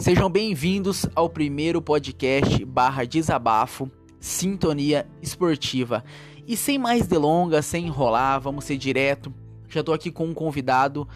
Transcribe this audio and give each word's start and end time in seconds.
Sejam 0.00 0.30
bem-vindos 0.30 1.04
ao 1.14 1.28
primeiro 1.28 1.82
podcast 1.82 2.64
barra 2.64 3.04
desabafo 3.04 3.90
Sintonia 4.18 5.06
Esportiva. 5.20 6.02
E 6.46 6.56
sem 6.56 6.78
mais 6.78 7.06
delongas, 7.06 7.66
sem 7.66 7.86
enrolar, 7.86 8.40
vamos 8.40 8.64
ser 8.64 8.78
direto. 8.78 9.30
Já 9.68 9.84
tô 9.84 9.92
aqui 9.92 10.10
com 10.10 10.24
um 10.24 10.32
convidado 10.32 11.06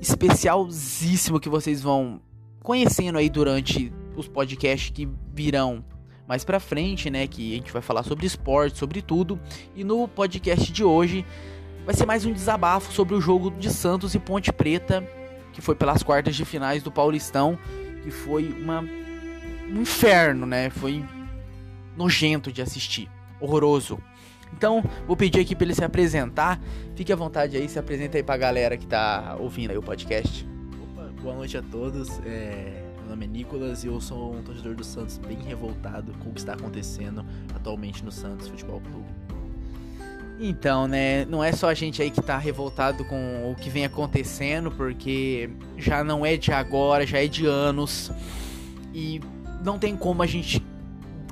especialzíssimo 0.00 1.38
que 1.38 1.50
vocês 1.50 1.82
vão 1.82 2.18
conhecendo 2.62 3.18
aí 3.18 3.28
durante 3.28 3.92
os 4.16 4.26
podcasts 4.26 4.88
que 4.88 5.06
virão 5.34 5.84
mais 6.26 6.42
pra 6.42 6.58
frente, 6.58 7.10
né? 7.10 7.26
Que 7.26 7.52
a 7.52 7.56
gente 7.56 7.70
vai 7.70 7.82
falar 7.82 8.02
sobre 8.02 8.24
esporte, 8.24 8.78
sobre 8.78 9.02
tudo. 9.02 9.38
E 9.74 9.84
no 9.84 10.08
podcast 10.08 10.72
de 10.72 10.82
hoje 10.82 11.22
vai 11.84 11.94
ser 11.94 12.06
mais 12.06 12.24
um 12.24 12.32
desabafo 12.32 12.90
sobre 12.94 13.14
o 13.14 13.20
jogo 13.20 13.50
de 13.50 13.68
Santos 13.68 14.14
e 14.14 14.18
Ponte 14.18 14.50
Preta, 14.54 15.06
que 15.52 15.60
foi 15.60 15.74
pelas 15.74 16.02
quartas 16.02 16.34
de 16.34 16.46
finais 16.46 16.82
do 16.82 16.90
Paulistão, 16.90 17.58
que 18.06 18.10
foi 18.12 18.52
uma 18.52 18.82
um 19.68 19.82
inferno, 19.82 20.46
né? 20.46 20.70
Foi 20.70 21.04
nojento 21.96 22.52
de 22.52 22.62
assistir, 22.62 23.10
horroroso. 23.40 23.98
Então, 24.52 24.80
vou 25.08 25.16
pedir 25.16 25.40
aqui 25.40 25.56
para 25.56 25.64
ele 25.64 25.74
se 25.74 25.82
apresentar. 25.82 26.60
Fique 26.94 27.12
à 27.12 27.16
vontade 27.16 27.56
aí, 27.56 27.68
se 27.68 27.80
apresenta 27.80 28.16
aí 28.16 28.22
pra 28.22 28.36
galera 28.36 28.76
que 28.76 28.86
tá 28.86 29.36
ouvindo 29.40 29.72
aí 29.72 29.76
o 29.76 29.82
podcast. 29.82 30.46
Opa, 30.92 31.10
boa 31.20 31.34
noite 31.34 31.58
a 31.58 31.62
todos. 31.62 32.20
É, 32.24 32.84
meu 33.00 33.10
nome 33.10 33.24
é 33.24 33.28
Nicolas 33.28 33.82
e 33.82 33.88
eu 33.88 34.00
sou 34.00 34.36
um 34.36 34.42
torcedor 34.44 34.76
do 34.76 34.84
Santos 34.84 35.18
bem 35.18 35.38
revoltado 35.42 36.12
com 36.20 36.30
o 36.30 36.32
que 36.32 36.38
está 36.38 36.52
acontecendo 36.52 37.26
atualmente 37.56 38.04
no 38.04 38.12
Santos 38.12 38.46
Futebol 38.46 38.80
Clube. 38.80 39.35
Então, 40.38 40.86
né, 40.86 41.24
não 41.24 41.42
é 41.42 41.50
só 41.52 41.68
a 41.68 41.74
gente 41.74 42.02
aí 42.02 42.10
que 42.10 42.20
tá 42.20 42.36
revoltado 42.36 43.04
com 43.04 43.50
o 43.50 43.54
que 43.54 43.70
vem 43.70 43.86
acontecendo, 43.86 44.70
porque 44.70 45.48
já 45.78 46.04
não 46.04 46.26
é 46.26 46.36
de 46.36 46.52
agora, 46.52 47.06
já 47.06 47.22
é 47.22 47.26
de 47.26 47.46
anos. 47.46 48.10
E 48.92 49.20
não 49.64 49.78
tem 49.78 49.96
como 49.96 50.22
a 50.22 50.26
gente 50.26 50.62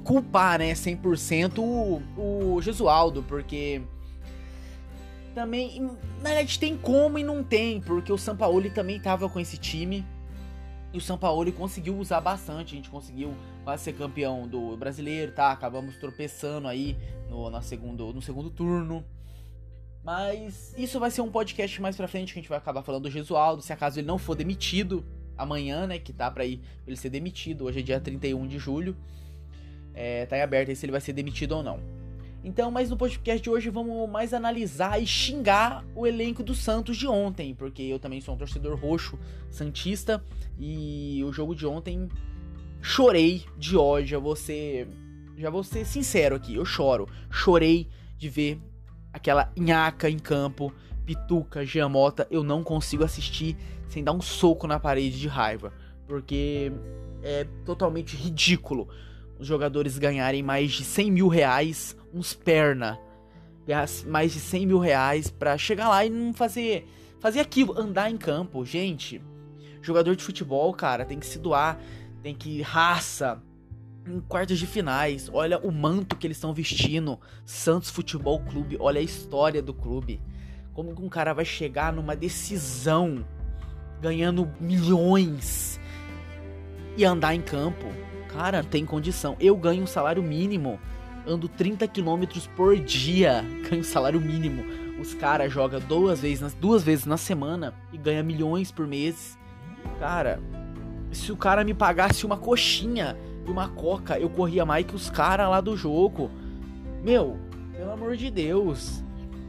culpar, 0.03 0.59
né, 0.59 0.73
100% 0.73 1.59
o, 1.59 2.03
o 2.17 2.63
Jesualdo, 2.63 3.23
porque 3.23 3.83
também, 5.35 5.83
na 6.23 6.31
verdade, 6.31 6.59
tem 6.59 6.77
como 6.77 7.19
e 7.19 7.25
não 7.25 7.43
tem, 7.43 7.81
porque 7.81 8.13
o 8.13 8.17
Sampaoli 8.17 8.71
também 8.71 9.01
tava 9.01 9.29
com 9.29 9.41
esse 9.41 9.59
time. 9.59 10.05
E 10.95 10.97
o 10.97 11.01
Sampaoli 11.01 11.51
conseguiu 11.51 11.99
usar 11.99 12.21
bastante, 12.21 12.73
a 12.73 12.77
gente 12.77 12.89
conseguiu 12.89 13.35
quase 13.65 13.83
ser 13.83 13.95
campeão 13.95 14.47
do 14.47 14.77
brasileiro, 14.77 15.33
tá? 15.33 15.51
Acabamos 15.51 15.97
tropeçando 15.97 16.69
aí 16.69 16.97
no, 17.29 17.61
segundo, 17.63 18.13
no 18.13 18.23
segundo 18.23 18.49
turno. 18.49 19.05
Mas 20.05 20.73
isso 20.79 21.01
vai 21.01 21.11
ser 21.11 21.21
um 21.21 21.33
podcast 21.33 21.83
mais 21.83 21.97
pra 21.97 22.07
frente 22.07 22.33
que 22.33 22.39
a 22.39 22.43
gente 22.43 22.49
vai 22.49 22.59
acabar 22.59 22.81
falando 22.85 23.03
do 23.03 23.11
Jesualdo, 23.11 23.61
se 23.61 23.73
acaso 23.73 23.99
ele 23.99 24.07
não 24.07 24.19
for 24.19 24.37
demitido 24.37 25.05
amanhã, 25.37 25.85
né? 25.85 25.99
Que 25.99 26.13
tá 26.13 26.31
pra 26.31 26.47
ir 26.47 26.61
ele 26.87 26.97
ser 26.97 27.11
demitido. 27.11 27.65
Hoje 27.65 27.81
é 27.81 27.83
dia 27.83 27.99
31 27.99 28.47
de 28.47 28.61
julho. 28.61 28.97
É, 29.95 30.27
tá 30.27 30.39
em 30.39 30.43
aberto 30.43 30.69
aí 30.69 30.77
se 30.77 30.87
ele 30.87 30.93
vai 30.93 31.01
ser 31.01 31.13
demitido 31.13 31.57
ou 31.57 31.63
não. 31.65 31.81
Então, 32.45 32.71
mas 32.71 32.91
no 32.91 32.97
podcast 32.99 33.43
de 33.43 33.49
hoje 33.49 33.71
vamos 33.71 34.07
mais 34.11 34.35
analisar 34.35 35.03
e 35.03 35.07
xingar 35.07 35.83
o 35.95 36.07
elenco 36.07 36.43
do 36.43 36.55
Santos 36.55 36.95
de 36.95 37.07
ontem, 37.07 37.55
porque 37.55 37.83
eu 37.83 37.99
também 37.99 38.21
sou 38.21 38.35
um 38.35 38.37
torcedor 38.37 38.79
roxo, 38.79 39.19
santista, 39.49 40.23
e 40.59 41.25
o 41.25 41.33
jogo 41.33 41.55
de 41.55 41.67
ontem 41.67 42.07
chorei 42.83 43.47
de 43.57 43.79
ódio, 43.79 44.37
ser, 44.37 44.87
já 45.39 45.49
vou 45.49 45.65
ser 45.65 45.87
sincero 45.87 46.37
aqui, 46.37 46.55
eu 46.55 46.67
choro, 46.67 47.09
chorei 47.31 47.89
de 48.19 48.29
ver 48.29 48.61
aquela 49.11 49.51
nhaca 49.57 50.11
em 50.11 50.19
campo, 50.19 50.71
Pituca, 51.07 51.65
Giamota, 51.65 52.27
eu 52.31 52.45
não 52.45 52.63
consigo 52.63 53.05
assistir 53.05 53.57
sem 53.89 54.05
dar 54.05 54.13
um 54.13 54.21
soco 54.21 54.67
na 54.67 54.79
parede 54.79 55.19
de 55.19 55.29
raiva, 55.29 55.73
porque 56.07 56.71
é 57.23 57.47
totalmente 57.65 58.15
ridículo 58.15 58.87
os 59.39 59.47
jogadores 59.47 59.99
ganharem 59.99 60.43
mais 60.43 60.73
de 60.73 60.85
100 60.85 61.11
mil 61.11 61.29
reais, 61.29 61.97
uns 62.15 62.33
perna, 62.33 62.99
mais 64.07 64.33
de 64.33 64.41
100 64.41 64.67
mil 64.67 64.79
reais 64.79 65.31
pra 65.31 65.59
chegar 65.59 65.89
lá 65.89 66.05
e 66.05 66.11
não 66.11 66.33
fazer, 66.33 66.87
fazer 67.19 67.41
aquilo, 67.41 67.79
andar 67.79 68.11
em 68.11 68.17
campo. 68.17 68.65
Gente, 68.65 69.21
jogador 69.83 70.15
de 70.15 70.23
futebol, 70.23 70.73
cara, 70.73 71.05
tem 71.05 71.19
que 71.19 71.27
se 71.27 71.39
doar, 71.39 71.79
tem 72.23 72.35
que 72.35 72.63
raça. 72.63 73.43
Em 74.07 74.21
quartos 74.21 74.59
de 74.59 74.67
finais, 74.67 75.31
olha 75.33 75.59
o 75.59 75.73
manto 75.73 76.15
que 76.17 76.27
eles 76.27 76.37
estão 76.37 76.53
vestindo. 76.53 77.19
Santos 77.45 77.89
Futebol 77.89 78.39
Clube, 78.41 78.77
olha 78.79 79.01
a 79.01 79.03
história 79.03 79.63
do 79.63 79.73
clube. 79.73 80.21
Como 80.75 80.95
que 80.95 81.03
um 81.03 81.09
cara 81.09 81.33
vai 81.33 81.45
chegar 81.45 81.93
numa 81.93 82.15
decisão 82.15 83.25
ganhando 84.03 84.51
milhões 84.61 85.81
e 86.99 87.05
andar 87.05 87.35
em 87.35 87.41
campo? 87.41 87.87
Cara, 88.29 88.63
tem 88.63 88.85
condição. 88.85 89.37
Eu 89.41 89.57
ganho 89.57 89.85
um 89.85 89.87
salário 89.87 90.23
mínimo. 90.23 90.79
Ando 91.27 91.49
30 91.49 91.87
quilômetros 91.89 92.47
por 92.47 92.77
dia. 92.79 93.45
Ganho 93.69 93.85
salário 93.85 94.21
mínimo. 94.21 94.65
Os 95.01 95.15
caras 95.15 95.53
jogam 95.53 95.81
duas 95.81 96.21
vezes, 96.21 96.55
duas 96.55 96.83
vezes 96.83 97.05
na 97.05 97.17
semana 97.17 97.75
e 97.93 97.99
ganha 97.99 98.23
milhões 98.23 98.71
por 98.71 98.87
mês. 98.87 99.37
Cara, 99.99 100.41
se 101.13 101.33
o 101.33 101.37
cara 101.37 101.65
me 101.65 101.75
pagasse 101.75 102.25
uma 102.25 102.37
coxinha 102.37 103.17
e 103.47 103.51
uma 103.51 103.69
coca, 103.69 104.19
eu 104.19 104.31
corria 104.31 104.65
mais 104.65 104.87
que 104.87 104.95
os 104.95 105.11
caras 105.11 105.49
lá 105.49 105.61
do 105.61 105.77
jogo. 105.77 106.31
Meu, 107.03 107.39
pelo 107.77 107.91
amor 107.91 108.17
de 108.17 108.31
Deus. 108.31 109.03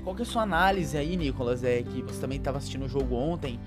Qual 0.03 0.15
que 0.15 0.21
é 0.21 0.25
a 0.25 0.27
sua 0.27 0.41
análise 0.41 0.97
aí, 0.97 1.15
Nicolas? 1.15 1.63
É 1.63 1.81
que 1.81 2.01
você 2.01 2.19
também 2.19 2.37
estava 2.37 2.57
assistindo 2.57 2.85
o 2.85 2.89
jogo 2.89 3.15
ontem. 3.15 3.59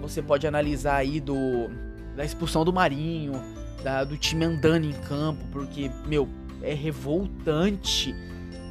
Você 0.00 0.22
pode 0.22 0.46
analisar 0.46 0.96
aí 0.96 1.20
do 1.20 1.70
da 2.18 2.24
expulsão 2.24 2.64
do 2.64 2.72
Marinho, 2.72 3.40
da, 3.84 4.02
do 4.02 4.16
time 4.16 4.44
andando 4.44 4.84
em 4.84 4.92
campo, 4.92 5.44
porque, 5.52 5.88
meu, 6.04 6.28
é 6.62 6.74
revoltante. 6.74 8.14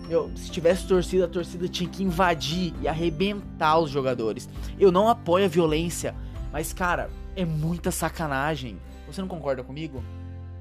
Meu, 0.08 0.32
se 0.36 0.50
tivesse 0.50 0.88
torcida, 0.88 1.26
a 1.26 1.28
torcida 1.28 1.68
tinha 1.68 1.90
que 1.90 2.04
invadir 2.04 2.74
e 2.82 2.88
arrebentar 2.88 3.78
os 3.80 3.90
jogadores. 3.90 4.48
Eu 4.80 4.92
não 4.92 5.10
apoio 5.10 5.46
a 5.46 5.50
violência, 5.50 6.16
mas, 6.52 6.72
cara, 6.72 7.10
é 7.36 7.44
muita 7.44 7.92
sacanagem. 7.92 8.80
Você 9.06 9.22
não 9.22 9.28
concorda 9.28 9.64
comigo? 9.64 10.04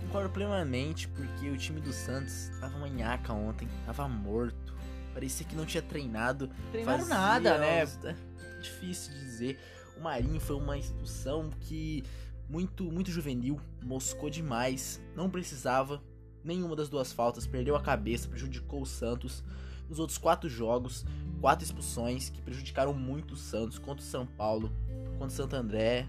Concordo 0.01 0.31
plenamente, 0.31 1.09
porque 1.09 1.49
o 1.49 1.57
time 1.57 1.81
do 1.81 1.93
Santos 1.93 2.51
tava 2.61 2.79
manhaca 2.79 3.33
ontem, 3.33 3.69
tava 3.85 4.09
morto. 4.09 4.75
Parecia 5.15 5.47
que 5.47 5.57
não 5.57 5.65
tinha 5.65 5.83
treinado. 5.83 6.51
Treinaram 6.71 7.07
nada, 7.07 7.59
né? 7.59 7.83
É 7.83 8.61
difícil 8.61 9.15
de 9.15 9.21
dizer. 9.21 9.59
O 9.97 10.03
Marinho 10.03 10.41
foi 10.41 10.57
uma 10.57 10.77
expulsão 10.77 11.51
que 11.61 12.05
muito, 12.49 12.85
muito 12.85 13.11
juvenil, 13.11 13.59
moscou 13.83 14.29
demais, 14.29 15.01
não 15.15 15.31
precisava. 15.31 16.03
Nenhuma 16.47 16.77
das 16.77 16.89
duas 16.89 17.13
faltas, 17.13 17.47
perdeu 17.47 17.77
a 17.77 17.83
cabeça, 17.83 18.29
prejudicou 18.29 18.83
o 18.83 18.87
Santos. 18.87 19.45
Nos 19.89 19.99
outros 19.99 20.17
quatro 20.17 20.49
jogos, 20.49 21.05
quatro 21.41 21.65
expulsões 21.65 22.31
que 22.31 22.41
prejudicaram 22.41 22.95
muito 22.95 23.35
o 23.35 23.37
Santos 23.37 23.79
contra 23.79 24.03
o 24.03 24.09
São 24.09 24.27
Paulo, 24.27 24.73
contra 25.19 25.27
o 25.27 25.31
Santo 25.31 25.57
André 25.57 26.09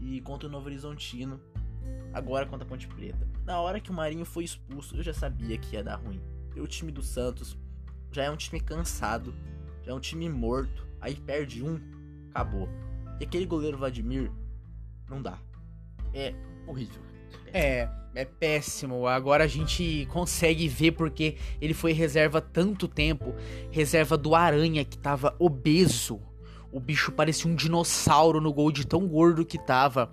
e 0.00 0.20
contra 0.20 0.48
o 0.48 0.50
Novo 0.50 0.66
Horizontino. 0.66 1.40
Agora 2.12 2.44
contra 2.44 2.66
a 2.66 2.68
Ponte 2.68 2.86
Preta. 2.86 3.26
Na 3.44 3.60
hora 3.60 3.80
que 3.80 3.90
o 3.90 3.94
Marinho 3.94 4.24
foi 4.24 4.44
expulso, 4.44 4.96
eu 4.96 5.02
já 5.02 5.14
sabia 5.14 5.56
que 5.56 5.74
ia 5.74 5.82
dar 5.82 5.96
ruim. 5.96 6.20
E 6.54 6.60
o 6.60 6.66
time 6.66 6.92
do 6.92 7.02
Santos 7.02 7.56
já 8.12 8.24
é 8.24 8.30
um 8.30 8.36
time 8.36 8.60
cansado, 8.60 9.34
já 9.82 9.92
é 9.92 9.94
um 9.94 10.00
time 10.00 10.28
morto. 10.28 10.86
Aí 11.00 11.14
perde 11.14 11.62
um, 11.62 11.80
acabou. 12.30 12.68
E 13.20 13.24
aquele 13.24 13.46
goleiro 13.46 13.78
Vladimir, 13.78 14.30
não 15.08 15.22
dá 15.22 15.38
é 16.14 16.34
horrível. 16.66 17.02
É, 17.52 17.80
é 17.80 17.88
péssimo. 18.24 19.06
Agora 19.06 19.44
a 19.44 19.46
gente 19.46 20.06
consegue 20.10 20.66
ver 20.68 20.92
porque 20.92 21.36
ele 21.60 21.74
foi 21.74 21.92
reserva 21.92 22.40
tanto 22.40 22.88
tempo 22.88 23.34
reserva 23.70 24.16
do 24.16 24.34
Aranha, 24.34 24.84
que 24.84 24.98
tava 24.98 25.34
obeso. 25.38 26.20
O 26.70 26.80
bicho 26.80 27.12
parecia 27.12 27.50
um 27.50 27.54
dinossauro 27.54 28.40
no 28.40 28.52
gol 28.52 28.70
de 28.70 28.86
tão 28.86 29.06
gordo 29.06 29.44
que 29.44 29.58
tava. 29.58 30.10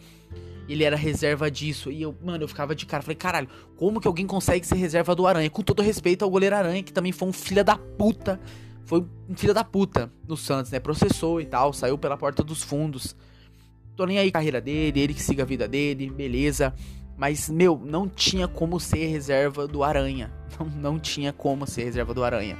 Ele 0.67 0.83
era 0.83 0.95
reserva 0.95 1.51
disso. 1.51 1.91
E 1.91 2.01
eu, 2.01 2.15
mano, 2.23 2.43
eu 2.43 2.47
ficava 2.47 2.73
de 2.73 2.85
cara. 2.85 3.03
Falei, 3.03 3.15
caralho, 3.15 3.49
como 3.75 3.99
que 3.99 4.07
alguém 4.07 4.25
consegue 4.25 4.65
ser 4.65 4.75
reserva 4.75 5.13
do 5.13 5.27
Aranha? 5.27 5.49
Com 5.49 5.61
todo 5.61 5.81
respeito 5.81 6.23
ao 6.23 6.29
goleiro 6.29 6.55
Aranha, 6.55 6.81
que 6.81 6.93
também 6.93 7.11
foi 7.11 7.27
um 7.27 7.33
filho 7.33 7.63
da 7.63 7.77
puta. 7.77 8.39
Foi 8.85 9.03
um 9.27 9.35
filho 9.35 9.53
da 9.53 9.63
puta 9.63 10.11
no 10.27 10.37
Santos, 10.37 10.71
né? 10.71 10.79
Processou 10.79 11.41
e 11.41 11.45
tal, 11.45 11.73
saiu 11.73 11.97
pela 11.97 12.15
porta 12.15 12.43
dos 12.43 12.63
fundos. 12.63 13.15
Tô 13.95 14.05
nem 14.05 14.19
aí 14.19 14.31
carreira 14.31 14.61
dele, 14.61 14.99
ele 14.99 15.13
que 15.13 15.23
siga 15.23 15.43
a 15.43 15.45
vida 15.45 15.67
dele, 15.67 16.09
beleza. 16.09 16.73
Mas, 17.17 17.49
meu, 17.49 17.79
não 17.83 18.07
tinha 18.09 18.47
como 18.47 18.79
ser 18.79 19.07
reserva 19.07 19.67
do 19.67 19.83
Aranha. 19.83 20.31
Não, 20.57 20.65
não 20.67 20.99
tinha 20.99 21.33
como 21.33 21.67
ser 21.67 21.83
reserva 21.83 22.13
do 22.13 22.23
Aranha. 22.23 22.57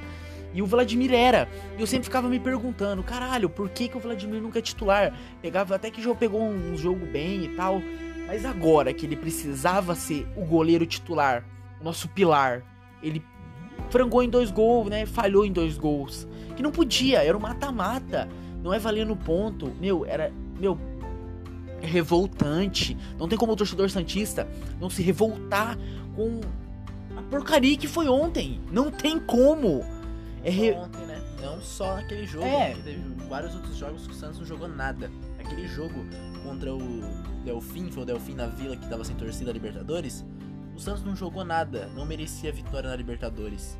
E 0.52 0.60
o 0.60 0.66
Vladimir 0.66 1.14
era. 1.14 1.48
E 1.78 1.80
eu 1.80 1.86
sempre 1.86 2.04
ficava 2.04 2.28
me 2.28 2.38
perguntando, 2.38 3.02
caralho, 3.02 3.48
por 3.48 3.70
que, 3.70 3.88
que 3.88 3.96
o 3.96 4.00
Vladimir 4.00 4.40
nunca 4.40 4.58
é 4.58 4.62
titular? 4.62 5.14
Pegava 5.40 5.74
até 5.74 5.90
que 5.90 6.02
já 6.02 6.14
pegou 6.14 6.42
um 6.42 6.76
jogo 6.76 7.06
bem 7.06 7.44
e 7.44 7.48
tal. 7.48 7.80
Mas 8.26 8.44
agora 8.44 8.92
que 8.92 9.06
ele 9.06 9.16
precisava 9.16 9.94
ser 9.94 10.26
o 10.36 10.44
goleiro 10.44 10.84
titular, 10.84 11.44
o 11.80 11.84
nosso 11.84 12.08
pilar, 12.08 12.62
ele 13.02 13.22
frangou 13.88 14.22
em 14.22 14.28
dois 14.28 14.50
gols, 14.50 14.88
né? 14.88 15.06
Falhou 15.06 15.44
em 15.44 15.52
dois 15.52 15.78
gols. 15.78 16.26
Que 16.56 16.62
não 16.62 16.72
podia, 16.72 17.22
era 17.22 17.36
um 17.36 17.40
mata-mata. 17.40 18.28
Não 18.62 18.74
é 18.74 18.78
valendo 18.78 19.14
ponto. 19.14 19.72
Meu, 19.80 20.04
era. 20.04 20.32
Meu, 20.58 20.78
revoltante. 21.80 22.96
Não 23.18 23.28
tem 23.28 23.38
como 23.38 23.52
o 23.52 23.56
torcedor 23.56 23.90
santista 23.90 24.46
não 24.80 24.90
se 24.90 25.02
revoltar 25.02 25.78
com 26.14 26.40
a 27.16 27.22
porcaria 27.22 27.76
que 27.76 27.88
foi 27.88 28.08
ontem. 28.08 28.60
Não 28.70 28.90
tem 28.90 29.18
como. 29.18 29.84
É 30.42 30.50
re... 30.50 30.72
ontem, 30.72 31.06
né? 31.06 31.20
Não 31.42 31.60
só 31.60 31.96
naquele 31.96 32.26
jogo. 32.26 32.46
É. 32.46 32.74
Teve 32.74 33.00
vários 33.28 33.54
outros 33.54 33.76
jogos 33.76 34.06
que 34.06 34.12
o 34.12 34.16
Santos 34.16 34.38
não 34.38 34.46
jogou 34.46 34.68
nada. 34.68 35.10
Aquele 35.38 35.66
jogo 35.68 36.04
contra 36.42 36.74
o 36.74 37.02
Delfim, 37.44 37.90
foi 37.90 38.02
o 38.02 38.06
Delfim 38.06 38.34
na 38.34 38.46
Vila 38.46 38.76
que 38.76 38.88
tava 38.88 39.04
sem 39.04 39.14
torcida 39.16 39.52
Libertadores. 39.52 40.24
O 40.74 40.80
Santos 40.80 41.02
não 41.02 41.16
jogou 41.16 41.44
nada, 41.44 41.88
não 41.94 42.04
merecia 42.04 42.52
vitória 42.52 42.90
na 42.90 42.96
Libertadores. 42.96 43.78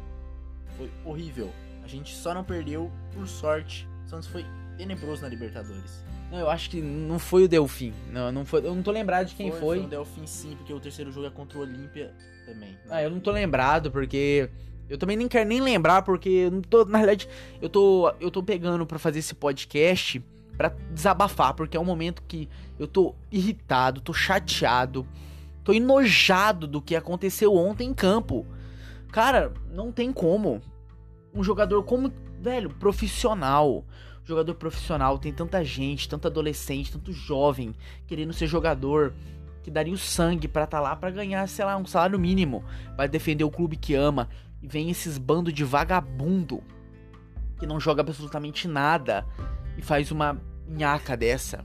Foi 0.77 0.91
horrível. 1.05 1.53
A 1.85 1.89
gente 1.89 2.15
só 2.15 2.35
não 2.35 2.43
perdeu 2.43 2.91
por 3.13 3.27
sorte. 3.27 3.89
O 4.05 4.09
Santos 4.09 4.27
foi 4.29 4.45
tenebroso 4.77 5.23
na 5.23 5.29
Libertadores. 5.29 6.05
Não, 6.31 6.39
eu 6.39 6.51
acho 6.51 6.71
que 6.71 6.81
não 6.81 7.19
foi 7.19 7.45
o 7.45 7.49
Delfim. 7.49 7.93
Não, 8.11 8.33
não 8.33 8.45
foi. 8.45 8.61
Eu 8.61 8.75
não 8.75 8.83
tô 8.83 8.91
lembrado 8.91 9.27
de 9.27 9.35
quem 9.35 9.51
foi. 9.51 9.61
Foi, 9.61 9.77
foi 9.79 9.87
o 9.87 9.89
Delfim 9.89 10.27
sim, 10.27 10.57
porque 10.57 10.73
o 10.73 10.81
terceiro 10.81 11.13
jogo 11.13 11.27
é 11.27 11.31
contra 11.31 11.59
o 11.59 11.63
Olímpia 11.63 12.13
também. 12.45 12.77
Ah, 12.91 13.03
eu 13.03 13.11
não 13.11 13.21
tô 13.21 13.31
lembrado 13.31 13.91
porque 13.91 14.51
eu 14.89 14.99
também 14.99 15.17
nem 15.17 15.29
quero 15.29 15.49
nem 15.49 15.61
lembrar 15.61 16.03
porque 16.03 16.29
eu 16.29 16.51
não 16.51 16.63
tô, 16.63 16.85
na 16.85 16.99
realidade, 16.99 17.29
eu 17.61 17.69
tô 17.69 18.13
eu 18.21 18.31
tô 18.31 18.43
pegando 18.43 18.85
para 18.87 18.99
fazer 18.99 19.21
esse 19.21 19.35
podcast 19.35 20.23
para 20.57 20.75
desabafar, 20.91 21.55
porque 21.55 21.77
é 21.77 21.81
um 21.81 21.85
momento 21.85 22.23
que 22.27 22.49
eu 22.79 22.87
tô 22.87 23.15
irritado, 23.31 24.01
tô 24.01 24.13
chateado, 24.13 25.07
tô 25.63 25.73
enojado 25.73 26.67
do 26.67 26.81
que 26.81 26.97
aconteceu 26.97 27.55
ontem 27.55 27.91
em 27.91 27.95
campo. 27.95 28.47
Cara, 29.13 29.53
não 29.71 29.93
tem 29.93 30.13
como. 30.13 30.61
Um 31.35 31.43
jogador 31.45 31.83
como, 31.83 32.11
velho, 32.41 32.71
profissional, 32.71 33.85
jogador 34.27 34.55
profissional, 34.55 35.19
tem 35.19 35.33
tanta 35.33 35.65
gente, 35.65 36.09
tanto 36.09 36.27
adolescente, 36.27 36.93
tanto 36.93 37.13
jovem 37.13 37.75
querendo 38.07 38.33
ser 38.33 38.47
jogador, 38.47 39.15
que 39.63 39.71
daria 39.71 39.95
o 39.95 39.99
sangue 39.99 40.49
para 40.49 40.65
estar 40.65 40.79
tá 40.79 40.83
lá 40.83 40.97
para 40.97 41.11
ganhar, 41.11 41.49
sei 41.49 41.65
lá, 41.65 41.77
um 41.77 41.87
salário 41.87 42.19
mínimo, 42.19 42.65
vai 42.97 43.09
defender 43.09 43.45
o 43.45 43.51
clube 43.51 43.77
que 43.77 43.95
ama. 43.95 44.29
E 44.63 44.67
vem 44.67 44.91
esses 44.91 45.17
bando 45.19 45.53
de 45.53 45.63
vagabundo 45.63 46.63
que 47.59 47.67
não 47.67 47.79
joga 47.79 48.01
absolutamente 48.01 48.67
nada 48.67 49.27
e 49.77 49.83
faz 49.83 50.11
uma 50.11 50.41
nhaca 50.69 51.17
dessa. 51.17 51.65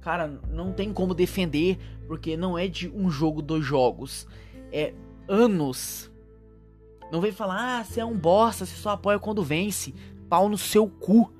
Cara, 0.00 0.40
não 0.50 0.72
tem 0.72 0.92
como 0.92 1.14
defender, 1.14 1.78
porque 2.06 2.36
não 2.36 2.58
é 2.58 2.66
de 2.66 2.88
um 2.88 3.10
jogo, 3.10 3.40
dois 3.40 3.64
jogos. 3.64 4.26
É 4.72 4.94
anos. 5.28 6.10
Não 7.10 7.20
vem 7.20 7.32
falar, 7.32 7.80
ah, 7.80 7.84
você 7.84 8.00
é 8.00 8.04
um 8.04 8.16
bosta, 8.16 8.64
você 8.64 8.74
só 8.74 8.90
apoia 8.90 9.18
quando 9.18 9.42
vence. 9.42 9.94
Pau 10.28 10.48
no 10.48 10.58
seu 10.58 10.88
cu. 10.88 11.32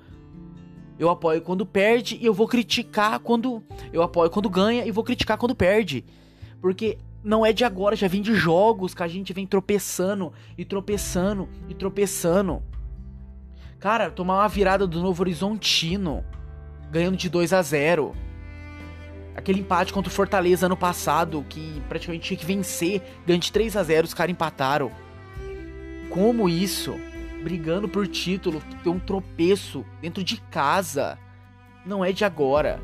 Eu 1.02 1.10
apoio 1.10 1.42
quando 1.42 1.66
perde 1.66 2.16
e 2.20 2.24
eu 2.24 2.32
vou 2.32 2.46
criticar 2.46 3.18
quando. 3.18 3.60
Eu 3.92 4.04
apoio 4.04 4.30
quando 4.30 4.48
ganha 4.48 4.86
e 4.86 4.92
vou 4.92 5.02
criticar 5.02 5.36
quando 5.36 5.52
perde. 5.52 6.04
Porque 6.60 6.96
não 7.24 7.44
é 7.44 7.52
de 7.52 7.64
agora, 7.64 7.96
já 7.96 8.06
vem 8.06 8.22
de 8.22 8.32
jogos 8.36 8.94
que 8.94 9.02
a 9.02 9.08
gente 9.08 9.32
vem 9.32 9.44
tropeçando 9.44 10.32
e 10.56 10.64
tropeçando 10.64 11.48
e 11.68 11.74
tropeçando. 11.74 12.62
Cara, 13.80 14.12
tomar 14.12 14.34
uma 14.34 14.48
virada 14.48 14.86
do 14.86 15.02
Novo 15.02 15.24
Horizontino, 15.24 16.24
ganhando 16.88 17.16
de 17.16 17.28
2 17.28 17.52
a 17.52 17.62
0. 17.62 18.14
Aquele 19.34 19.58
empate 19.58 19.92
contra 19.92 20.08
o 20.08 20.14
Fortaleza 20.14 20.66
ano 20.66 20.76
passado, 20.76 21.44
que 21.48 21.82
praticamente 21.88 22.28
tinha 22.28 22.38
que 22.38 22.46
vencer, 22.46 23.02
ganhando 23.26 23.42
de 23.42 23.50
3 23.50 23.76
a 23.76 23.82
0, 23.82 24.06
os 24.06 24.14
caras 24.14 24.30
empataram. 24.30 24.92
Como 26.10 26.48
isso? 26.48 26.94
Brigando 27.42 27.88
por 27.88 28.06
título, 28.06 28.62
ter 28.82 28.88
um 28.88 28.98
tropeço 28.98 29.84
dentro 30.00 30.22
de 30.22 30.40
casa. 30.40 31.18
Não 31.84 32.04
é 32.04 32.12
de 32.12 32.24
agora. 32.24 32.80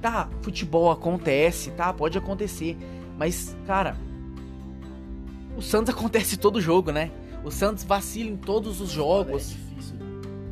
Tá, 0.00 0.28
futebol 0.42 0.90
acontece, 0.90 1.70
tá? 1.72 1.92
Pode 1.92 2.16
acontecer. 2.16 2.76
Mas, 3.18 3.56
cara, 3.66 3.96
o 5.56 5.62
Santos 5.62 5.92
acontece 5.94 6.36
todo 6.36 6.60
jogo, 6.60 6.90
né? 6.90 7.10
O 7.44 7.50
Santos 7.50 7.84
vacila 7.84 8.30
em 8.30 8.36
todos 8.36 8.80
os 8.80 8.90
jogos. 8.90 9.52
É 9.52 9.54
difícil, 9.54 9.96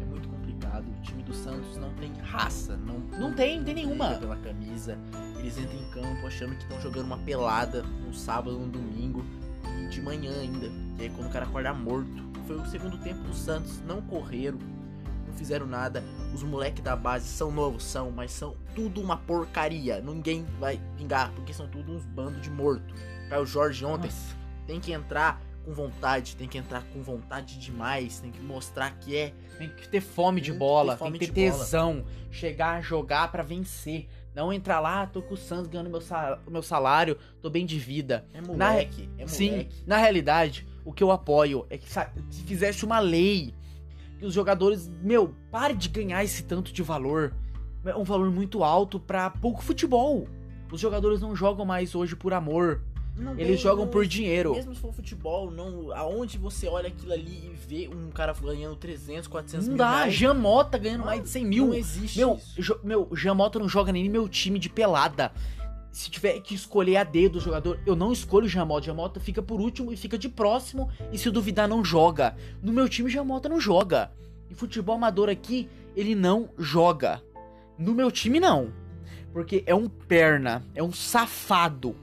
é 0.01 0.05
muito 0.05 0.29
complicado. 0.29 0.87
O 0.87 1.03
time 1.03 1.23
do 1.23 1.35
Santos 1.35 1.77
não 1.77 1.91
tem 1.95 2.13
raça, 2.23 2.77
não, 2.77 2.99
não 3.19 3.35
tem, 3.35 3.59
não 3.59 3.65
tem 3.65 3.75
nenhuma. 3.75 4.11
Pela 4.15 4.37
camisa, 4.37 4.99
eles 5.39 5.59
entram 5.59 5.79
em 5.79 5.91
campo 5.91 6.27
achando 6.27 6.55
que 6.55 6.63
estão 6.63 6.81
jogando 6.81 7.07
uma 7.07 7.19
pelada 7.19 7.83
no 7.83 8.15
sábado, 8.15 8.59
no 8.59 8.69
domingo 8.69 9.25
e 9.83 9.89
de 9.89 10.01
manhã 10.01 10.33
ainda, 10.41 10.71
que 10.97 11.05
é 11.05 11.09
quando 11.09 11.29
o 11.29 11.31
cara 11.31 11.47
acorda 11.47 11.73
morto. 11.75 12.34
Foi 12.46 12.56
o 12.56 12.67
segundo 12.67 12.99
tempo 12.99 13.23
do 13.23 13.35
Santos, 13.35 13.81
não 13.87 14.02
correram, 14.02 14.58
não 15.26 15.35
fizeram 15.35 15.67
nada. 15.67 16.05
Os 16.35 16.43
moleques 16.43 16.82
da 16.82 16.94
base 16.94 17.26
são 17.26 17.50
novos, 17.50 17.82
são, 17.82 18.11
mas 18.11 18.32
são 18.32 18.55
tudo 18.75 19.00
uma 19.00 19.17
porcaria. 19.17 20.00
Ninguém 20.00 20.44
vai 20.61 20.79
vingar, 20.96 21.32
porque 21.32 21.55
são 21.55 21.67
tudo 21.67 21.93
uns 21.93 22.05
bandos 22.05 22.43
de 22.43 22.50
morto. 22.50 22.94
Caio 23.31 23.46
Jorge 23.46 23.85
ontem 23.85 24.08
Nossa. 24.08 24.37
tem 24.67 24.79
que 24.79 24.93
entrar 24.93 25.41
com 25.64 25.73
vontade, 25.73 26.37
tem 26.37 26.46
que 26.46 26.58
entrar 26.58 26.82
com 26.93 27.02
vontade 27.02 27.58
demais, 27.58 28.20
tem 28.20 28.31
que 28.31 28.41
mostrar 28.43 28.90
que 28.99 29.17
é. 29.17 29.32
Tem 29.56 29.70
que 29.70 29.88
ter 29.88 30.02
fome 30.02 30.40
de 30.40 30.52
bola, 30.52 30.97
tem 30.97 31.12
que 31.12 31.20
ter 31.20 31.32
tesão, 31.32 31.94
bola. 31.94 32.06
chegar 32.31 32.76
a 32.76 32.81
jogar 32.82 33.32
para 33.32 33.43
vencer. 33.43 34.06
Não 34.35 34.52
entrar 34.52 34.81
lá, 34.81 35.06
tô 35.06 35.23
com 35.23 35.35
o 35.35 35.37
Santos 35.37 35.69
ganhando 35.69 35.88
meu 35.88 36.00
salário, 36.00 36.43
meu 36.49 36.62
salário 36.62 37.17
tô 37.40 37.49
bem 37.49 37.64
de 37.64 37.79
vida. 37.79 38.26
É 38.35 38.40
moleque, 38.40 38.56
na, 38.56 38.75
é 38.75 39.25
moleque. 39.25 39.29
Sim, 39.29 39.69
na 39.87 39.97
realidade, 39.97 40.67
o 40.85 40.93
que 40.93 41.03
eu 41.03 41.11
apoio 41.11 41.67
é 41.71 41.79
que 41.79 41.91
se 41.91 42.43
fizesse 42.45 42.85
uma 42.85 42.99
lei 43.01 43.55
que 44.19 44.25
os 44.25 44.35
jogadores, 44.35 44.91
meu, 45.03 45.35
pare 45.51 45.75
de 45.75 45.89
ganhar 45.89 46.23
esse 46.23 46.43
tanto 46.45 46.73
de 46.73 46.83
valor. 46.83 47.35
É 47.85 47.97
um 47.97 48.05
valor 48.05 48.31
muito 48.31 48.63
alto 48.63 48.99
para 48.99 49.31
pouco 49.31 49.63
futebol. 49.63 50.29
Os 50.71 50.81
jogadores 50.81 51.21
não 51.21 51.35
jogam 51.35 51.65
mais 51.65 51.95
hoje 51.95 52.17
por 52.17 52.33
amor. 52.33 52.81
Não 53.17 53.39
Eles 53.39 53.61
jogam 53.61 53.85
não, 53.85 53.93
por 53.93 54.05
dinheiro. 54.07 54.53
Mesmo 54.55 54.75
se 54.75 54.81
for 54.81 54.93
futebol, 54.93 55.49
não, 55.51 55.93
aonde 55.93 56.37
você 56.37 56.67
olha 56.67 56.89
aquilo 56.89 57.13
ali 57.13 57.49
e 57.49 57.55
vê 57.55 57.89
um 57.89 58.11
cara 58.11 58.33
ganhando 58.33 58.75
300, 58.75 59.29
400 59.29 59.69
não 59.69 59.75
mil 59.75 59.79
dá, 59.79 59.97
reais. 59.99 60.15
Jamota 60.15 60.79
ganhando 60.79 61.01
não, 61.01 61.07
mais 61.07 61.23
de 61.23 61.29
100 61.29 61.45
mil. 61.45 61.67
Não 61.69 61.75
existe 61.75 62.19
meu, 62.19 62.41
isso. 62.59 62.81
Meu, 62.83 63.09
Jamota 63.13 63.59
não 63.61 63.69
joga 63.69 63.93
nem 63.93 64.05
no 64.05 64.11
meu 64.11 64.29
time 64.29 64.59
de 64.59 64.69
pelada 64.69 65.31
se 65.94 66.11
tiver 66.11 66.41
que 66.41 66.56
escolher 66.56 66.96
a 66.96 67.05
dedo 67.05 67.35
do 67.35 67.41
jogador, 67.41 67.79
eu 67.87 67.94
não 67.94 68.12
escolho 68.12 68.46
o 68.46 68.49
Jamota. 68.49 68.87
Jamota 68.87 69.20
fica 69.20 69.41
por 69.41 69.61
último 69.61 69.93
e 69.93 69.96
fica 69.96 70.19
de 70.19 70.29
próximo. 70.29 70.91
E 71.12 71.17
se 71.17 71.31
duvidar, 71.31 71.69
não 71.69 71.85
joga. 71.85 72.35
No 72.61 72.73
meu 72.73 72.88
time, 72.88 73.08
Jamota 73.08 73.49
não 73.49 73.61
joga. 73.61 74.11
E 74.50 74.56
futebol 74.56 74.96
amador 74.96 75.29
aqui, 75.29 75.69
ele 75.94 76.17
não 76.17 76.50
joga. 76.58 77.23
No 77.78 77.95
meu 77.95 78.11
time, 78.11 78.40
não. 78.40 78.73
Porque 79.33 79.62
é 79.66 79.75
um 79.75 79.88
perna, 79.88 80.66
é 80.75 80.83
um 80.83 80.90
safado. 80.90 81.95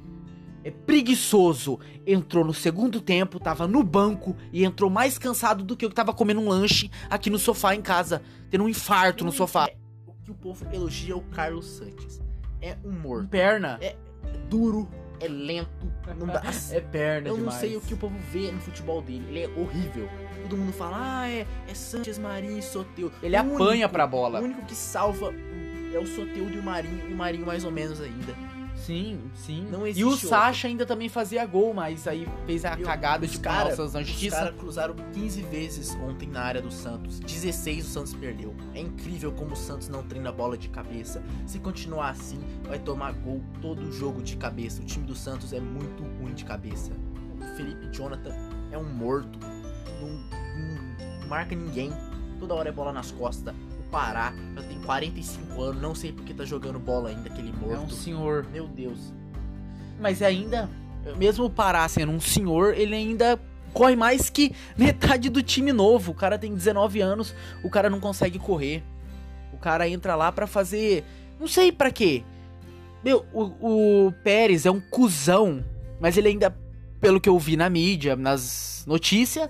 É 0.63 0.71
preguiçoso. 0.71 1.77
Entrou 2.07 2.45
no 2.45 2.53
segundo 2.53 3.01
tempo, 3.01 3.41
tava 3.41 3.67
no 3.67 3.83
banco 3.83 4.37
e 4.53 4.63
entrou 4.63 4.89
mais 4.89 5.17
cansado 5.17 5.65
do 5.65 5.75
que 5.75 5.83
eu 5.83 5.89
que 5.89 5.95
tava 5.95 6.13
comendo 6.13 6.39
um 6.39 6.47
lanche 6.47 6.89
aqui 7.09 7.29
no 7.29 7.37
sofá 7.37 7.75
em 7.75 7.81
casa, 7.81 8.21
tendo 8.49 8.63
um 8.63 8.69
infarto 8.69 9.25
no 9.25 9.33
sofá. 9.33 9.65
É, 9.65 9.75
o 10.07 10.13
que 10.23 10.31
o 10.31 10.35
povo 10.35 10.65
elogia 10.71 11.13
é 11.13 11.17
o 11.17 11.21
Carlos 11.23 11.65
Santos 11.65 12.21
é 12.61 12.77
humor. 12.83 13.27
Perna. 13.27 13.77
É 13.81 13.95
duro, 14.49 14.87
é 15.19 15.27
lento, 15.27 15.69
não 16.17 16.27
dá. 16.27 16.41
é 16.71 16.79
perna 16.79 17.29
Eu 17.29 17.35
demais. 17.35 17.53
não 17.53 17.59
sei 17.59 17.75
o 17.75 17.81
que 17.81 17.93
o 17.93 17.97
povo 17.97 18.17
vê 18.31 18.51
no 18.51 18.59
futebol 18.59 19.01
dele. 19.01 19.25
Ele 19.29 19.39
é 19.43 19.47
horrível. 19.59 20.09
Todo 20.43 20.57
mundo 20.57 20.73
fala, 20.73 20.97
ah, 21.21 21.29
é, 21.29 21.45
é 21.67 21.73
Sanchez, 21.73 22.17
Marinho 22.17 22.57
e 22.57 22.61
Soteu. 22.61 23.11
Ele 23.21 23.35
o 23.35 23.39
apanha 23.39 23.85
único, 23.85 23.89
pra 23.89 24.07
bola. 24.07 24.41
O 24.41 24.43
único 24.43 24.65
que 24.65 24.75
salva 24.75 25.33
é 25.93 25.99
o 25.99 26.05
Soteu 26.05 26.49
e 26.49 26.57
o 26.57 26.63
Marinho, 26.63 27.09
e 27.09 27.13
o 27.13 27.15
Marinho 27.15 27.45
mais 27.45 27.63
ou 27.63 27.71
menos 27.71 28.01
ainda. 28.01 28.35
Sim, 28.85 29.19
sim. 29.35 29.67
Não 29.69 29.87
e 29.87 30.03
o 30.03 30.17
Sasha 30.17 30.67
ainda 30.67 30.85
também 30.85 31.07
fazia 31.07 31.45
gol, 31.45 31.73
mas 31.73 32.07
aí 32.07 32.27
fez 32.45 32.65
a 32.65 32.75
Meu, 32.75 32.85
cagada 32.85 33.27
de 33.27 33.39
cara, 33.39 33.67
calças 33.67 33.93
na 33.93 34.01
justiça. 34.01 34.35
Os 34.35 34.41
caras 34.41 34.59
cruzaram 34.59 34.95
15 35.13 35.41
vezes 35.43 35.95
ontem 35.95 36.27
na 36.27 36.41
área 36.41 36.61
do 36.61 36.71
Santos. 36.71 37.19
16 37.19 37.85
o 37.85 37.89
Santos 37.89 38.13
perdeu. 38.15 38.55
É 38.73 38.79
incrível 38.79 39.31
como 39.31 39.53
o 39.53 39.55
Santos 39.55 39.87
não 39.87 40.03
treina 40.03 40.31
bola 40.31 40.57
de 40.57 40.67
cabeça. 40.69 41.23
Se 41.45 41.59
continuar 41.59 42.09
assim, 42.09 42.39
vai 42.63 42.79
tomar 42.79 43.13
gol 43.13 43.43
todo 43.61 43.91
jogo 43.91 44.21
de 44.21 44.35
cabeça. 44.35 44.81
O 44.81 44.85
time 44.85 45.05
do 45.05 45.15
Santos 45.15 45.53
é 45.53 45.59
muito 45.59 46.03
ruim 46.19 46.33
de 46.33 46.43
cabeça. 46.43 46.91
O 47.39 47.55
Felipe 47.55 47.87
Jonathan 47.91 48.35
é 48.71 48.77
um 48.77 48.83
morto. 48.83 49.37
Não, 50.01 51.21
não 51.21 51.27
marca 51.27 51.55
ninguém. 51.55 51.91
Toda 52.39 52.55
hora 52.55 52.69
é 52.69 52.71
bola 52.71 52.91
nas 52.91 53.11
costas. 53.11 53.53
Pará, 53.91 54.33
já 54.55 54.63
tem 54.63 54.79
45 54.79 55.61
anos, 55.61 55.81
não 55.81 55.93
sei 55.93 56.13
porque 56.13 56.33
tá 56.33 56.45
jogando 56.45 56.79
bola 56.79 57.09
ainda, 57.09 57.29
aquele 57.29 57.51
morto. 57.51 57.75
É 57.75 57.79
um 57.79 57.89
senhor. 57.89 58.45
Meu 58.51 58.65
Deus. 58.65 59.13
Mas 59.99 60.21
ainda, 60.21 60.69
mesmo 61.17 61.45
o 61.45 61.49
Pará 61.49 61.87
sendo 61.89 62.11
um 62.13 62.19
senhor, 62.19 62.73
ele 62.73 62.95
ainda 62.95 63.37
corre 63.73 63.95
mais 63.95 64.29
que 64.29 64.55
metade 64.77 65.29
do 65.29 65.43
time 65.43 65.73
novo. 65.73 66.13
O 66.13 66.15
cara 66.15 66.39
tem 66.39 66.53
19 66.53 67.01
anos, 67.01 67.35
o 67.63 67.69
cara 67.69 67.89
não 67.89 67.99
consegue 67.99 68.39
correr. 68.39 68.81
O 69.53 69.57
cara 69.57 69.87
entra 69.87 70.15
lá 70.15 70.31
para 70.31 70.47
fazer. 70.47 71.03
Não 71.37 71.47
sei 71.47 71.71
para 71.71 71.91
quê. 71.91 72.23
Meu, 73.03 73.25
o, 73.33 74.07
o 74.07 74.11
Pérez 74.23 74.65
é 74.65 74.71
um 74.71 74.79
cuzão, 74.79 75.65
mas 75.99 76.15
ele 76.17 76.29
ainda, 76.29 76.55
pelo 76.99 77.19
que 77.19 77.27
eu 77.27 77.37
vi 77.37 77.57
na 77.57 77.69
mídia, 77.69 78.15
nas 78.15 78.85
notícias, 78.87 79.49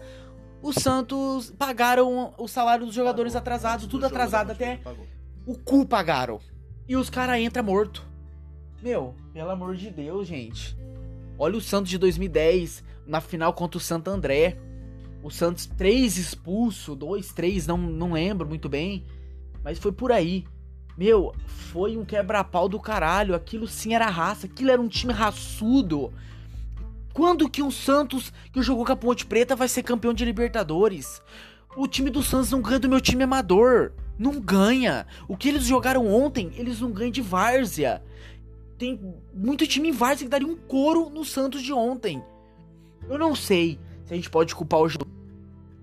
o 0.62 0.72
Santos 0.74 1.52
pagaram 1.58 2.34
o 2.38 2.48
salário 2.48 2.86
dos 2.86 2.96
jogadores 2.96 3.34
pagou. 3.34 3.42
atrasados, 3.42 3.88
tudo 3.88 4.06
atrasado 4.06 4.52
até. 4.52 4.80
O 5.46 5.58
cu 5.58 5.86
pagaram. 5.86 6.40
e 6.88 6.96
os 6.96 7.10
caras 7.10 7.40
entram 7.40 7.64
morto. 7.64 8.06
Meu, 8.82 9.16
pelo 9.34 9.50
amor 9.50 9.76
de 9.76 9.90
Deus, 9.90 10.28
gente. 10.28 10.78
Olha 11.38 11.58
o 11.58 11.62
Santos 11.62 11.90
de 11.90 11.98
2010, 11.98 12.84
na 13.06 13.22
final 13.22 13.54
contra 13.54 13.78
o 13.78 13.82
Santo 13.82 14.10
André. 14.10 14.58
O 15.24 15.30
Santos, 15.30 15.66
três 15.66 16.18
expulso, 16.18 16.96
dois, 16.96 17.32
três, 17.32 17.68
não, 17.68 17.78
não 17.78 18.14
lembro 18.14 18.48
muito 18.48 18.68
bem. 18.68 19.06
Mas 19.64 19.78
foi 19.78 19.92
por 19.92 20.12
aí. 20.12 20.46
Meu, 20.98 21.34
foi 21.46 21.96
um 21.96 22.04
quebra-pau 22.04 22.68
do 22.68 22.80
caralho. 22.80 23.36
Aquilo 23.36 23.68
sim 23.68 23.94
era 23.94 24.10
raça. 24.10 24.48
Aquilo 24.48 24.72
era 24.72 24.82
um 24.82 24.88
time 24.88 25.14
raçudo. 25.14 26.12
Quando 27.14 27.50
que 27.50 27.62
um 27.62 27.72
Santos 27.72 28.32
que 28.52 28.62
jogou 28.62 28.86
com 28.86 28.92
a 28.92 28.96
Ponte 28.96 29.26
Preta 29.26 29.56
vai 29.56 29.68
ser 29.68 29.84
campeão 29.84 30.14
de 30.14 30.26
Libertadores? 30.26 31.22
O 31.76 31.88
time 31.88 32.10
do 32.10 32.24
Santos 32.24 32.52
não 32.52 32.62
ganha 32.62 32.80
do 32.80 32.90
meu 32.90 33.02
time 33.02 33.24
amador. 33.24 33.94
Não 34.18 34.40
ganha. 34.40 35.06
O 35.28 35.36
que 35.36 35.50
eles 35.50 35.64
jogaram 35.64 36.08
ontem, 36.08 36.52
eles 36.56 36.80
não 36.80 36.92
ganham 36.92 37.12
de 37.12 37.22
várzea 37.22 38.02
tem 38.82 39.00
muito 39.32 39.68
time 39.68 39.90
em 39.90 39.92
Várzea 39.92 40.26
que 40.26 40.32
daria 40.32 40.48
um 40.48 40.56
couro 40.56 41.08
no 41.08 41.24
Santos 41.24 41.62
de 41.62 41.72
ontem. 41.72 42.24
Eu 43.08 43.16
não 43.16 43.36
sei 43.36 43.80
se 44.04 44.12
a 44.12 44.16
gente 44.16 44.28
pode 44.28 44.56
culpar 44.56 44.82
o 44.82 44.90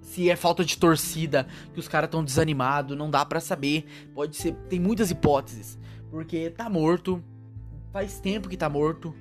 se 0.03 0.29
é 0.29 0.35
falta 0.35 0.65
de 0.65 0.77
torcida, 0.77 1.47
que 1.73 1.79
os 1.79 1.87
caras 1.87 2.09
estão 2.09 2.25
desanimados, 2.25 2.99
não 2.99 3.09
dá 3.09 3.25
para 3.25 3.39
saber. 3.39 3.87
Pode 4.13 4.37
ser, 4.37 4.53
tem 4.69 4.81
muitas 4.81 5.13
hipóteses, 5.13 5.79
porque 6.11 6.51
tá 6.51 6.69
morto, 6.69 7.23
faz 7.93 8.19
tempo 8.19 8.49
que 8.49 8.57
tá 8.57 8.69
morto. 8.69 9.15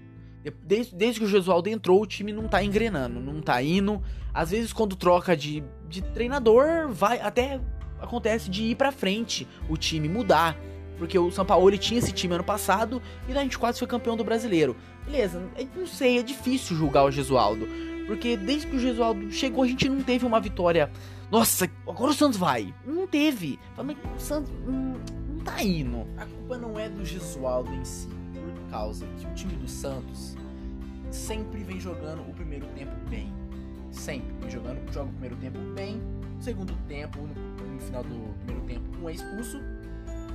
Desde, 0.63 0.95
desde 0.95 1.19
que 1.19 1.25
o 1.25 1.29
Jesualdo 1.29 1.69
entrou, 1.69 2.01
o 2.01 2.07
time 2.07 2.31
não 2.31 2.47
tá 2.47 2.63
engrenando, 2.63 3.19
não 3.19 3.41
tá 3.41 3.61
indo. 3.61 4.01
Às 4.33 4.51
vezes 4.51 4.73
quando 4.73 4.95
troca 4.95 5.35
de, 5.35 5.63
de 5.87 6.01
treinador, 6.01 6.89
vai 6.89 7.19
até 7.19 7.59
acontece 7.99 8.49
de 8.49 8.63
ir 8.63 8.75
para 8.75 8.91
frente, 8.91 9.47
o 9.69 9.77
time 9.77 10.07
mudar. 10.07 10.57
Porque 10.97 11.17
o 11.17 11.31
São 11.31 11.45
Paulo 11.45 11.77
tinha 11.77 11.99
esse 11.99 12.11
time 12.11 12.33
ano 12.33 12.43
passado 12.43 13.01
e 13.27 13.31
a 13.31 13.41
gente 13.41 13.57
quase 13.57 13.77
foi 13.77 13.87
campeão 13.87 14.17
do 14.17 14.23
brasileiro. 14.23 14.75
Beleza, 15.05 15.41
não 15.75 15.85
sei, 15.85 16.17
é 16.17 16.23
difícil 16.23 16.75
julgar 16.75 17.05
o 17.05 17.11
Gesualdo. 17.11 17.67
Porque 18.07 18.35
desde 18.35 18.67
que 18.67 18.75
o 18.75 18.79
Gesualdo 18.79 19.31
chegou, 19.31 19.63
a 19.63 19.67
gente 19.67 19.87
não 19.87 20.01
teve 20.01 20.25
uma 20.25 20.39
vitória. 20.39 20.89
Nossa, 21.29 21.69
agora 21.87 22.11
o 22.11 22.13
Santos 22.13 22.37
vai. 22.37 22.73
Não 22.85 23.05
teve. 23.05 23.59
O 23.77 24.19
Santos 24.19 24.51
não, 24.65 24.95
não 25.29 25.43
tá 25.43 25.61
indo. 25.61 26.07
A 26.17 26.25
culpa 26.25 26.57
não 26.57 26.79
é 26.79 26.89
do 26.89 27.05
Gesualdo 27.05 27.71
em 27.73 27.83
si, 27.83 28.07
causa 28.69 29.05
que 29.17 29.25
o 29.25 29.33
time 29.33 29.53
do 29.53 29.67
Santos 29.67 30.36
sempre 31.12 31.63
vem 31.63 31.79
jogando 31.79 32.21
o 32.21 32.33
primeiro 32.33 32.65
tempo 32.67 32.95
bem. 33.09 33.33
Sempre 33.91 34.33
vem 34.41 34.50
jogando, 34.50 34.93
joga 34.93 35.09
o 35.09 35.13
primeiro 35.13 35.36
tempo 35.38 35.59
bem, 35.74 36.01
segundo 36.39 36.74
tempo, 36.88 37.19
no, 37.19 37.74
no 37.74 37.79
final 37.79 38.03
do 38.03 38.33
primeiro 38.45 38.67
tempo, 38.67 39.03
um 39.03 39.09
é 39.09 39.13
expulso 39.13 39.59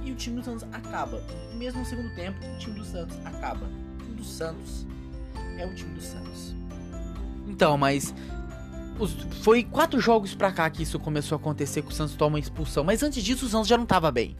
e 0.04 0.10
o 0.10 0.14
time 0.14 0.40
do 0.40 0.44
Santos 0.44 0.64
acaba. 0.72 1.22
Mesmo 1.54 1.80
no 1.80 1.86
segundo 1.86 2.12
tempo, 2.14 2.38
o 2.44 2.58
time 2.58 2.78
do 2.78 2.84
Santos 2.84 3.16
acaba. 3.24 3.66
O 3.66 4.02
time 4.02 4.16
do 4.16 4.24
Santos 4.24 4.86
é 5.58 5.66
o 5.66 5.74
time 5.74 5.94
do 5.94 6.00
Santos. 6.00 6.54
Então, 7.46 7.76
mas 7.78 8.14
os, 8.98 9.12
foi 9.42 9.62
quatro 9.62 10.00
jogos 10.00 10.34
pra 10.34 10.50
cá 10.50 10.68
que 10.70 10.82
isso 10.82 10.98
começou 10.98 11.36
a 11.36 11.40
acontecer, 11.40 11.82
que 11.82 11.88
o 11.88 11.94
Santos 11.94 12.14
toma 12.14 12.38
expulsão. 12.38 12.82
Mas 12.82 13.02
antes 13.02 13.22
disso, 13.22 13.46
o 13.46 13.48
Santos 13.48 13.68
já 13.68 13.78
não 13.78 13.86
tava 13.86 14.10
bem. 14.10 14.36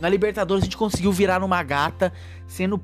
Na 0.00 0.08
Libertadores 0.08 0.62
a 0.62 0.66
gente 0.66 0.76
conseguiu 0.76 1.12
virar 1.12 1.40
numa 1.40 1.62
gata, 1.62 2.12
sendo 2.46 2.80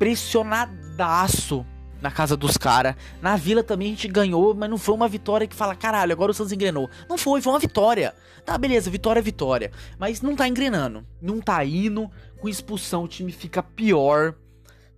pressionadaço 0.00 1.66
na 2.00 2.10
casa 2.10 2.34
dos 2.34 2.56
caras. 2.56 2.96
Na 3.20 3.36
Vila 3.36 3.62
também 3.62 3.88
a 3.88 3.90
gente 3.90 4.08
ganhou, 4.08 4.54
mas 4.54 4.70
não 4.70 4.78
foi 4.78 4.94
uma 4.94 5.06
vitória 5.06 5.46
que 5.46 5.54
fala, 5.54 5.74
caralho, 5.76 6.10
agora 6.10 6.30
o 6.30 6.34
Santos 6.34 6.52
engrenou. 6.52 6.88
Não 7.06 7.18
foi, 7.18 7.42
foi 7.42 7.52
uma 7.52 7.58
vitória. 7.58 8.14
Tá, 8.46 8.56
beleza, 8.56 8.90
vitória 8.90 9.20
é 9.20 9.22
vitória. 9.22 9.70
Mas 9.98 10.22
não 10.22 10.34
tá 10.34 10.48
engrenando. 10.48 11.06
Não 11.20 11.38
tá 11.38 11.62
indo. 11.62 12.10
Com 12.40 12.48
expulsão 12.48 13.04
o 13.04 13.08
time 13.08 13.30
fica 13.30 13.62
pior. 13.62 14.34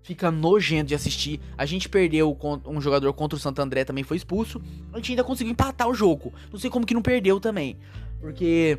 Fica 0.02 0.30
nojento 0.30 0.90
de 0.90 0.94
assistir. 0.94 1.40
A 1.58 1.66
gente 1.66 1.88
perdeu 1.88 2.38
um 2.64 2.80
jogador 2.80 3.12
contra 3.12 3.36
o 3.36 3.40
Santo 3.40 3.60
André, 3.60 3.84
também 3.84 4.04
foi 4.04 4.16
expulso. 4.16 4.62
A 4.92 4.98
gente 4.98 5.10
ainda 5.10 5.24
conseguiu 5.24 5.50
empatar 5.52 5.88
o 5.88 5.94
jogo. 5.94 6.32
Não 6.52 6.60
sei 6.60 6.70
como 6.70 6.86
que 6.86 6.94
não 6.94 7.02
perdeu 7.02 7.40
também. 7.40 7.76
Porque, 8.20 8.78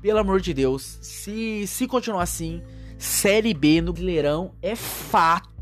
pelo 0.00 0.20
amor 0.20 0.40
de 0.40 0.54
Deus, 0.54 1.00
se, 1.02 1.66
se 1.66 1.88
continuar 1.88 2.22
assim, 2.22 2.62
Série 2.96 3.52
B 3.52 3.80
no 3.80 3.92
Guilherão 3.92 4.54
é 4.62 4.76
fato 4.76 5.55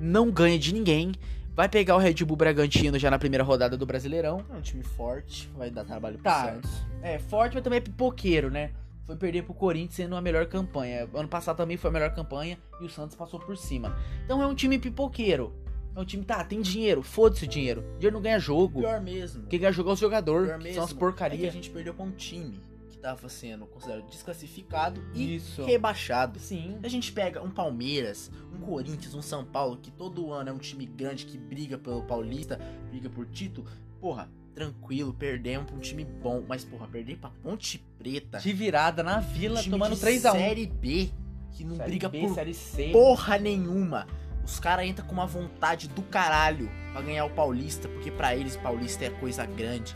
não 0.00 0.30
ganha 0.30 0.58
de 0.58 0.72
ninguém. 0.72 1.12
Vai 1.54 1.68
pegar 1.68 1.96
o 1.96 1.98
Red 1.98 2.14
Bull 2.24 2.36
Bragantino 2.36 2.98
já 2.98 3.10
na 3.10 3.18
primeira 3.18 3.42
rodada 3.42 3.76
do 3.76 3.84
Brasileirão. 3.84 4.44
É 4.48 4.56
um 4.56 4.60
time 4.60 4.84
forte, 4.84 5.50
vai 5.56 5.70
dar 5.70 5.84
trabalho 5.84 6.14
pro 6.14 6.24
tá, 6.24 6.44
Santos. 6.44 6.70
É, 7.02 7.18
forte, 7.18 7.54
mas 7.54 7.64
também 7.64 7.78
é 7.78 7.80
pipoqueiro, 7.80 8.48
né? 8.48 8.70
Foi 9.04 9.16
perder 9.16 9.42
pro 9.42 9.54
Corinthians 9.54 9.94
sendo 9.94 10.14
a 10.14 10.20
melhor 10.20 10.46
campanha. 10.46 11.08
Ano 11.12 11.28
passado 11.28 11.56
também 11.56 11.76
foi 11.76 11.90
a 11.90 11.92
melhor 11.92 12.14
campanha 12.14 12.58
e 12.80 12.84
o 12.84 12.88
Santos 12.88 13.16
passou 13.16 13.40
por 13.40 13.56
cima. 13.56 13.96
Então 14.24 14.40
é 14.40 14.46
um 14.46 14.54
time 14.54 14.78
pipoqueiro. 14.78 15.52
É 15.96 16.00
um 16.00 16.04
time, 16.04 16.24
tá, 16.24 16.44
tem 16.44 16.60
dinheiro, 16.60 17.02
foda-se 17.02 17.44
o 17.44 17.48
dinheiro. 17.48 17.80
O 17.80 17.94
dinheiro 17.94 18.14
não 18.14 18.22
ganha 18.22 18.38
jogo. 18.38 18.78
Pior 18.78 19.00
mesmo. 19.00 19.46
Quem 19.46 19.58
ganha 19.58 19.72
jogo 19.72 19.90
é 19.90 19.94
os 19.94 19.98
jogadores, 19.98 20.74
são 20.74 20.84
as 20.84 20.92
porcarias. 20.92 21.40
É 21.40 21.42
que 21.42 21.48
a 21.48 21.52
gente 21.52 21.70
perdeu 21.70 21.92
pra 21.92 22.04
um 22.04 22.12
time 22.12 22.67
estava 22.98 23.28
sendo 23.28 23.66
considerado 23.66 24.06
desclassificado 24.08 25.02
e 25.14 25.36
Isso. 25.36 25.64
rebaixado. 25.64 26.38
Sim. 26.38 26.78
A 26.82 26.88
gente 26.88 27.10
pega 27.12 27.42
um 27.42 27.50
Palmeiras, 27.50 28.30
um 28.54 28.60
Corinthians, 28.60 29.14
um 29.14 29.22
São 29.22 29.44
Paulo, 29.44 29.78
que 29.78 29.90
todo 29.90 30.32
ano 30.32 30.50
é 30.50 30.52
um 30.52 30.58
time 30.58 30.84
grande 30.84 31.24
que 31.24 31.38
briga 31.38 31.78
pelo 31.78 32.02
Paulista, 32.02 32.60
briga 32.90 33.08
por 33.08 33.26
título. 33.26 33.66
Porra, 34.00 34.28
tranquilo, 34.54 35.14
perdemos 35.14 35.66
pra 35.66 35.76
um 35.76 35.80
time 35.80 36.04
bom. 36.04 36.44
Mas, 36.46 36.64
porra, 36.64 36.86
perder 36.86 37.16
pra 37.16 37.30
Ponte 37.42 37.78
Preta. 37.98 38.38
De 38.38 38.52
virada 38.52 39.02
na 39.02 39.20
vila, 39.20 39.60
um 39.60 39.70
tomando 39.70 39.96
3x1. 39.96 40.32
Série 40.32 40.66
B, 40.66 41.10
que 41.52 41.64
não 41.64 41.76
série 41.76 41.90
briga 41.90 42.08
B, 42.08 42.20
por 42.20 42.34
série 42.34 42.54
C. 42.54 42.90
porra 42.92 43.38
nenhuma. 43.38 44.06
Os 44.44 44.58
caras 44.58 44.86
entram 44.86 45.06
com 45.06 45.12
uma 45.12 45.26
vontade 45.26 45.88
do 45.88 46.02
caralho 46.02 46.70
pra 46.92 47.02
ganhar 47.02 47.24
o 47.26 47.30
Paulista, 47.30 47.86
porque 47.88 48.10
para 48.10 48.34
eles 48.34 48.56
Paulista 48.56 49.04
é 49.04 49.10
coisa 49.10 49.44
grande. 49.44 49.94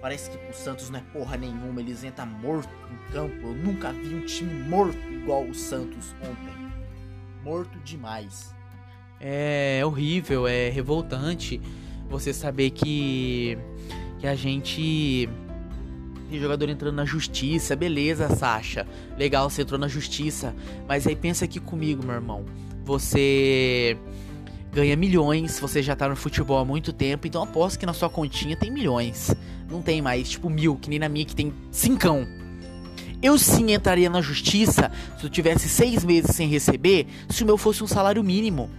Parece 0.00 0.30
que 0.30 0.36
o 0.50 0.54
Santos 0.54 0.88
não 0.88 0.98
é 0.98 1.02
porra 1.12 1.36
nenhuma, 1.36 1.80
eles 1.80 2.02
entram 2.02 2.26
morto 2.26 2.70
em 2.90 3.12
campo. 3.12 3.48
Eu 3.48 3.54
nunca 3.54 3.92
vi 3.92 4.14
um 4.14 4.24
time 4.24 4.52
morto 4.64 4.98
igual 5.10 5.44
o 5.44 5.54
Santos 5.54 6.14
ontem. 6.22 6.72
Morto 7.44 7.78
demais. 7.80 8.54
É 9.20 9.82
horrível, 9.84 10.46
é 10.46 10.70
revoltante 10.70 11.60
você 12.08 12.32
saber 12.32 12.70
que 12.70 13.58
que 14.18 14.26
a 14.26 14.34
gente 14.34 15.28
tem 16.30 16.38
jogador 16.38 16.68
entrando 16.68 16.94
na 16.94 17.04
justiça, 17.04 17.74
beleza, 17.74 18.28
Sasha. 18.36 18.86
Legal, 19.18 19.48
você 19.48 19.62
entrou 19.62 19.80
na 19.80 19.88
justiça, 19.88 20.54
mas 20.86 21.06
aí 21.06 21.16
pensa 21.16 21.44
aqui 21.44 21.58
comigo, 21.58 22.04
meu 22.04 22.14
irmão. 22.14 22.44
Você 22.84 23.96
ganha 24.72 24.96
milhões, 24.96 25.58
você 25.58 25.82
já 25.82 25.96
tá 25.96 26.08
no 26.08 26.16
futebol 26.16 26.58
há 26.58 26.64
muito 26.64 26.92
tempo, 26.92 27.26
então 27.26 27.42
aposto 27.42 27.78
que 27.78 27.86
na 27.86 27.92
sua 27.92 28.08
continha 28.08 28.56
tem 28.56 28.70
milhões. 28.70 29.34
Não 29.68 29.82
tem 29.82 30.00
mais, 30.00 30.30
tipo, 30.30 30.48
mil, 30.48 30.76
que 30.76 30.90
nem 30.90 30.98
na 30.98 31.08
minha 31.08 31.24
que 31.24 31.34
tem 31.34 31.52
cincão. 31.70 32.26
Eu 33.22 33.38
sim 33.38 33.72
entraria 33.72 34.08
na 34.08 34.22
justiça 34.22 34.90
se 35.18 35.26
eu 35.26 35.30
tivesse 35.30 35.68
seis 35.68 36.04
meses 36.04 36.34
sem 36.34 36.48
receber, 36.48 37.06
se 37.28 37.42
o 37.42 37.46
meu 37.46 37.58
fosse 37.58 37.84
um 37.84 37.86
salário 37.86 38.22
mínimo. 38.24 38.70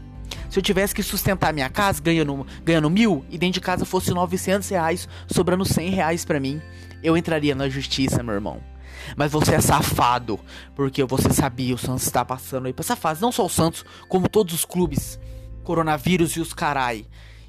Se 0.50 0.58
eu 0.58 0.64
tivesse 0.64 0.96
que 0.96 1.04
sustentar 1.04 1.54
minha 1.54 1.70
casa 1.70 2.02
ganhando, 2.02 2.46
ganhando 2.64 2.90
mil 2.90 3.24
e 3.30 3.38
dentro 3.38 3.56
de 3.56 3.62
casa 3.62 3.86
fosse 3.86 4.12
900 4.12 4.68
reais, 4.70 5.08
sobrando 5.28 5.64
100 5.64 5.92
reais 5.92 6.26
pra 6.26 6.40
mim, 6.40 6.62
eu 7.04 7.16
entraria 7.16 7.56
na 7.56 7.70
justiça, 7.70 8.24
meu 8.24 8.34
irmão. 8.34 8.62
Mas 9.16 9.32
você 9.32 9.56
é 9.56 9.62
safado, 9.62 10.40
porque 10.76 11.04
você 11.04 11.30
sabia 11.32 11.76
o 11.76 11.78
Santos 11.78 12.04
está 12.04 12.26
passando 12.26 12.66
aí 12.66 12.74
pra 12.74 12.84
essa 12.84 12.96
fase. 12.96 13.22
Não 13.22 13.32
só 13.32 13.46
o 13.46 13.50
Santos, 13.50 13.86
como 14.08 14.28
todos 14.28 14.54
os 14.54 14.66
clubes 14.66 15.20
coronavírus 15.64 16.32
e 16.32 16.40
os 16.40 16.54
carai. 16.54 17.06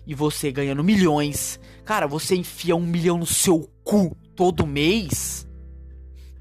E 0.07 0.15
você 0.15 0.51
ganhando 0.51 0.83
milhões. 0.83 1.61
Cara, 1.85 2.07
você 2.07 2.35
enfia 2.35 2.77
um 2.77 2.85
milhão 2.85 3.19
no 3.19 3.27
seu 3.27 3.71
cu 3.85 4.17
todo 4.35 4.67
mês. 4.67 5.47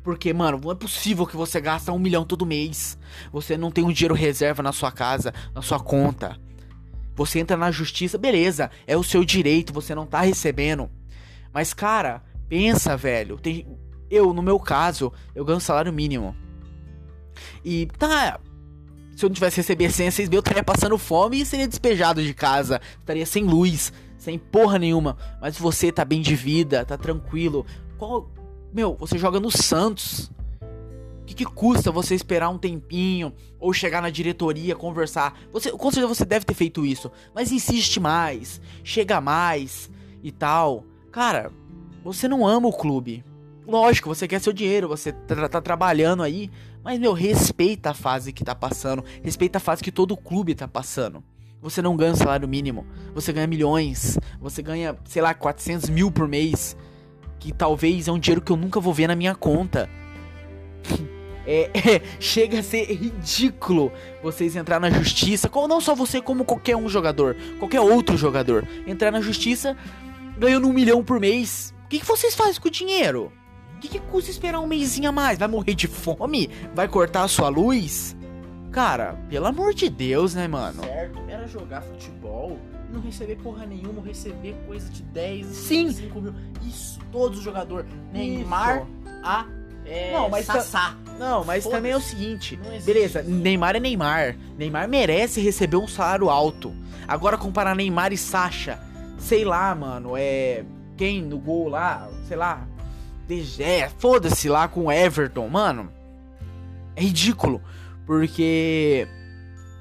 Porque, 0.03 0.33
mano, 0.33 0.59
não 0.63 0.71
é 0.71 0.75
possível 0.75 1.27
que 1.27 1.37
você 1.37 1.61
gasta 1.61 1.91
um 1.91 1.99
milhão 1.99 2.25
todo 2.25 2.45
mês. 2.45 2.97
Você 3.31 3.55
não 3.55 3.71
tem 3.71 3.83
um 3.83 3.91
dinheiro 3.91 4.15
reserva 4.15 4.63
na 4.63 4.71
sua 4.71 4.91
casa, 4.91 5.33
na 5.53 5.61
sua 5.61 5.79
conta. 5.79 6.39
Você 7.15 7.39
entra 7.39 7.55
na 7.55 7.69
justiça, 7.69 8.17
beleza, 8.17 8.71
é 8.87 8.97
o 8.97 9.03
seu 9.03 9.23
direito, 9.23 9.73
você 9.73 9.93
não 9.93 10.07
tá 10.07 10.21
recebendo. 10.21 10.89
Mas, 11.53 11.73
cara, 11.73 12.23
pensa, 12.47 12.97
velho. 12.97 13.37
Tem, 13.37 13.67
eu, 14.09 14.33
no 14.33 14.41
meu 14.41 14.59
caso, 14.59 15.11
eu 15.35 15.45
ganho 15.45 15.59
salário 15.59 15.93
mínimo. 15.93 16.35
E 17.63 17.85
tá, 17.97 18.39
se 19.21 19.25
eu 19.25 19.29
não 19.29 19.35
tivesse 19.35 19.57
receber 19.57 19.91
100, 19.91 20.09
6 20.09 20.29
mil, 20.29 20.37
eu 20.37 20.39
estaria 20.39 20.63
passando 20.63 20.97
fome 20.97 21.41
e 21.41 21.45
seria 21.45 21.67
despejado 21.67 22.23
de 22.23 22.33
casa. 22.33 22.81
Estaria 22.99 23.25
sem 23.25 23.43
luz, 23.43 23.93
sem 24.17 24.39
porra 24.39 24.79
nenhuma. 24.79 25.15
Mas 25.39 25.55
você 25.59 25.91
tá 25.91 26.03
bem 26.03 26.21
de 26.21 26.35
vida, 26.35 26.83
tá 26.83 26.97
tranquilo. 26.97 27.63
Qual. 27.99 28.27
Meu, 28.73 28.95
você 28.95 29.19
joga 29.19 29.39
no 29.39 29.51
Santos. 29.51 30.31
O 31.21 31.25
que, 31.25 31.35
que 31.35 31.45
custa 31.45 31.91
você 31.91 32.15
esperar 32.15 32.49
um 32.49 32.57
tempinho 32.57 33.31
ou 33.59 33.71
chegar 33.71 34.01
na 34.01 34.09
diretoria, 34.09 34.75
conversar? 34.75 35.39
Você, 35.53 35.71
com 35.71 35.91
certeza 35.91 36.07
você 36.07 36.25
deve 36.25 36.43
ter 36.43 36.55
feito 36.55 36.83
isso, 36.83 37.11
mas 37.33 37.51
insiste 37.51 37.99
mais, 37.99 38.59
chega 38.83 39.21
mais 39.21 39.89
e 40.23 40.31
tal. 40.31 40.83
Cara, 41.11 41.51
você 42.03 42.27
não 42.27 42.45
ama 42.45 42.67
o 42.67 42.73
clube. 42.73 43.23
Lógico, 43.67 44.09
você 44.09 44.27
quer 44.27 44.41
seu 44.41 44.51
dinheiro, 44.51 44.87
você 44.87 45.11
tá, 45.11 45.47
tá, 45.47 45.61
trabalhando 45.61 46.23
aí, 46.23 46.49
mas 46.83 46.99
meu, 46.99 47.13
respeita 47.13 47.91
a 47.91 47.93
fase 47.93 48.33
que 48.33 48.43
tá 48.43 48.55
passando, 48.55 49.03
respeita 49.23 49.57
a 49.57 49.61
fase 49.61 49.83
que 49.83 49.91
todo 49.91 50.17
clube 50.17 50.55
tá 50.55 50.67
passando. 50.67 51.23
Você 51.61 51.81
não 51.81 51.95
ganha 51.95 52.13
um 52.13 52.15
salário 52.15 52.47
mínimo, 52.47 52.85
você 53.13 53.31
ganha 53.31 53.45
milhões, 53.45 54.17
você 54.39 54.63
ganha, 54.63 54.97
sei 55.05 55.21
lá, 55.21 55.33
400 55.33 55.89
mil 55.89 56.11
por 56.11 56.27
mês, 56.27 56.75
que 57.39 57.51
talvez 57.51 58.07
é 58.07 58.11
um 58.11 58.17
dinheiro 58.17 58.41
que 58.41 58.51
eu 58.51 58.57
nunca 58.57 58.79
vou 58.79 58.93
ver 58.93 59.07
na 59.07 59.15
minha 59.15 59.35
conta. 59.35 59.89
É, 61.43 61.71
é, 61.73 62.01
chega 62.19 62.59
a 62.59 62.63
ser 62.63 62.85
ridículo 62.85 63.91
vocês 64.21 64.55
entrar 64.55 64.79
na 64.79 64.91
justiça, 64.91 65.49
como 65.49 65.67
não 65.67 65.81
só 65.81 65.95
você, 65.95 66.21
como 66.21 66.45
qualquer 66.45 66.75
um 66.75 66.87
jogador, 66.87 67.35
qualquer 67.57 67.81
outro 67.81 68.15
jogador, 68.15 68.63
entrar 68.85 69.11
na 69.11 69.21
justiça 69.21 69.75
ganhando 70.37 70.67
um 70.67 70.73
milhão 70.73 71.03
por 71.03 71.19
mês. 71.19 71.73
O 71.85 71.87
que, 71.89 71.99
que 71.99 72.05
vocês 72.05 72.35
fazem 72.35 72.61
com 72.61 72.67
o 72.67 72.71
dinheiro? 72.71 73.31
O 73.81 73.83
que, 73.83 73.87
que 73.87 73.99
custa 74.11 74.29
esperar 74.29 74.59
um 74.59 74.67
mêsinho 74.67 75.09
a 75.09 75.11
mais? 75.11 75.39
Vai 75.39 75.47
morrer 75.47 75.73
de 75.73 75.87
fome? 75.87 76.51
Vai 76.75 76.87
cortar 76.87 77.23
a 77.23 77.27
sua 77.27 77.49
luz? 77.49 78.15
Cara, 78.71 79.15
pelo 79.27 79.47
amor 79.47 79.73
de 79.73 79.89
Deus, 79.89 80.35
né, 80.35 80.47
mano? 80.47 80.83
Certo, 80.83 81.19
era 81.27 81.47
jogar 81.47 81.81
futebol, 81.81 82.59
não 82.93 83.01
receber 83.01 83.37
porra 83.37 83.65
nenhuma, 83.65 84.03
receber 84.03 84.55
coisa 84.67 84.87
de 84.87 85.01
10, 85.01 85.47
Sim. 85.47 85.91
5 85.91 86.21
mil. 86.21 86.31
Isso, 86.61 86.99
todos 87.11 87.39
os 87.39 87.43
jogadores. 87.43 87.89
Neymar, 88.13 88.85
a 89.23 89.47
é, 89.83 90.13
Não, 90.13 90.29
mas 90.29 90.45
Sassá. 90.45 90.95
Não, 91.17 91.43
mas 91.43 91.65
também 91.65 91.91
é 91.91 91.97
o 91.97 92.01
seguinte, 92.01 92.59
beleza. 92.85 93.23
Neymar 93.23 93.75
é 93.75 93.79
Neymar. 93.79 94.37
Neymar 94.59 94.87
merece 94.87 95.41
receber 95.41 95.77
um 95.77 95.87
salário 95.87 96.29
alto. 96.29 96.71
Agora 97.07 97.35
comparar 97.35 97.75
Neymar 97.75 98.13
e 98.13 98.17
Sasha, 98.17 98.79
sei 99.17 99.43
lá, 99.43 99.73
mano, 99.73 100.15
é 100.15 100.63
quem 100.95 101.19
no 101.19 101.39
gol 101.39 101.67
lá, 101.67 102.07
sei 102.27 102.37
lá, 102.37 102.67
DG, 103.31 103.89
foda-se 103.97 104.49
lá 104.49 104.67
com 104.67 104.85
o 104.85 104.91
Everton, 104.91 105.47
mano. 105.47 105.89
É 106.95 107.01
ridículo, 107.01 107.61
porque 108.05 109.07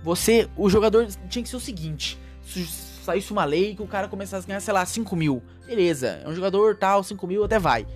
você, 0.04 0.48
o 0.56 0.70
jogador 0.70 1.08
tinha 1.28 1.42
que 1.42 1.48
ser 1.48 1.56
o 1.56 1.60
seguinte, 1.60 2.16
se 2.42 2.64
saísse 2.64 3.32
uma 3.32 3.44
lei 3.44 3.74
que 3.74 3.82
o 3.82 3.88
cara 3.88 4.06
começasse 4.06 4.44
a 4.44 4.46
ganhar, 4.46 4.60
sei 4.60 4.72
lá, 4.72 4.86
5 4.86 5.16
mil, 5.16 5.42
beleza, 5.66 6.20
é 6.24 6.28
um 6.28 6.34
jogador 6.34 6.76
tal, 6.76 7.02
5 7.02 7.26
mil 7.26 7.42
até 7.42 7.58
vai. 7.58 7.86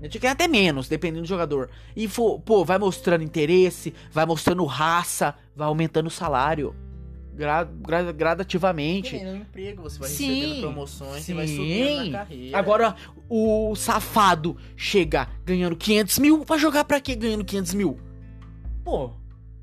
Eu 0.00 0.08
tinha 0.08 0.10
que 0.10 0.18
ganhar 0.20 0.32
até 0.32 0.46
menos, 0.46 0.88
dependendo 0.88 1.22
do 1.22 1.28
jogador. 1.28 1.68
E, 1.94 2.08
pô, 2.08 2.64
vai 2.64 2.78
mostrando 2.78 3.22
interesse, 3.22 3.92
vai 4.10 4.24
mostrando 4.24 4.64
raça, 4.64 5.34
vai 5.54 5.66
aumentando 5.66 6.06
o 6.06 6.10
salário. 6.10 6.74
Gra- 7.40 7.64
gra- 7.64 8.12
gradativamente. 8.12 9.16
Um 9.16 9.36
emprego, 9.36 9.82
você 9.82 9.98
vai 9.98 10.08
Sim, 10.10 10.34
recebendo 10.40 10.60
promoções, 10.60 11.24
você 11.24 11.32
vai 11.32 11.46
sim. 11.46 11.56
subindo 11.56 12.10
na 12.10 12.18
carreira. 12.18 12.58
Agora, 12.58 12.96
o 13.30 13.74
safado 13.74 14.58
chega 14.76 15.26
ganhando 15.42 15.74
500 15.74 16.18
mil, 16.18 16.44
vai 16.44 16.58
jogar 16.58 16.84
pra 16.84 17.00
quê 17.00 17.14
ganhando 17.16 17.42
500 17.42 17.72
mil? 17.72 17.98
Pô, 18.84 19.12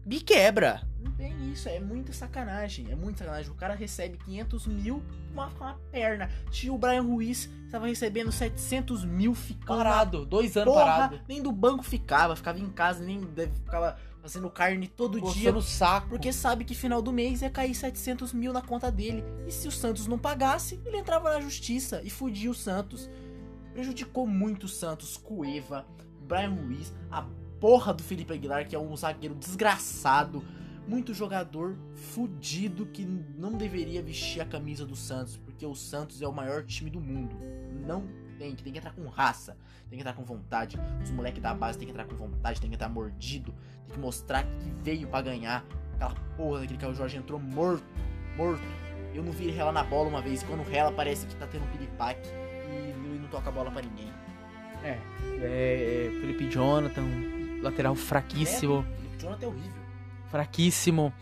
me 0.03 0.19
quebra. 0.21 0.81
Não 0.99 1.11
tem 1.11 1.51
isso, 1.51 1.69
é 1.69 1.79
muita 1.79 2.11
sacanagem. 2.11 2.87
É 2.89 2.95
muita 2.95 3.19
sacanagem. 3.19 3.51
O 3.51 3.55
cara 3.55 3.75
recebe 3.75 4.17
500 4.25 4.65
mil 4.65 4.95
com 5.27 5.33
uma, 5.33 5.47
uma 5.59 5.73
perna. 5.91 6.29
Tinha 6.49 6.73
o 6.73 6.77
Brian 6.79 7.03
Ruiz, 7.03 7.47
tava 7.71 7.85
recebendo 7.85 8.31
700 8.31 9.05
mil 9.05 9.35
ficando 9.35 9.77
na 9.77 9.83
Parado, 9.83 10.25
dois 10.25 10.57
anos 10.57 10.73
porra, 10.73 10.83
parado. 10.85 11.19
nem 11.27 11.43
do 11.43 11.51
banco 11.51 11.83
ficava, 11.83 12.35
ficava 12.35 12.59
em 12.59 12.69
casa, 12.69 13.03
nem 13.03 13.21
ficava 13.53 13.97
fazendo 14.27 14.49
carne 14.49 14.87
todo 14.89 15.21
dia. 15.21 15.53
Coçando 15.53 15.59
o 15.59 15.61
saco. 15.61 16.09
Porque 16.09 16.33
sabe 16.33 16.65
que 16.65 16.75
final 16.75 17.01
do 17.01 17.13
mês 17.13 17.41
ia 17.41 17.49
cair 17.49 17.73
700 17.73 18.33
mil 18.33 18.51
na 18.51 18.61
conta 18.61 18.91
dele. 18.91 19.23
E 19.47 19.51
se 19.51 19.69
o 19.69 19.71
Santos 19.71 20.05
não 20.05 20.19
pagasse, 20.19 20.81
ele 20.85 20.97
entrava 20.97 21.33
na 21.33 21.39
justiça 21.39 22.01
e 22.03 22.09
fudia 22.09 22.51
o 22.51 22.53
Santos. 22.53 23.09
Prejudicou 23.71 24.27
muito 24.27 24.65
o 24.65 24.67
Santos, 24.69 25.15
Cueva, 25.15 25.85
Brian 26.27 26.49
Ruiz, 26.49 26.93
a 27.09 27.25
porra 27.59 27.93
do 27.93 28.03
Felipe 28.03 28.33
Aguilar, 28.33 28.67
que 28.67 28.75
é 28.75 28.79
um 28.79 28.95
zagueiro 28.97 29.33
desgraçado. 29.33 30.43
Muito 30.85 31.13
jogador 31.13 31.77
fudido 31.95 32.85
que 32.85 33.05
não 33.05 33.53
deveria 33.53 34.01
vestir 34.01 34.41
a 34.41 34.45
camisa 34.45 34.85
do 34.85 34.95
Santos, 34.95 35.37
porque 35.37 35.65
o 35.65 35.75
Santos 35.75 36.21
é 36.21 36.27
o 36.27 36.33
maior 36.33 36.65
time 36.65 36.89
do 36.89 36.99
mundo. 36.99 37.35
Não 37.85 38.05
tem, 38.37 38.55
que 38.55 38.63
tem 38.63 38.71
que 38.71 38.79
entrar 38.79 38.93
com 38.93 39.05
raça, 39.07 39.57
tem 39.89 39.97
que 39.97 40.01
entrar 40.01 40.13
com 40.13 40.23
vontade. 40.23 40.77
Os 41.03 41.11
moleques 41.11 41.41
da 41.41 41.53
base 41.53 41.77
tem 41.77 41.87
que 41.87 41.91
entrar 41.91 42.05
com 42.05 42.15
vontade, 42.15 42.61
tem 42.61 42.69
que 42.69 42.75
entrar 42.75 42.89
mordido, 42.89 43.53
tem 43.87 43.95
que 43.95 43.99
mostrar 43.99 44.43
que 44.43 44.71
veio 44.83 45.07
pra 45.07 45.21
ganhar. 45.21 45.65
Aquela 45.95 46.13
porra 46.35 46.59
daquele 46.61 46.79
Caio 46.79 46.93
Jorge 46.93 47.17
entrou 47.17 47.39
morto, 47.39 47.83
morto. 48.35 48.61
Eu 49.13 49.23
não 49.23 49.31
vi 49.31 49.45
ele 49.45 49.53
relar 49.53 49.71
na 49.71 49.83
bola 49.83 50.09
uma 50.09 50.21
vez, 50.21 50.43
quando 50.43 50.61
rela 50.63 50.91
parece 50.91 51.25
que 51.25 51.35
tá 51.35 51.47
tendo 51.47 51.63
um 51.63 51.67
piripaque 51.67 52.29
e 52.29 53.19
não 53.19 53.27
toca 53.29 53.49
a 53.49 53.51
bola 53.51 53.71
pra 53.71 53.81
ninguém. 53.81 54.11
É, 54.83 54.99
é, 55.41 56.11
Felipe 56.21 56.47
Jonathan, 56.49 57.03
lateral 57.63 57.95
fraquíssimo. 57.95 58.85
O 59.15 59.19
Jonathan 59.19 59.45
é 59.45 59.49
horrível. 59.49 59.81
fraquíssimo. 60.29 61.13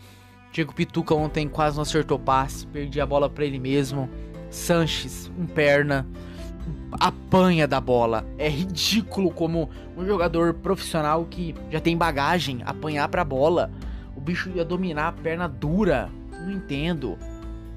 Diego 0.52 0.74
Pituca 0.74 1.14
ontem 1.14 1.48
quase 1.48 1.76
não 1.76 1.82
acertou 1.82 2.18
passe, 2.18 2.66
perdi 2.66 3.00
a 3.00 3.06
bola 3.06 3.28
pra 3.28 3.44
ele 3.44 3.58
mesmo. 3.58 4.10
Sanches, 4.50 5.30
um 5.38 5.46
perna, 5.46 6.06
apanha 6.92 7.66
da 7.66 7.80
bola. 7.80 8.26
É 8.38 8.48
ridículo 8.48 9.30
como 9.30 9.70
um 9.96 10.06
jogador 10.06 10.54
profissional 10.54 11.24
que 11.24 11.54
já 11.70 11.80
tem 11.80 11.96
bagagem 11.96 12.62
apanhar 12.64 13.08
pra 13.08 13.24
bola. 13.24 13.70
O 14.16 14.20
bicho 14.20 14.50
ia 14.54 14.64
dominar 14.64 15.08
a 15.08 15.12
perna 15.12 15.48
dura. 15.48 16.08
Não 16.32 16.50
entendo. 16.50 17.18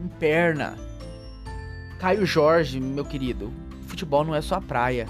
Um 0.01 0.07
perna. 0.07 0.75
Caio 1.99 2.25
Jorge, 2.25 2.79
meu 2.79 3.03
querido. 3.03 3.51
Futebol 3.87 4.23
não 4.23 4.35
é 4.35 4.41
só 4.41 4.61
praia. 4.61 5.07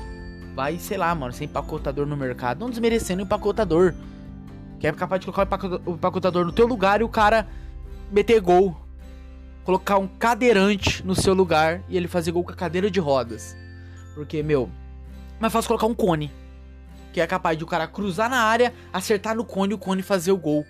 Vai, 0.56 0.78
sei 0.80 0.98
lá, 0.98 1.14
mano, 1.14 1.32
ser 1.32 1.46
empacotador 1.46 2.06
no 2.06 2.18
mercado. 2.18 2.60
Não 2.60 2.70
desmerecendo 2.70 3.22
o 3.22 3.26
empacotador. 3.26 3.94
Que 4.80 4.88
é 4.88 4.92
capaz 4.92 5.20
de 5.20 5.28
colocar 5.28 5.60
o 5.86 5.94
empacotador 5.94 6.46
no 6.46 6.52
teu 6.52 6.66
lugar 6.66 7.02
e 7.02 7.04
o 7.04 7.10
cara 7.10 7.48
meter 8.12 8.42
gol. 8.42 8.76
Colocar 9.64 9.98
um 9.98 10.08
cadeirante 10.08 11.06
no 11.06 11.14
seu 11.14 11.34
lugar 11.34 11.84
e 11.88 11.96
ele 11.96 12.08
fazer 12.08 12.32
gol 12.32 12.44
com 12.44 12.52
a 12.52 12.56
cadeira 12.56 12.90
de 12.90 13.00
rodas. 13.00 13.56
Porque, 14.20 14.44
meu, 14.44 14.70
é 15.38 15.42
mais 15.42 15.54
fácil 15.54 15.70
colocar 15.70 15.86
um 15.86 15.96
cone. 15.96 16.30
Que 17.14 17.22
é 17.22 17.26
capaz 17.26 17.58
de 17.58 17.64
o 17.64 17.68
cara 17.68 17.88
cruzar 17.88 18.30
na 18.30 18.42
área, 18.42 18.74
acertar 18.92 19.34
no 19.34 19.46
cone 19.46 19.72
e 19.72 19.76
o 19.76 19.78
cone 19.78 20.02
fazer 20.02 20.34
o 20.34 20.38
gol. 20.38 20.66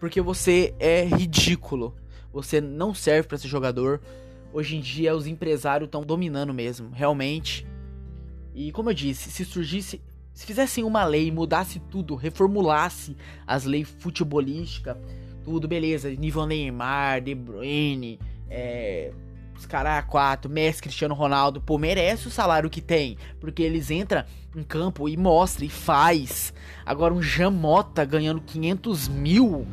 Porque 0.00 0.22
você 0.22 0.74
é 0.80 1.04
ridículo. 1.04 1.94
Você 2.32 2.62
não 2.62 2.94
serve 2.94 3.28
pra 3.28 3.36
ser 3.36 3.46
jogador. 3.46 4.00
Hoje 4.54 4.74
em 4.74 4.80
dia 4.80 5.14
os 5.14 5.26
empresários 5.26 5.86
estão 5.86 6.00
dominando 6.00 6.54
mesmo, 6.54 6.88
realmente. 6.94 7.66
E 8.54 8.72
como 8.72 8.88
eu 8.88 8.94
disse, 8.94 9.30
se 9.30 9.44
surgisse 9.44 10.00
se 10.32 10.46
fizessem 10.46 10.82
uma 10.82 11.04
lei, 11.04 11.30
mudasse 11.30 11.78
tudo, 11.78 12.14
reformulasse 12.14 13.14
as 13.46 13.64
leis 13.64 13.86
futebolísticas, 13.98 14.96
tudo, 15.44 15.68
beleza, 15.68 16.08
nível 16.08 16.46
Neymar, 16.46 17.20
De 17.20 17.34
Bruyne, 17.34 18.18
é, 18.48 19.12
os 19.56 19.66
caras 19.66 20.04
quatro, 20.06 20.50
Messi, 20.50 20.82
Cristiano 20.82 21.14
Ronaldo, 21.14 21.60
pô, 21.60 21.78
merece 21.78 22.26
o 22.28 22.30
salário 22.30 22.68
que 22.70 22.80
tem, 22.80 23.16
porque 23.40 23.62
eles 23.62 23.90
entram 23.90 24.24
em 24.56 24.62
campo 24.62 25.08
e 25.08 25.16
mostram 25.16 25.66
e 25.66 25.68
faz. 25.68 26.52
Agora 26.84 27.14
um 27.14 27.22
Jamota 27.22 28.04
ganhando 28.04 28.40
500 28.40 29.08
mil, 29.08 29.66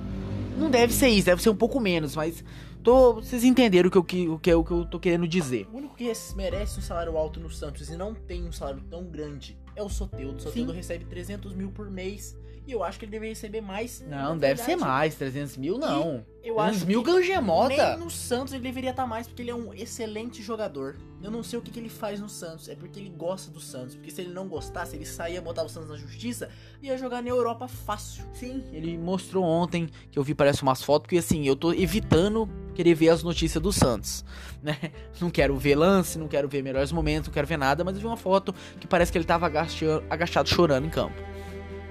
não 0.58 0.70
deve 0.70 0.94
ser 0.94 1.08
isso, 1.10 1.26
deve 1.26 1.42
ser 1.42 1.50
um 1.50 1.56
pouco 1.56 1.80
menos, 1.80 2.16
mas 2.16 2.44
tô, 2.84 3.16
vocês 3.16 3.44
entenderam 3.44 3.88
o 3.90 3.92
que, 3.92 3.98
eu, 3.98 4.34
o 4.34 4.40
que, 4.40 4.50
eu- 4.52 4.60
o 4.60 4.64
que 4.64 4.72
eu 4.72 4.86
tô 4.86 5.00
querendo 5.00 5.28
dizer. 5.28 5.68
O 5.74 5.78
único 5.78 5.96
que 5.96 6.12
merece 6.36 6.80
um 6.80 6.82
salário 6.82 7.18
alto 7.18 7.40
no 7.40 7.50
Santos 7.50 7.90
e 7.90 7.96
não 7.98 8.14
tem 8.14 8.48
um 8.48 8.52
salário 8.52 8.82
tão 8.90 9.04
grande 9.06 9.58
é 9.76 9.84
o 9.84 9.90
Soteudo. 9.90 10.38
O 10.38 10.40
Soteudo 10.42 10.72
recebe 10.72 11.04
300 11.06 11.54
mil 11.54 11.72
por 11.72 11.90
mês 11.90 12.38
e 12.70 12.74
eu 12.74 12.84
acho 12.84 12.98
que 13.00 13.06
ele 13.06 13.12
deveria 13.12 13.34
receber 13.34 13.62
mais. 13.62 14.02
Não, 14.08 14.38
deve 14.38 14.62
ser 14.62 14.76
mais, 14.76 15.16
300 15.16 15.58
mil 15.58 15.78
não. 15.78 16.24
Eu 16.42 16.56
300 16.56 16.78
acho 16.78 16.86
mil 16.88 17.04
que 17.04 17.08
ganha 17.12 17.20
o 17.20 17.24
Gemota. 17.24 17.90
nem 17.96 17.98
no 17.98 18.10
Santos 18.10 18.54
ele 18.54 18.64
deveria 18.64 18.92
estar 18.92 19.06
mais 19.06 19.28
porque 19.28 19.42
ele 19.42 19.52
é 19.52 19.56
um 19.56 19.74
excelente 19.74 20.42
jogador. 20.42 20.96
Eu 21.22 21.30
não 21.30 21.44
sei 21.44 21.60
o 21.60 21.62
que, 21.62 21.70
que 21.70 21.80
ele 21.80 21.90
faz 21.90 22.20
no 22.22 22.30
Santos, 22.30 22.70
é 22.70 22.76
porque 22.76 22.98
ele 22.98 23.10
gosta 23.10 23.52
do 23.52 23.60
Santos. 23.60 23.96
Porque 23.96 24.10
se 24.10 24.22
ele 24.22 24.32
não 24.34 24.48
gostasse, 24.48 24.96
ele 24.96 25.06
saía, 25.06 25.42
botava 25.42 25.68
o 25.68 25.70
Santos 25.70 25.90
na 25.90 25.98
justiça 25.98 26.50
e 26.82 26.88
ia 26.88 26.98
jogar 26.98 27.22
na 27.22 27.28
Europa 27.30 27.68
fácil. 27.68 28.24
Sim, 28.34 28.64
ele 28.72 28.98
mostrou 28.98 29.44
ontem 29.44 29.90
que 30.10 30.18
eu 30.18 30.24
vi 30.24 30.34
parece 30.34 30.64
umas 30.64 30.82
fotos, 30.82 31.08
porque 31.08 31.18
assim, 31.18 31.46
eu 31.46 31.58
tô 31.58 31.74
evitando 31.74 32.48
querer 32.74 32.94
ver 32.94 33.10
as 33.10 33.22
notícias 33.22 33.62
do 33.62 33.74
Santos, 33.74 34.24
né? 34.64 34.78
Não 35.20 35.30
quero 35.30 35.58
ver 35.58 35.76
lance, 35.76 36.18
não 36.18 36.30
quero 36.30 36.48
ver 36.48 36.64
melhores 36.64 36.94
momentos, 36.94 37.28
não 37.28 37.34
quero 37.34 37.48
ver 37.48 37.58
nada, 37.58 37.84
mas 37.84 37.96
eu 37.96 38.00
vi 38.02 38.08
uma 38.08 38.16
foto 38.16 38.56
que 38.80 38.88
parece 38.88 39.12
que 39.12 39.18
ele 39.18 39.26
tava 39.26 39.46
agacha- 39.48 40.02
agachado 40.10 40.48
chorando 40.48 40.86
em 40.88 40.90
campo. 40.90 41.16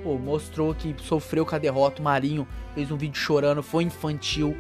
Pô, 0.03 0.17
mostrou 0.17 0.75
que 0.75 0.95
sofreu 0.99 1.45
com 1.45 1.55
a 1.55 1.59
derrota, 1.59 2.01
o 2.01 2.05
Marinho 2.05 2.47
fez 2.75 2.91
um 2.91 2.97
vídeo 2.97 3.17
chorando, 3.19 3.63
foi 3.63 3.85
infantil. 3.85 4.57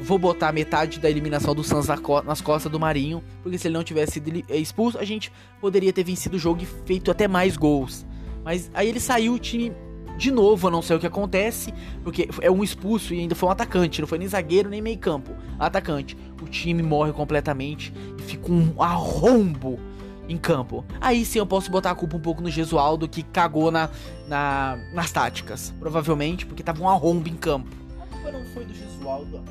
Vou 0.00 0.18
botar 0.18 0.52
metade 0.52 0.98
da 0.98 1.08
eliminação 1.08 1.54
do 1.54 1.62
co- 2.02 2.22
nas 2.22 2.40
costas 2.40 2.70
do 2.70 2.78
Marinho, 2.80 3.22
porque 3.42 3.56
se 3.58 3.68
ele 3.68 3.74
não 3.74 3.84
tivesse 3.84 4.12
sido 4.12 4.28
eli- 4.28 4.44
expulso, 4.48 4.98
a 4.98 5.04
gente 5.04 5.30
poderia 5.60 5.92
ter 5.92 6.02
vencido 6.04 6.36
o 6.36 6.38
jogo 6.38 6.62
e 6.62 6.66
feito 6.86 7.10
até 7.10 7.28
mais 7.28 7.56
gols. 7.56 8.04
Mas 8.44 8.70
aí 8.74 8.88
ele 8.88 8.98
saiu, 9.00 9.34
o 9.34 9.38
time 9.38 9.72
de 10.18 10.30
novo, 10.30 10.66
eu 10.66 10.70
não 10.70 10.82
sei 10.82 10.96
o 10.96 11.00
que 11.00 11.06
acontece, 11.06 11.72
porque 12.04 12.28
é 12.40 12.50
um 12.50 12.62
expulso 12.62 13.14
e 13.14 13.20
ainda 13.20 13.34
foi 13.34 13.48
um 13.48 13.52
atacante, 13.52 14.00
não 14.00 14.08
foi 14.08 14.18
nem 14.18 14.28
zagueiro 14.28 14.68
nem 14.68 14.82
meio 14.82 14.98
campo, 14.98 15.30
atacante. 15.58 16.16
O 16.40 16.44
time 16.46 16.82
morre 16.82 17.12
completamente 17.12 17.92
e 18.18 18.22
fica 18.22 18.50
um 18.52 18.82
arrombo 18.82 19.78
em 20.32 20.38
campo. 20.38 20.84
Aí 21.00 21.24
sim 21.24 21.38
eu 21.38 21.46
posso 21.46 21.70
botar 21.70 21.90
a 21.90 21.94
culpa 21.94 22.16
um 22.16 22.20
pouco 22.20 22.40
no 22.40 22.50
Gesualdo 22.50 23.08
que 23.08 23.22
cagou 23.22 23.70
na, 23.70 23.90
na, 24.26 24.78
nas 24.92 25.10
táticas. 25.10 25.72
Provavelmente 25.78 26.46
porque 26.46 26.62
tava 26.62 26.82
um 26.82 26.88
arrombo 26.88 27.28
em 27.28 27.36
campo. 27.36 27.68
A 28.00 28.06
culpa 28.06 28.32
não 28.32 28.44
foi 28.46 28.64
do 28.64 28.74
Gesualdo 28.74 29.42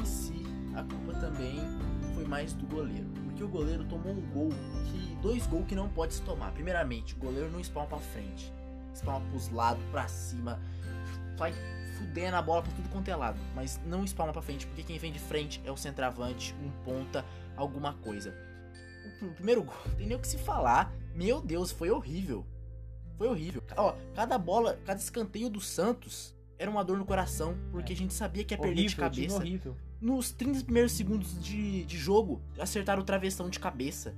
em 0.00 0.04
si, 0.04 0.42
a 0.74 0.82
culpa 0.82 1.12
também 1.20 1.60
foi 2.14 2.24
mais 2.24 2.52
do 2.54 2.66
goleiro. 2.66 3.06
Porque 3.24 3.44
o 3.44 3.48
goleiro 3.48 3.84
tomou 3.84 4.12
um 4.12 4.20
gol 4.32 4.50
que. 4.90 5.16
dois 5.22 5.46
gols 5.46 5.66
que 5.66 5.74
não 5.74 5.88
pode 5.88 6.14
se 6.14 6.22
tomar. 6.22 6.50
Primeiramente, 6.52 7.14
o 7.14 7.18
goleiro 7.18 7.50
não 7.50 7.60
spawna 7.60 7.88
pra 7.88 7.98
frente. 7.98 8.52
Spawna 8.94 9.24
pros 9.30 9.50
lados, 9.50 9.82
pra 9.90 10.08
cima. 10.08 10.58
Vai 11.38 11.54
fudendo 11.96 12.36
a 12.36 12.42
bola 12.42 12.62
pra 12.62 12.72
tudo 12.72 12.88
quanto 12.90 13.08
é 13.08 13.16
lado. 13.16 13.38
Mas 13.54 13.80
não 13.86 14.04
spawna 14.04 14.32
pra 14.32 14.42
frente, 14.42 14.66
porque 14.66 14.82
quem 14.82 14.98
vem 14.98 15.12
de 15.12 15.18
frente 15.18 15.60
é 15.64 15.70
o 15.70 15.76
centroavante, 15.76 16.54
um 16.62 16.70
ponta, 16.84 17.24
alguma 17.56 17.94
coisa. 17.94 18.34
O 19.22 19.34
primeiro 19.34 19.62
gol, 19.62 19.74
tem 19.96 20.06
nem 20.06 20.16
o 20.16 20.20
que 20.20 20.28
se 20.28 20.38
falar. 20.38 20.92
Meu 21.14 21.40
Deus, 21.40 21.70
foi 21.70 21.90
horrível. 21.90 22.44
Foi 23.18 23.28
horrível. 23.28 23.62
Ó, 23.76 23.94
cada 24.14 24.38
bola, 24.38 24.78
cada 24.84 24.98
escanteio 24.98 25.50
do 25.50 25.60
Santos 25.60 26.34
era 26.58 26.70
uma 26.70 26.82
dor 26.82 26.96
no 26.96 27.04
coração, 27.04 27.56
porque 27.70 27.92
é. 27.92 27.96
a 27.96 27.98
gente 27.98 28.14
sabia 28.14 28.44
que 28.44 28.54
ia 28.54 28.58
perder 28.58 28.80
horrível, 28.80 28.88
de 28.88 28.96
cabeça. 28.96 29.36
Horrível. 29.36 29.76
Nos 30.00 30.30
30 30.30 30.64
primeiros 30.64 30.92
segundos 30.92 31.42
de, 31.42 31.84
de 31.84 31.98
jogo, 31.98 32.40
acertaram 32.58 33.02
o 33.02 33.04
travessão 33.04 33.50
de 33.50 33.58
cabeça. 33.58 34.14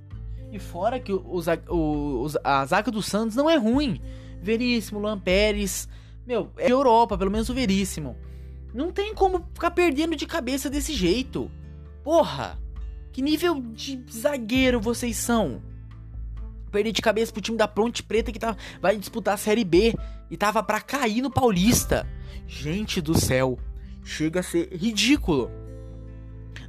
E 0.51 0.59
fora 0.59 0.99
que 0.99 1.11
os, 1.11 1.47
os, 1.67 2.37
a 2.43 2.65
zaga 2.65 2.91
do 2.91 3.01
Santos 3.01 3.35
não 3.35 3.49
é 3.49 3.57
ruim. 3.57 3.99
Veríssimo, 4.41 4.99
Lamperes. 4.99 5.89
Meu, 6.25 6.51
é 6.57 6.71
Europa, 6.71 7.17
pelo 7.17 7.31
menos 7.31 7.49
o 7.49 7.53
Veríssimo. 7.53 8.15
Não 8.73 8.91
tem 8.91 9.13
como 9.13 9.45
ficar 9.53 9.71
perdendo 9.71 10.15
de 10.15 10.25
cabeça 10.25 10.69
desse 10.69 10.93
jeito. 10.93 11.51
Porra! 12.03 12.59
Que 13.13 13.21
nível 13.21 13.61
de 13.61 14.03
zagueiro 14.11 14.81
vocês 14.81 15.15
são? 15.17 15.61
Perder 16.71 16.91
de 16.91 17.01
cabeça 17.01 17.31
pro 17.31 17.43
time 17.43 17.55
da 17.55 17.67
Ponte 17.67 18.01
Preta 18.01 18.31
que 18.31 18.39
tá, 18.39 18.57
vai 18.81 18.97
disputar 18.97 19.35
a 19.35 19.37
Série 19.37 19.63
B 19.63 19.93
e 20.31 20.35
tava 20.35 20.63
para 20.63 20.81
cair 20.81 21.21
no 21.21 21.29
Paulista. 21.29 22.07
Gente 22.47 22.99
do 22.99 23.15
céu, 23.15 23.59
chega 24.03 24.39
a 24.39 24.43
ser 24.43 24.73
ridículo. 24.73 25.51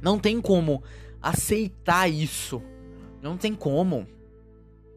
Não 0.03 0.19
tem 0.19 0.39
como 0.39 0.83
aceitar 1.19 2.07
isso. 2.07 2.61
Não 3.23 3.35
tem 3.35 3.55
como. 3.55 4.07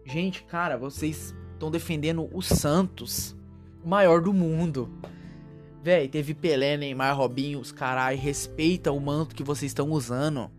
Gente, 0.05 0.43
cara, 0.43 0.77
vocês 0.77 1.35
estão 1.55 1.71
defendendo 1.71 2.29
o 2.31 2.43
Santos, 2.43 3.35
o 3.83 3.89
maior 3.89 4.21
do 4.21 4.35
mundo. 4.35 4.91
Véi, 5.83 6.09
teve 6.09 6.35
Pelé, 6.35 6.77
Neymar, 6.77 7.17
Robinho, 7.17 7.59
os 7.59 7.73
carai, 7.73 8.17
respeita 8.17 8.93
o 8.93 9.01
manto 9.01 9.35
que 9.35 9.43
vocês 9.43 9.71
estão 9.71 9.89
usando 9.89 10.58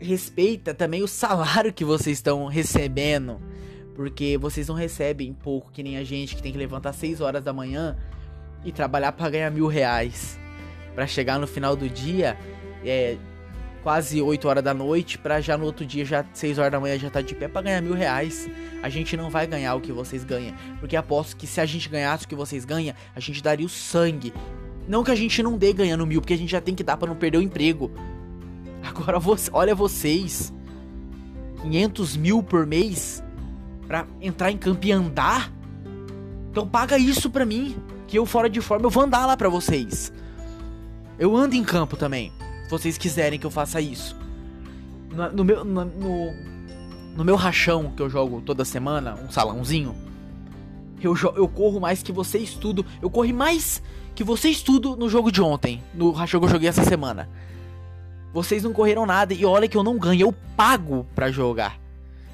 respeita 0.00 0.74
também 0.74 1.02
o 1.02 1.08
salário 1.08 1.72
que 1.72 1.84
vocês 1.84 2.18
estão 2.18 2.46
recebendo. 2.46 3.40
Porque 3.94 4.38
vocês 4.38 4.68
não 4.68 4.74
recebem 4.74 5.32
pouco, 5.32 5.70
que 5.70 5.82
nem 5.82 5.98
a 5.98 6.04
gente 6.04 6.34
que 6.34 6.42
tem 6.42 6.52
que 6.52 6.58
levantar 6.58 6.92
6 6.92 7.20
horas 7.20 7.44
da 7.44 7.52
manhã 7.52 7.96
e 8.64 8.72
trabalhar 8.72 9.12
para 9.12 9.28
ganhar 9.28 9.50
mil 9.50 9.66
reais. 9.66 10.38
para 10.94 11.06
chegar 11.06 11.38
no 11.38 11.46
final 11.46 11.76
do 11.76 11.88
dia, 11.88 12.36
é 12.84 13.16
quase 13.82 14.20
8 14.20 14.46
horas 14.48 14.62
da 14.62 14.74
noite, 14.74 15.18
para 15.18 15.40
já 15.40 15.56
no 15.56 15.64
outro 15.64 15.86
dia, 15.86 16.04
já 16.04 16.24
6 16.32 16.58
horas 16.58 16.72
da 16.72 16.80
manhã, 16.80 16.98
já 16.98 17.08
tá 17.10 17.20
de 17.22 17.34
pé 17.34 17.48
para 17.48 17.62
ganhar 17.62 17.80
mil 17.80 17.94
reais. 17.94 18.48
A 18.82 18.88
gente 18.88 19.16
não 19.16 19.30
vai 19.30 19.46
ganhar 19.46 19.74
o 19.74 19.80
que 19.80 19.92
vocês 19.92 20.24
ganham. 20.24 20.54
Porque 20.78 20.96
aposto 20.96 21.36
que 21.36 21.46
se 21.46 21.60
a 21.60 21.66
gente 21.66 21.88
ganhasse 21.88 22.24
o 22.24 22.28
que 22.28 22.34
vocês 22.34 22.64
ganham, 22.64 22.94
a 23.14 23.20
gente 23.20 23.42
daria 23.42 23.64
o 23.64 23.68
sangue. 23.68 24.32
Não 24.86 25.04
que 25.04 25.10
a 25.10 25.14
gente 25.14 25.42
não 25.42 25.56
dê 25.56 25.72
ganhando 25.72 26.06
mil, 26.06 26.20
porque 26.20 26.34
a 26.34 26.38
gente 26.38 26.50
já 26.50 26.60
tem 26.60 26.74
que 26.74 26.82
dar 26.82 26.96
para 26.96 27.08
não 27.08 27.16
perder 27.16 27.38
o 27.38 27.42
emprego. 27.42 27.90
Agora, 28.90 29.18
você, 29.18 29.48
olha 29.52 29.74
vocês. 29.74 30.52
500 31.62 32.16
mil 32.16 32.42
por 32.42 32.66
mês 32.66 33.22
pra 33.86 34.06
entrar 34.20 34.50
em 34.50 34.56
campo 34.56 34.84
e 34.86 34.92
andar? 34.92 35.52
Então 36.50 36.66
paga 36.66 36.98
isso 36.98 37.30
pra 37.30 37.46
mim. 37.46 37.76
Que 38.08 38.18
eu 38.18 38.26
fora 38.26 38.50
de 38.50 38.60
forma 38.60 38.86
eu 38.86 38.90
vou 38.90 39.04
andar 39.04 39.26
lá 39.26 39.36
pra 39.36 39.48
vocês. 39.48 40.12
Eu 41.18 41.36
ando 41.36 41.54
em 41.54 41.62
campo 41.62 41.96
também. 41.96 42.32
Se 42.64 42.70
vocês 42.70 42.98
quiserem 42.98 43.38
que 43.38 43.46
eu 43.46 43.50
faça 43.50 43.80
isso. 43.80 44.16
No, 45.12 45.30
no 45.30 45.44
meu, 45.44 45.64
no, 45.64 45.84
no, 45.84 46.32
no, 47.16 47.24
meu 47.24 47.36
rachão 47.36 47.92
que 47.96 48.02
eu 48.02 48.10
jogo 48.10 48.40
toda 48.40 48.64
semana, 48.64 49.14
um 49.14 49.30
salãozinho. 49.30 49.94
Eu, 51.00 51.14
eu 51.36 51.46
corro 51.46 51.78
mais 51.78 52.02
que 52.02 52.10
você 52.10 52.38
estudo. 52.38 52.84
Eu 53.00 53.08
corri 53.08 53.32
mais 53.32 53.80
que 54.14 54.24
você 54.24 54.48
estudo 54.48 54.96
no 54.96 55.08
jogo 55.08 55.30
de 55.30 55.40
ontem. 55.40 55.80
No 55.94 56.10
rachão 56.10 56.40
que 56.40 56.46
eu 56.46 56.50
joguei 56.50 56.68
essa 56.68 56.84
semana. 56.84 57.28
Vocês 58.32 58.62
não 58.62 58.72
correram 58.72 59.06
nada 59.06 59.34
e 59.34 59.44
olha 59.44 59.68
que 59.68 59.76
eu 59.76 59.82
não 59.82 59.98
ganho, 59.98 60.22
eu 60.22 60.34
pago 60.56 61.06
pra 61.14 61.30
jogar. 61.30 61.78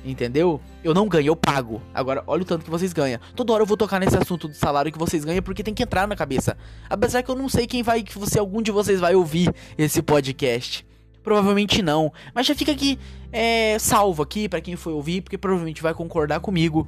Entendeu? 0.05 0.61
Eu 0.85 0.95
não 0.95 1.09
ganho, 1.09 1.27
eu 1.27 1.35
pago. 1.35 1.83
Agora, 1.93 2.23
olha 2.29 2.43
o 2.43 2.45
tanto 2.45 2.65
que 2.65 2.71
vocês 2.71 2.93
ganham. 2.93 3.19
Toda 3.35 3.53
hora 3.53 3.63
eu 3.63 3.67
vou 3.67 3.77
tocar 3.77 3.99
nesse 3.99 4.17
assunto 4.17 4.47
do 4.47 4.55
salário 4.55 4.93
que 4.93 4.99
vocês 4.99 5.25
ganham 5.25 5.43
porque 5.43 5.65
tem 5.65 5.75
que 5.75 5.83
entrar 5.83 6.07
na 6.07 6.15
cabeça. 6.15 6.57
Apesar 6.89 7.25
que 7.25 7.31
eu 7.31 7.35
não 7.35 7.49
sei 7.49 7.67
quem 7.67 7.83
vai, 7.83 8.05
se 8.27 8.39
algum 8.39 8.63
de 8.63 8.71
vocês 8.71 9.01
vai 9.01 9.17
ouvir 9.17 9.53
esse 9.77 10.01
podcast. 10.01 10.87
Provavelmente 11.25 11.83
não. 11.83 12.13
Mas 12.33 12.47
já 12.47 12.55
fica 12.55 12.71
aqui, 12.71 13.01
é, 13.33 13.77
salvo 13.81 14.23
aqui 14.23 14.49
para 14.49 14.61
quem 14.61 14.77
foi 14.77 14.93
ouvir, 14.93 15.23
porque 15.23 15.37
provavelmente 15.37 15.83
vai 15.83 15.93
concordar 15.93 16.39
comigo. 16.39 16.87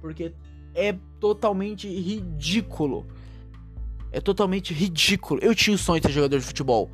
Porque 0.00 0.32
é 0.74 0.94
totalmente 1.20 1.86
ridículo. 1.86 3.06
É 4.10 4.22
totalmente 4.22 4.72
ridículo. 4.72 5.38
Eu 5.42 5.54
tinha 5.54 5.74
o 5.74 5.78
sonho 5.78 6.00
de 6.00 6.06
ser 6.06 6.14
jogador 6.14 6.38
de 6.38 6.46
futebol. 6.46 6.90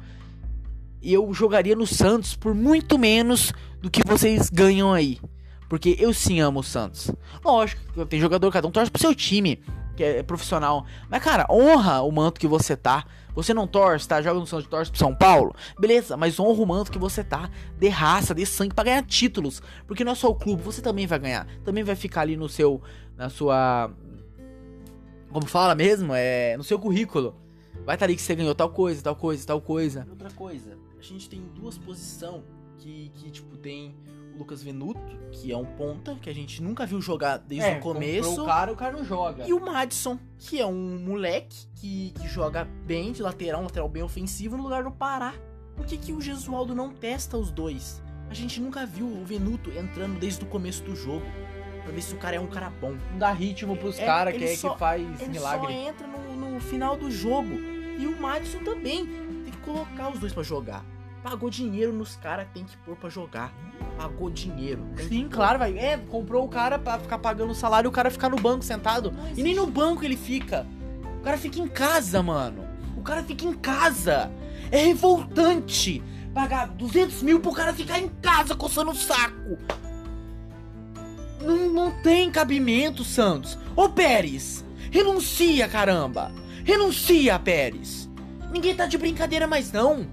Eu 1.04 1.32
jogaria 1.34 1.76
no 1.76 1.86
Santos 1.86 2.34
por 2.34 2.54
muito 2.54 2.98
menos 2.98 3.52
do 3.80 3.90
que 3.90 4.02
vocês 4.06 4.48
ganham 4.48 4.92
aí. 4.92 5.20
Porque 5.68 5.96
eu 5.98 6.12
sim 6.14 6.40
amo 6.40 6.60
o 6.60 6.62
Santos. 6.62 7.10
Lógico, 7.44 8.06
tem 8.06 8.20
jogador, 8.20 8.50
cada 8.50 8.66
um 8.66 8.70
torce 8.70 8.90
pro 8.90 9.00
seu 9.00 9.14
time, 9.14 9.62
que 9.96 10.02
é 10.02 10.22
profissional. 10.22 10.86
Mas, 11.10 11.22
cara, 11.22 11.46
honra 11.50 12.00
o 12.02 12.10
manto 12.10 12.40
que 12.40 12.46
você 12.46 12.76
tá. 12.76 13.04
Você 13.34 13.52
não 13.52 13.66
torce, 13.66 14.06
tá? 14.06 14.22
Joga 14.22 14.38
no 14.38 14.46
Santos, 14.46 14.66
torce 14.68 14.90
pro 14.90 14.98
São 14.98 15.14
Paulo. 15.14 15.54
Beleza, 15.78 16.16
mas 16.16 16.38
honra 16.38 16.62
o 16.62 16.66
manto 16.66 16.92
que 16.92 16.98
você 16.98 17.24
tá. 17.24 17.50
Dê 17.78 17.88
raça, 17.88 18.32
dê 18.32 18.46
sangue 18.46 18.74
para 18.74 18.84
ganhar 18.84 19.02
títulos. 19.02 19.60
Porque 19.86 20.04
não 20.04 20.12
é 20.12 20.14
só 20.14 20.28
o 20.28 20.34
clube, 20.34 20.62
você 20.62 20.80
também 20.80 21.06
vai 21.06 21.18
ganhar. 21.18 21.46
Também 21.64 21.82
vai 21.82 21.96
ficar 21.96 22.20
ali 22.22 22.36
no 22.36 22.48
seu. 22.48 22.80
Na 23.16 23.28
sua. 23.28 23.90
Como 25.32 25.46
fala 25.46 25.74
mesmo? 25.74 26.12
É. 26.14 26.56
No 26.56 26.62
seu 26.62 26.78
currículo. 26.78 27.34
Vai 27.84 27.96
estar 27.96 27.98
tá 27.98 28.04
ali 28.04 28.14
que 28.14 28.22
você 28.22 28.34
ganhou 28.34 28.54
tal 28.54 28.70
coisa, 28.70 29.02
tal 29.02 29.16
coisa, 29.16 29.46
tal 29.46 29.60
coisa. 29.60 30.06
Outra 30.08 30.30
coisa, 30.30 30.78
gente 31.04 31.28
tem 31.28 31.40
duas 31.54 31.78
posições 31.78 32.42
que, 32.78 33.10
que 33.14 33.30
tipo, 33.30 33.56
tem 33.56 33.94
o 34.34 34.38
Lucas 34.38 34.62
Venuto, 34.62 35.00
que 35.30 35.52
é 35.52 35.56
um 35.56 35.64
ponta, 35.64 36.14
que 36.16 36.28
a 36.28 36.34
gente 36.34 36.62
nunca 36.62 36.84
viu 36.84 37.00
jogar 37.00 37.38
desde 37.38 37.68
é, 37.68 37.78
o 37.78 37.80
começo. 37.80 38.42
O 38.42 38.46
cara, 38.46 38.72
o 38.72 38.76
cara 38.76 38.96
não 38.96 39.04
joga. 39.04 39.46
E 39.46 39.52
o 39.52 39.60
Madison, 39.60 40.18
que 40.38 40.60
é 40.60 40.66
um 40.66 40.98
moleque 40.98 41.66
que, 41.76 42.12
que 42.20 42.28
joga 42.28 42.64
bem 42.64 43.12
de 43.12 43.22
lateral, 43.22 43.60
um 43.60 43.64
lateral 43.64 43.88
bem 43.88 44.02
ofensivo, 44.02 44.56
no 44.56 44.62
lugar 44.62 44.84
do 44.84 44.90
Pará. 44.90 45.34
Por 45.76 45.86
que, 45.86 45.96
que 45.96 46.12
o 46.12 46.20
Gesualdo 46.20 46.74
não 46.74 46.90
testa 46.90 47.36
os 47.36 47.50
dois? 47.50 48.02
A 48.30 48.34
gente 48.34 48.60
nunca 48.60 48.86
viu 48.86 49.06
o 49.06 49.24
Venuto 49.24 49.70
entrando 49.70 50.18
desde 50.18 50.44
o 50.44 50.46
começo 50.46 50.82
do 50.82 50.94
jogo. 50.94 51.24
Pra 51.82 51.92
ver 51.92 52.00
se 52.00 52.14
o 52.14 52.18
cara 52.18 52.36
é 52.36 52.40
um 52.40 52.46
cara 52.46 52.70
bom. 52.70 52.96
Não 53.10 53.18
dá 53.18 53.30
ritmo 53.30 53.76
pros 53.76 53.98
é, 53.98 54.06
caras 54.06 54.34
que 54.34 54.44
é 54.44 54.56
que 54.56 54.78
faz 54.78 55.20
ele 55.20 55.32
milagre. 55.32 55.72
Ele 55.72 55.82
só 55.84 55.90
entra 55.90 56.06
no, 56.06 56.50
no 56.50 56.60
final 56.60 56.96
do 56.96 57.10
jogo. 57.10 57.52
E 57.98 58.06
o 58.06 58.20
Madison 58.20 58.64
também. 58.64 59.04
Tem 59.04 59.52
que 59.52 59.58
colocar 59.58 60.10
os 60.10 60.18
dois 60.18 60.32
para 60.32 60.42
jogar. 60.42 60.93
Pagou 61.24 61.48
dinheiro 61.48 61.90
nos 61.90 62.16
caras, 62.16 62.46
tem 62.52 62.64
que 62.64 62.76
pôr 62.76 62.96
pra 62.96 63.08
jogar. 63.08 63.50
Pagou 63.96 64.28
dinheiro. 64.28 64.84
Sim, 65.08 65.26
claro, 65.26 65.58
vai. 65.58 65.78
É, 65.78 65.96
comprou 65.96 66.44
o 66.44 66.48
cara 66.48 66.78
pra 66.78 66.98
ficar 66.98 67.18
pagando 67.18 67.50
o 67.50 67.54
salário 67.54 67.88
e 67.88 67.90
o 67.90 67.92
cara 67.92 68.10
ficar 68.10 68.28
no 68.28 68.36
banco 68.36 68.62
sentado. 68.62 69.10
E 69.34 69.42
nem 69.42 69.54
no 69.54 69.66
banco 69.66 70.04
ele 70.04 70.18
fica. 70.18 70.66
O 71.18 71.22
cara 71.22 71.38
fica 71.38 71.58
em 71.58 71.66
casa, 71.66 72.22
mano. 72.22 72.68
O 72.94 73.00
cara 73.00 73.22
fica 73.24 73.46
em 73.46 73.54
casa. 73.54 74.30
É 74.70 74.84
revoltante 74.84 76.02
pagar 76.34 76.68
200 76.68 77.22
mil 77.22 77.40
pro 77.40 77.52
cara 77.52 77.72
ficar 77.72 77.98
em 77.98 78.08
casa 78.20 78.54
coçando 78.54 78.90
o 78.90 78.94
saco. 78.94 79.56
Não, 81.40 81.70
não 81.70 82.02
tem 82.02 82.30
cabimento, 82.30 83.02
Santos. 83.02 83.58
Ô 83.74 83.88
Pérez, 83.88 84.62
renuncia, 84.90 85.68
caramba. 85.68 86.30
Renuncia, 86.64 87.38
Pérez. 87.38 88.10
Ninguém 88.52 88.74
tá 88.74 88.84
de 88.84 88.98
brincadeira 88.98 89.46
mais 89.46 89.72
não. 89.72 90.06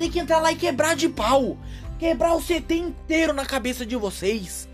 Tem 0.00 0.10
que 0.10 0.18
entrar 0.18 0.38
lá 0.38 0.50
e 0.50 0.56
quebrar 0.56 0.96
de 0.96 1.10
pau. 1.10 1.58
Quebrar 1.98 2.34
o 2.34 2.40
CT 2.40 2.74
inteiro 2.74 3.34
na 3.34 3.44
cabeça 3.44 3.84
de 3.84 3.96
vocês. 3.96 4.66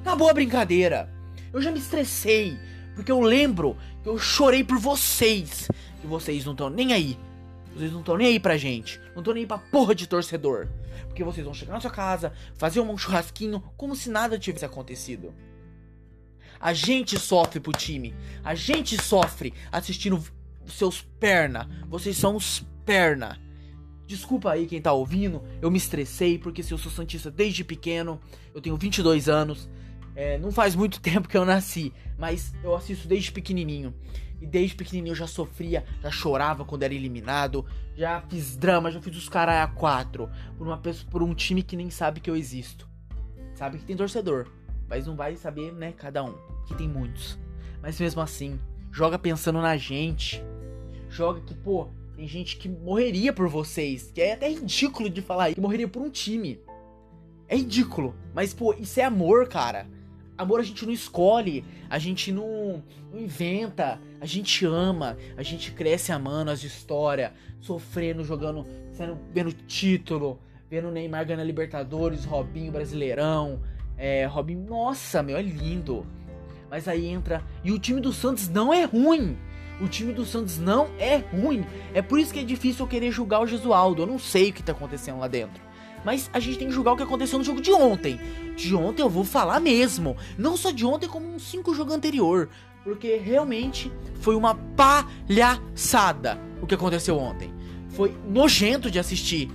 Acabou 0.00 0.28
a 0.28 0.34
brincadeira. 0.34 1.08
Eu 1.52 1.62
já 1.62 1.70
me 1.70 1.78
estressei. 1.78 2.58
Porque 2.96 3.12
eu 3.12 3.20
lembro 3.20 3.76
que 4.02 4.08
eu 4.08 4.18
chorei 4.18 4.64
por 4.64 4.76
vocês. 4.76 5.68
Que 6.00 6.08
vocês 6.08 6.44
não 6.44 6.50
estão 6.50 6.68
nem 6.68 6.92
aí. 6.92 7.16
Vocês 7.76 7.92
não 7.92 8.00
estão 8.00 8.16
nem 8.16 8.26
aí 8.26 8.40
pra 8.40 8.56
gente. 8.56 9.00
Não 9.12 9.20
estão 9.20 9.34
nem 9.34 9.44
aí 9.44 9.46
pra 9.46 9.56
porra 9.56 9.94
de 9.94 10.08
torcedor. 10.08 10.66
Porque 11.06 11.22
vocês 11.22 11.44
vão 11.44 11.54
chegar 11.54 11.74
na 11.74 11.80
sua 11.80 11.92
casa, 11.92 12.32
fazer 12.56 12.80
um 12.80 12.98
churrasquinho, 12.98 13.62
como 13.76 13.94
se 13.94 14.10
nada 14.10 14.36
tivesse 14.36 14.64
acontecido. 14.64 15.32
A 16.58 16.72
gente 16.74 17.20
sofre 17.20 17.60
pro 17.60 17.70
time. 17.70 18.12
A 18.42 18.56
gente 18.56 19.00
sofre 19.00 19.54
assistindo 19.70 20.20
seus 20.66 21.02
perna. 21.20 21.70
Vocês 21.88 22.16
são 22.16 22.34
os 22.34 22.66
perna. 22.84 23.38
Desculpa 24.06 24.52
aí 24.52 24.66
quem 24.66 24.80
tá 24.80 24.92
ouvindo, 24.92 25.42
eu 25.62 25.70
me 25.70 25.78
estressei 25.78 26.38
porque 26.38 26.62
se 26.62 26.72
eu 26.72 26.78
sou 26.78 26.92
santista 26.92 27.30
desde 27.30 27.64
pequeno, 27.64 28.20
eu 28.54 28.60
tenho 28.60 28.76
22 28.76 29.28
anos, 29.28 29.68
é, 30.14 30.38
não 30.38 30.52
faz 30.52 30.74
muito 30.74 31.00
tempo 31.02 31.28
que 31.28 31.36
eu 31.36 31.44
nasci, 31.44 31.92
mas 32.18 32.54
eu 32.62 32.74
assisto 32.74 33.08
desde 33.08 33.32
pequenininho. 33.32 33.94
E 34.40 34.46
desde 34.46 34.74
pequenininho 34.74 35.12
eu 35.12 35.16
já 35.16 35.26
sofria, 35.26 35.84
já 36.02 36.10
chorava 36.10 36.64
quando 36.64 36.82
era 36.82 36.92
eliminado, 36.92 37.64
já 37.96 38.20
fiz 38.28 38.56
drama, 38.56 38.90
já 38.90 39.00
fiz 39.00 39.16
os 39.16 39.28
caras 39.28 39.56
a 39.56 39.66
quatro 39.66 40.28
por 40.58 40.66
uma 40.66 40.76
pessoa, 40.76 41.10
por 41.10 41.22
um 41.22 41.34
time 41.34 41.62
que 41.62 41.76
nem 41.76 41.88
sabe 41.88 42.20
que 42.20 42.28
eu 42.28 42.36
existo. 42.36 42.86
Sabe 43.54 43.78
que 43.78 43.84
tem 43.84 43.96
torcedor, 43.96 44.48
mas 44.88 45.06
não 45.06 45.16
vai 45.16 45.36
saber, 45.36 45.72
né, 45.72 45.92
cada 45.92 46.22
um, 46.22 46.34
que 46.66 46.74
tem 46.74 46.88
muitos. 46.88 47.38
Mas 47.80 47.98
mesmo 47.98 48.20
assim, 48.20 48.60
joga 48.90 49.18
pensando 49.18 49.62
na 49.62 49.76
gente. 49.76 50.42
Joga 51.08 51.40
que, 51.40 51.54
pô, 51.54 51.88
tem 52.16 52.28
gente 52.28 52.56
que 52.56 52.68
morreria 52.68 53.32
por 53.32 53.48
vocês. 53.48 54.10
Que 54.14 54.22
é 54.22 54.32
até 54.34 54.48
ridículo 54.48 55.10
de 55.10 55.20
falar 55.20 55.52
que 55.52 55.60
morreria 55.60 55.88
por 55.88 56.02
um 56.02 56.10
time. 56.10 56.60
É 57.48 57.56
ridículo. 57.56 58.14
Mas, 58.32 58.54
pô, 58.54 58.74
isso 58.74 59.00
é 59.00 59.04
amor, 59.04 59.48
cara. 59.48 59.86
Amor 60.36 60.60
a 60.60 60.62
gente 60.64 60.84
não 60.84 60.92
escolhe, 60.92 61.64
a 61.88 61.96
gente 61.96 62.32
não, 62.32 62.82
não, 63.12 63.20
inventa, 63.20 64.00
a 64.20 64.26
gente 64.26 64.66
ama, 64.66 65.16
a 65.36 65.44
gente 65.44 65.70
cresce 65.70 66.10
amando 66.10 66.50
as 66.50 66.64
histórias, 66.64 67.30
sofrendo, 67.60 68.24
jogando, 68.24 68.66
sendo, 68.90 69.16
vendo 69.32 69.52
título, 69.52 70.40
vendo 70.68 70.90
Neymar 70.90 71.24
ganhando 71.24 71.46
Libertadores, 71.46 72.24
Robinho 72.24 72.72
Brasileirão, 72.72 73.60
é, 73.96 74.26
Robinho, 74.26 74.66
nossa, 74.66 75.22
meu, 75.22 75.36
é 75.36 75.42
lindo. 75.42 76.04
Mas 76.68 76.88
aí 76.88 77.06
entra, 77.06 77.40
e 77.62 77.70
o 77.70 77.78
time 77.78 78.00
do 78.00 78.12
Santos 78.12 78.48
não 78.48 78.74
é 78.74 78.82
ruim, 78.82 79.38
o 79.80 79.88
time 79.88 80.12
do 80.12 80.24
Santos 80.24 80.58
não 80.58 80.88
é 80.98 81.16
ruim. 81.16 81.64
É 81.92 82.00
por 82.00 82.18
isso 82.18 82.32
que 82.32 82.40
é 82.40 82.44
difícil 82.44 82.84
eu 82.84 82.88
querer 82.88 83.10
julgar 83.10 83.40
o 83.40 83.46
Jesualdo. 83.46 84.02
Eu 84.02 84.06
não 84.06 84.18
sei 84.18 84.50
o 84.50 84.52
que 84.52 84.62
tá 84.62 84.72
acontecendo 84.72 85.18
lá 85.18 85.28
dentro. 85.28 85.62
Mas 86.04 86.28
a 86.32 86.38
gente 86.38 86.58
tem 86.58 86.68
que 86.68 86.74
julgar 86.74 86.92
o 86.92 86.96
que 86.96 87.02
aconteceu 87.02 87.38
no 87.38 87.44
jogo 87.44 87.60
de 87.60 87.72
ontem. 87.72 88.20
De 88.54 88.74
ontem 88.74 89.02
eu 89.02 89.08
vou 89.08 89.24
falar 89.24 89.58
mesmo. 89.58 90.16
Não 90.36 90.56
só 90.56 90.70
de 90.70 90.84
ontem, 90.84 91.08
como 91.08 91.26
uns 91.26 91.42
5 91.50 91.74
jogos 91.74 91.94
anterior. 91.94 92.48
Porque 92.84 93.16
realmente 93.16 93.90
foi 94.20 94.36
uma 94.36 94.54
palhaçada 94.54 96.38
o 96.60 96.66
que 96.66 96.74
aconteceu 96.74 97.18
ontem. 97.18 97.52
Foi 97.90 98.14
nojento 98.28 98.90
de 98.90 98.98
assistir. 98.98 99.50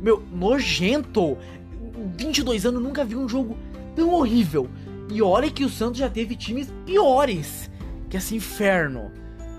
Meu, 0.00 0.22
nojento. 0.32 1.38
22 2.16 2.66
anos 2.66 2.82
nunca 2.82 3.04
vi 3.04 3.16
um 3.16 3.28
jogo 3.28 3.56
tão 3.94 4.10
horrível. 4.10 4.68
E 5.10 5.22
olha 5.22 5.50
que 5.50 5.64
o 5.64 5.68
Santos 5.68 5.98
já 5.98 6.10
teve 6.10 6.36
times 6.36 6.72
piores 6.84 7.70
que 8.08 8.16
esse 8.16 8.34
inferno. 8.34 9.10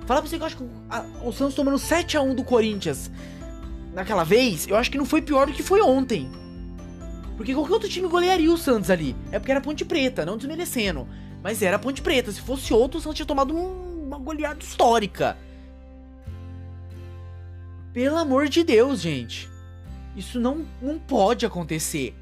Fala 0.10 0.24
pra 0.24 0.30
você 0.32 0.38
que 0.38 0.42
eu 0.42 0.48
acho 0.48 0.58
que 0.58 0.68
a, 0.90 1.06
o 1.24 1.32
Santos 1.32 1.54
tomando 1.54 1.78
7x1 1.78 2.34
do 2.34 2.44
Corinthians 2.44 3.12
naquela 3.94 4.24
vez, 4.24 4.68
eu 4.68 4.76
acho 4.76 4.90
que 4.90 4.98
não 4.98 5.06
foi 5.06 5.22
pior 5.22 5.46
do 5.46 5.54
que 5.54 5.62
foi 5.62 5.84
ontem. 5.84 6.28
Porque 7.38 7.54
qualquer 7.54 7.74
outro 7.74 7.88
time 7.88 8.08
golearia 8.08 8.52
o 8.52 8.58
Santos 8.58 8.90
ali. 8.90 9.16
É 9.32 9.38
porque 9.38 9.52
era 9.52 9.62
Ponte 9.62 9.86
Preta, 9.86 10.26
não 10.26 10.36
desmerecendo. 10.36 11.08
Mas 11.44 11.62
era 11.62 11.78
Ponte 11.78 12.02
Preta. 12.02 12.32
Se 12.32 12.42
fosse 12.42 12.74
outro, 12.74 12.98
o 12.98 13.02
Santos 13.04 13.18
tinha 13.18 13.26
tomado 13.28 13.56
um, 13.56 14.08
uma 14.08 14.18
goleada 14.18 14.64
histórica. 14.64 15.38
Pelo 17.94 18.18
amor 18.18 18.50
de 18.50 18.64
Deus, 18.64 19.02
gente. 19.02 19.48
Isso 20.16 20.40
não, 20.40 20.66
não 20.82 20.98
pode 20.98 21.46
acontecer. 21.46 22.16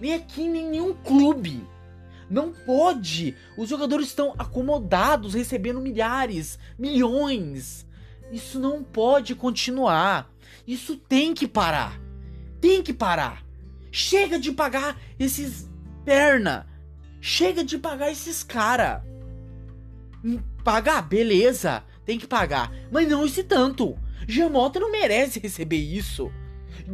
Nem 0.00 0.14
aqui, 0.14 0.46
nem 0.46 0.66
em 0.66 0.70
nenhum 0.70 0.94
clube. 0.94 1.66
Não 2.34 2.52
pode! 2.52 3.36
Os 3.56 3.68
jogadores 3.68 4.08
estão 4.08 4.34
acomodados, 4.36 5.34
recebendo 5.34 5.80
milhares, 5.80 6.58
milhões. 6.76 7.86
Isso 8.32 8.58
não 8.58 8.82
pode 8.82 9.36
continuar. 9.36 10.28
Isso 10.66 10.96
tem 10.96 11.32
que 11.32 11.46
parar. 11.46 12.00
Tem 12.60 12.82
que 12.82 12.92
parar. 12.92 13.44
Chega 13.92 14.36
de 14.36 14.50
pagar 14.50 15.00
esses 15.16 15.70
perna. 16.04 16.66
Chega 17.20 17.62
de 17.62 17.78
pagar 17.78 18.10
esses 18.10 18.42
cara. 18.42 19.04
Hum, 20.24 20.40
pagar, 20.64 21.02
beleza. 21.02 21.84
Tem 22.04 22.18
que 22.18 22.26
pagar. 22.26 22.72
Mas 22.90 23.08
não 23.08 23.24
esse 23.24 23.44
tanto. 23.44 23.96
Jamota 24.26 24.80
não 24.80 24.90
merece 24.90 25.38
receber 25.38 25.76
isso. 25.76 26.32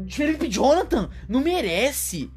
Felipe 0.07 0.49
Jonathan 0.49 1.09
não 1.27 1.41
merece 1.41 2.31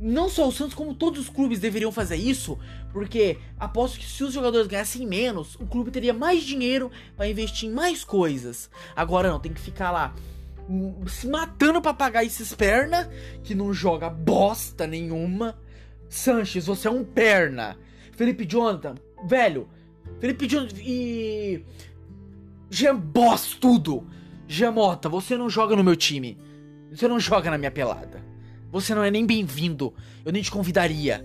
não 0.00 0.28
só 0.28 0.48
o 0.48 0.52
Santos, 0.52 0.74
como 0.74 0.94
todos 0.94 1.20
os 1.20 1.28
clubes 1.28 1.60
deveriam 1.60 1.92
fazer 1.92 2.16
isso, 2.16 2.58
porque 2.92 3.38
aposto 3.58 3.98
que 3.98 4.06
se 4.06 4.24
os 4.24 4.34
jogadores 4.34 4.66
ganhassem 4.66 5.06
menos, 5.06 5.54
o 5.56 5.66
clube 5.66 5.90
teria 5.90 6.12
mais 6.12 6.42
dinheiro 6.42 6.90
para 7.16 7.28
investir 7.28 7.68
em 7.68 7.72
mais 7.72 8.04
coisas. 8.04 8.68
Agora 8.96 9.30
não, 9.30 9.38
tem 9.38 9.52
que 9.52 9.60
ficar 9.60 9.90
lá 9.90 10.14
hum, 10.68 11.06
se 11.06 11.28
matando 11.28 11.80
para 11.80 11.94
pagar 11.94 12.24
esses 12.24 12.52
perna 12.52 13.08
que 13.44 13.54
não 13.54 13.72
joga 13.72 14.10
bosta 14.10 14.86
nenhuma. 14.86 15.58
Sanches, 16.08 16.66
você 16.66 16.88
é 16.88 16.90
um 16.90 17.04
perna. 17.04 17.78
Felipe 18.12 18.44
Jonathan, 18.44 18.94
velho. 19.24 19.68
Felipe 20.20 20.46
Jonathan 20.46 20.80
e 20.80 21.64
Jean 22.68 22.96
Boss 22.96 23.54
tudo. 23.54 24.06
Jamota, 24.48 25.08
você 25.08 25.36
não 25.36 25.48
joga 25.48 25.74
no 25.74 25.84
meu 25.84 25.96
time. 25.96 26.38
Você 26.90 27.08
não 27.08 27.18
joga 27.18 27.50
na 27.50 27.56
minha 27.56 27.70
pelada. 27.70 28.31
Você 28.72 28.94
não 28.94 29.04
é 29.04 29.10
nem 29.10 29.26
bem-vindo. 29.26 29.94
Eu 30.24 30.32
nem 30.32 30.42
te 30.42 30.50
convidaria. 30.50 31.24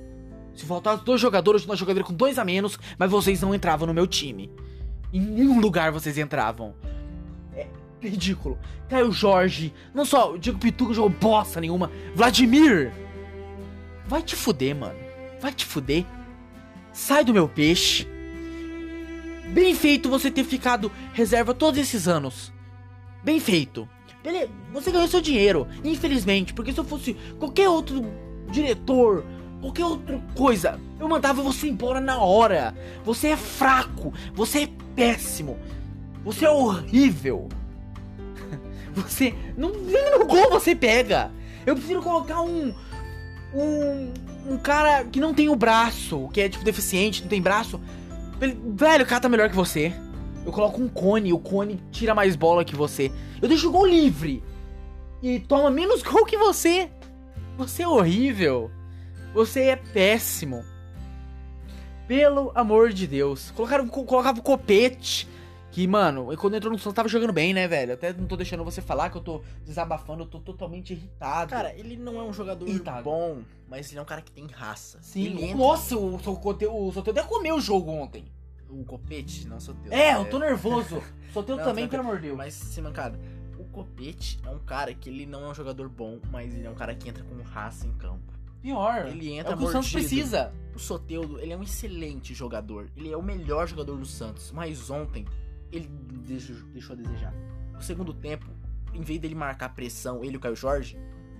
Se 0.54 0.66
faltasse 0.66 1.06
dois 1.06 1.22
jogadores, 1.22 1.66
nós 1.66 1.80
jogaria 1.80 2.04
com 2.04 2.14
dois 2.14 2.38
a 2.38 2.44
menos, 2.44 2.78
mas 3.00 3.10
vocês 3.10 3.42
não 3.42 3.56
entravam 3.56 3.88
no 3.88 3.94
meu 3.94 4.06
time. 4.06 4.52
Em 5.14 5.22
nenhum 5.22 5.60
lugar 5.60 5.92
vocês 5.92 6.18
entravam. 6.18 6.76
É 7.56 7.68
ridículo. 8.02 8.60
Caio 8.90 9.12
Jorge, 9.12 9.74
não 9.94 10.06
só 10.06 10.34
o 10.34 10.38
Diego 10.38 10.60
Pituca 10.60 10.94
jogou 10.94 11.10
bosta 11.10 11.62
nenhuma. 11.62 11.90
Vladimir! 12.14 12.92
Vai 14.06 14.22
te 14.22 14.36
fuder, 14.36 14.76
mano. 14.76 15.00
Vai 15.42 15.54
te 15.54 15.66
fuder. 15.66 16.06
Sai 16.92 17.24
do 17.24 17.34
meu 17.34 17.48
peixe. 17.48 18.08
Bem 19.54 19.74
feito 19.74 20.10
você 20.10 20.30
ter 20.30 20.44
ficado 20.44 20.92
reserva 21.14 21.54
todos 21.54 21.80
esses 21.80 22.08
anos. 22.08 22.52
Bem 23.24 23.40
feito. 23.40 23.88
Beleza, 24.28 24.50
você 24.74 24.92
ganhou 24.92 25.08
seu 25.08 25.22
dinheiro, 25.22 25.66
infelizmente, 25.86 26.54
porque 26.54 26.74
se 26.74 26.78
eu 26.78 26.84
fosse 26.84 27.14
qualquer 27.40 27.70
outro 27.70 28.06
diretor, 28.52 29.24
qualquer 29.62 29.86
outra 29.86 30.22
coisa, 30.36 30.78
eu 31.00 31.08
mandava 31.08 31.42
você 31.42 31.70
embora 31.70 32.02
na 32.02 32.18
hora. 32.18 32.76
Você 33.06 33.30
é 33.30 33.38
fraco, 33.38 34.14
você 34.34 34.64
é 34.64 34.70
péssimo, 34.98 35.58
você 36.26 36.44
é 36.44 36.50
horrível. 36.50 37.48
Você 38.96 39.34
não 39.56 39.70
nem 39.70 40.18
no 40.18 40.26
gol 40.26 40.50
você 40.50 40.76
pega. 40.76 41.32
Eu 41.66 41.76
preciso 41.76 42.02
colocar 42.02 42.42
um 42.42 42.74
um 43.54 44.12
um 44.50 44.58
cara 44.58 45.06
que 45.06 45.20
não 45.20 45.36
tem 45.36 45.50
o 45.50 45.56
braço, 45.56 46.28
que 46.34 46.42
é 46.42 46.50
tipo 46.50 46.66
deficiente, 46.66 47.22
não 47.22 47.30
tem 47.30 47.42
braço. 47.42 47.80
Velho, 48.40 49.04
o 49.06 49.08
cara 49.08 49.22
tá 49.22 49.30
melhor 49.30 49.50
que 49.50 49.56
você. 49.56 49.94
Eu 50.48 50.54
coloco 50.54 50.82
um 50.82 50.88
cone, 50.88 51.34
o 51.34 51.40
cone 51.40 51.78
tira 51.92 52.16
mais 52.16 52.38
bola 52.38 52.64
que 52.64 52.74
você. 52.74 53.12
Eu 53.42 53.50
deixo 53.50 53.68
o 53.68 53.72
gol 53.72 53.86
livre. 53.86 54.42
E 55.22 55.42
toma 55.42 55.70
menos 55.70 56.02
gol 56.08 56.26
que 56.26 56.38
você. 56.38 56.90
Você 57.58 57.84
é 57.84 57.88
horrível. 57.88 58.72
Você 59.34 59.64
é 59.64 59.76
péssimo. 59.76 60.64
Pelo 62.08 62.54
amor 62.56 62.94
de 62.94 63.06
Deus. 63.06 63.52
Colocaram, 63.52 63.90
colocava 63.90 64.40
o 64.40 64.42
copete. 64.42 65.28
Que, 65.70 65.86
mano, 65.86 66.30
quando 66.38 66.56
entrou 66.56 66.72
no 66.72 66.80
Santos 66.80 66.96
tava 66.96 67.10
jogando 67.10 67.34
bem, 67.34 67.54
né, 67.54 67.68
velho? 67.68 67.96
Até 67.96 68.14
não 68.14 68.26
tô 68.26 68.38
deixando 68.38 68.64
você 68.64 68.82
falar 68.82 69.10
que 69.10 69.18
eu 69.18 69.22
tô 69.22 69.42
desabafando, 69.66 70.24
eu 70.24 70.28
tô 70.28 70.40
totalmente 70.40 70.94
irritado. 70.94 71.52
Cara, 71.52 71.74
ele 71.76 71.98
não 71.98 72.22
é 72.22 72.24
um 72.24 72.32
jogador 72.32 72.66
irritado. 72.70 73.04
bom, 73.04 73.40
mas 73.68 73.92
ele 73.92 74.00
é 74.00 74.02
um 74.02 74.06
cara 74.06 74.22
que 74.22 74.32
tem 74.32 74.48
raça. 74.48 74.98
Sim, 75.02 75.54
nossa, 75.56 75.98
o, 75.98 76.16
o, 76.16 76.16
o, 76.16 76.88
o 76.88 76.94
Soteldo 76.94 77.20
até 77.20 77.24
comeu 77.24 77.58
o 77.58 77.62
jogo 77.62 77.92
ontem 77.92 78.24
o 78.70 78.84
Copete, 78.84 79.48
não 79.48 79.60
Soteldo. 79.60 79.94
É, 79.94 80.16
eu 80.16 80.30
tô 80.30 80.40
nervoso. 80.40 81.02
Soteldo 81.34 81.64
também, 81.66 81.88
pelo 81.88 82.04
amor 82.04 82.18
de 82.18 82.24
Deus. 82.24 82.38
Mas, 82.38 82.54
sim, 82.54 82.82
mancada, 82.82 83.20
o 83.58 83.64
Copete 83.66 84.40
é 84.46 84.50
um 84.50 84.60
cara 84.60 84.94
que 84.94 85.10
ele 85.10 85.26
não 85.26 85.46
é 85.46 85.50
um 85.50 85.54
jogador 85.54 85.90
bom, 85.90 86.20
mas 86.32 86.54
ele 86.54 86.66
é 86.66 86.70
um 86.70 86.76
cara 86.76 86.96
que 86.96 87.10
entra 87.10 87.24
com 87.24 87.42
raça 87.42 87.88
em 87.88 87.92
campo. 87.94 88.34
Pior. 88.62 89.08
Ele 89.08 89.34
entra 89.34 89.54
é 89.54 89.56
o 89.56 89.58
que 89.58 89.64
o 89.66 89.72
Santos 89.72 89.92
precisa. 89.92 90.54
O 90.76 90.80
Soteudo, 90.80 91.40
ele 91.40 91.54
é 91.54 91.58
um 91.58 91.64
excelente 91.64 92.34
jogador. 92.34 92.90
Ele 92.96 93.12
é 93.12 93.18
o 93.18 93.22
melhor 93.22 93.68
jogador 93.68 93.98
do 93.98 94.06
Santos. 94.06 94.52
Mas 94.52 94.90
ontem, 94.90 95.26
ele 95.72 95.88
deixou, 96.28 96.56
deixou 96.74 96.94
a 96.94 96.98
desejar. 96.98 97.34
No 97.74 97.82
segundo 97.82 98.14
tempo, 98.14 98.48
em 98.94 99.02
vez 99.02 99.20
dele 99.20 99.36
marcar 99.36 99.70
pressão, 99.70 100.24
ele 100.24 100.34
e 100.34 100.38
o 100.38 100.40
Caio 100.40 100.56
Jorge, 100.56 100.98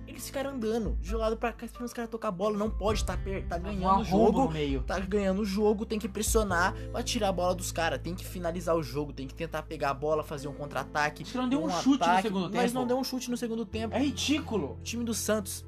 eles 0.08 0.26
ficaram 0.26 0.50
andando 0.50 0.96
de 1.00 1.14
lado 1.14 1.36
pra 1.36 1.52
cá, 1.52 1.66
esperando 1.66 1.86
os 1.86 1.92
caras 1.92 2.10
tocar 2.10 2.28
a 2.28 2.30
bola. 2.30 2.56
Não 2.56 2.70
pode, 2.70 3.04
tá, 3.04 3.16
per 3.16 3.46
tá 3.46 3.58
ganhando 3.58 4.00
o 4.00 4.04
jogo. 4.04 4.50
Meio. 4.50 4.82
Tá 4.82 4.98
ganhando 4.98 5.42
o 5.42 5.44
jogo, 5.44 5.84
tem 5.84 5.98
que 5.98 6.08
pressionar 6.08 6.74
pra 6.90 7.02
tirar 7.02 7.28
a 7.28 7.32
bola 7.32 7.54
dos 7.54 7.70
caras. 7.70 8.00
Tem 8.00 8.14
que 8.14 8.24
finalizar 8.24 8.74
o 8.74 8.82
jogo, 8.82 9.12
tem 9.12 9.26
que 9.26 9.34
tentar 9.34 9.62
pegar 9.62 9.90
a 9.90 9.94
bola, 9.94 10.24
fazer 10.24 10.48
um 10.48 10.54
contra-ataque. 10.54 11.24
Não 11.36 11.48
deu 11.48 11.60
um, 11.60 11.66
um 11.66 11.70
chute 11.70 12.02
ataque, 12.02 12.16
no 12.16 12.22
segundo 12.22 12.44
tempo. 12.50 12.62
Mas 12.62 12.72
não 12.72 12.86
deu 12.86 12.98
um 12.98 13.04
chute 13.04 13.30
no 13.30 13.36
segundo 13.36 13.66
tempo. 13.66 13.94
É 13.94 13.98
ridículo. 13.98 14.78
O 14.80 14.82
time 14.82 15.04
do 15.04 15.12
Santos 15.12 15.64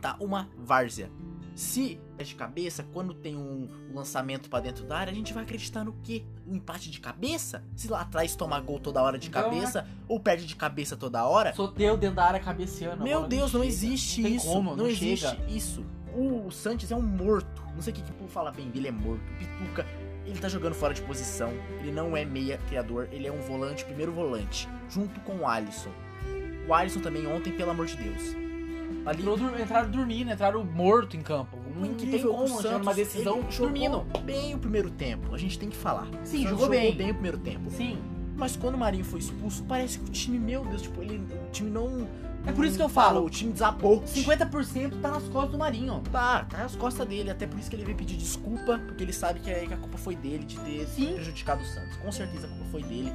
tá 0.00 0.16
uma 0.18 0.48
várzea. 0.58 1.10
Se 1.54 2.00
de 2.24 2.34
cabeça, 2.34 2.84
quando 2.92 3.14
tem 3.14 3.36
um 3.36 3.68
lançamento 3.94 4.48
pra 4.48 4.60
dentro 4.60 4.84
da 4.84 4.98
área, 4.98 5.10
a 5.12 5.14
gente 5.14 5.32
vai 5.32 5.42
acreditar 5.42 5.84
no 5.84 5.92
quê? 6.02 6.24
Um 6.46 6.56
empate 6.56 6.90
de 6.90 7.00
cabeça? 7.00 7.62
Se 7.74 7.88
lá 7.88 8.00
atrás 8.02 8.34
toma 8.36 8.58
gol 8.60 8.78
toda 8.80 9.02
hora 9.02 9.18
de 9.18 9.28
Então, 9.28 9.42
cabeça, 9.42 9.86
ou 10.08 10.18
perde 10.20 10.46
de 10.46 10.56
cabeça 10.56 10.96
toda 10.96 11.24
hora? 11.24 11.52
Sorteio 11.54 11.96
dentro 11.96 12.16
da 12.16 12.24
área 12.24 12.40
cabeceando. 12.40 13.02
Meu 13.02 13.26
Deus, 13.26 13.52
não 13.52 13.60
chega. 13.60 13.66
existe 13.72 14.22
Não 14.22 14.30
isso. 14.30 14.46
como, 14.46 14.70
não, 14.70 14.76
não 14.76 14.86
existe 14.86 15.26
chega. 15.28 15.50
isso. 15.50 15.84
O 16.14 16.50
Santos 16.50 16.90
é 16.90 16.96
um 16.96 17.02
morto. 17.02 17.62
Não 17.74 17.80
sei 17.82 17.92
o 17.92 17.96
que 17.96 18.02
que 18.02 18.28
fala 18.28 18.50
bem 18.50 18.68
dele, 18.70 18.88
é 18.88 18.92
morto. 18.92 19.22
Pituca, 19.38 19.86
ele 20.26 20.38
tá 20.38 20.48
jogando 20.48 20.74
fora 20.74 20.92
de 20.94 21.02
posição. 21.02 21.50
Ele 21.80 21.92
não 21.92 22.16
é 22.16 22.24
meia 22.24 22.58
criador, 22.68 23.08
ele 23.12 23.26
é 23.26 23.32
um 23.32 23.40
volante, 23.40 23.84
primeiro 23.84 24.12
volante, 24.12 24.68
junto 24.88 25.20
com 25.20 25.38
o 25.38 25.46
Alisson. 25.46 25.90
O 26.68 26.74
Alisson 26.74 27.00
também 27.00 27.26
ontem, 27.26 27.52
pelo 27.52 27.70
amor 27.70 27.86
de 27.86 27.96
Deus. 27.96 28.34
Ali, 29.06 29.22
Entrou 29.22 29.38
Entraram 29.58 29.90
dormindo, 29.90 30.30
entraram 30.30 30.64
morto 30.64 31.16
em 31.16 31.22
campo. 31.22 31.56
Tem 31.72 31.90
incrível 31.90 32.32
como, 32.32 32.44
o 32.44 32.48
Santos, 32.48 32.78
numa 32.78 32.94
decisão 32.94 33.36
jogou 33.50 33.72
dormindo. 33.72 34.06
bem 34.24 34.54
o 34.54 34.58
primeiro 34.58 34.90
tempo. 34.90 35.34
A 35.34 35.38
gente 35.38 35.58
tem 35.58 35.68
que 35.68 35.76
falar. 35.76 36.06
Sim, 36.24 36.38
Santos 36.38 36.50
jogou 36.50 36.68
bem. 36.68 36.94
bem 36.94 37.10
o 37.10 37.14
primeiro 37.14 37.38
tempo. 37.38 37.70
Sim. 37.70 37.98
Mas 38.36 38.56
quando 38.56 38.74
o 38.74 38.78
Marinho 38.78 39.04
foi 39.04 39.18
expulso, 39.20 39.62
parece 39.64 39.98
que 39.98 40.06
o 40.06 40.08
time, 40.08 40.38
meu 40.38 40.64
Deus, 40.64 40.82
tipo, 40.82 41.02
ele, 41.02 41.18
o 41.18 41.50
time 41.52 41.70
não. 41.70 42.08
É 42.46 42.52
por 42.52 42.64
isso 42.64 42.76
que 42.76 42.82
eu 42.82 42.88
falo. 42.88 43.22
O 43.22 43.28
time 43.28 43.52
desabou. 43.52 44.00
50% 44.02 44.98
tá 45.02 45.10
nas 45.10 45.24
costas 45.24 45.52
do 45.52 45.58
Marinho. 45.58 46.02
Tá, 46.10 46.44
tá 46.44 46.58
nas 46.58 46.74
costas 46.74 47.06
dele, 47.06 47.30
até 47.30 47.46
por 47.46 47.58
isso 47.58 47.68
que 47.68 47.76
ele 47.76 47.84
veio 47.84 47.98
pedir 47.98 48.16
desculpa, 48.16 48.78
porque 48.86 49.04
ele 49.04 49.12
sabe 49.12 49.40
que 49.40 49.50
a, 49.50 49.66
que 49.66 49.74
a 49.74 49.76
culpa 49.76 49.98
foi 49.98 50.16
dele 50.16 50.44
de 50.44 50.58
ter 50.60 50.86
Sim. 50.86 51.12
prejudicado 51.12 51.62
o 51.62 51.66
Santos. 51.66 51.96
Com 51.98 52.10
certeza 52.10 52.46
a 52.46 52.50
culpa 52.50 52.64
foi 52.70 52.82
dele. 52.82 53.12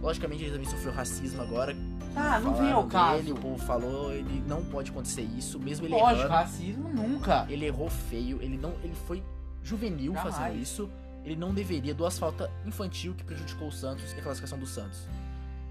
Logicamente 0.00 0.42
ele 0.44 0.52
também 0.52 0.68
sofreu 0.68 0.92
racismo 0.92 1.42
agora. 1.42 1.74
Ah, 2.16 2.40
não 2.40 2.54
vem 2.54 2.72
ao 2.72 2.86
caso. 2.86 3.18
dele, 3.18 3.32
o 3.32 3.36
povo 3.36 3.58
falou, 3.58 4.12
ele 4.12 4.42
não 4.46 4.64
pode 4.64 4.90
acontecer 4.90 5.22
isso, 5.22 5.58
mesmo 5.58 5.86
ele 5.86 5.94
Lógico, 5.94 6.20
errando. 6.26 6.28
racismo 6.32 6.88
nunca. 6.88 7.46
Ele 7.48 7.66
errou 7.66 7.88
feio, 7.90 8.40
ele 8.42 8.56
não, 8.56 8.72
ele 8.82 8.94
foi 9.06 9.22
juvenil 9.62 10.14
Jamais. 10.14 10.34
fazendo 10.36 10.56
isso. 10.60 10.90
Ele 11.24 11.36
não 11.36 11.52
deveria, 11.52 11.94
duas 11.94 12.18
faltas 12.18 12.48
infantil 12.64 13.14
que 13.14 13.22
prejudicou 13.24 13.68
o 13.68 13.72
Santos 13.72 14.12
e 14.12 14.18
a 14.18 14.22
classificação 14.22 14.58
do 14.58 14.66
Santos. 14.66 15.00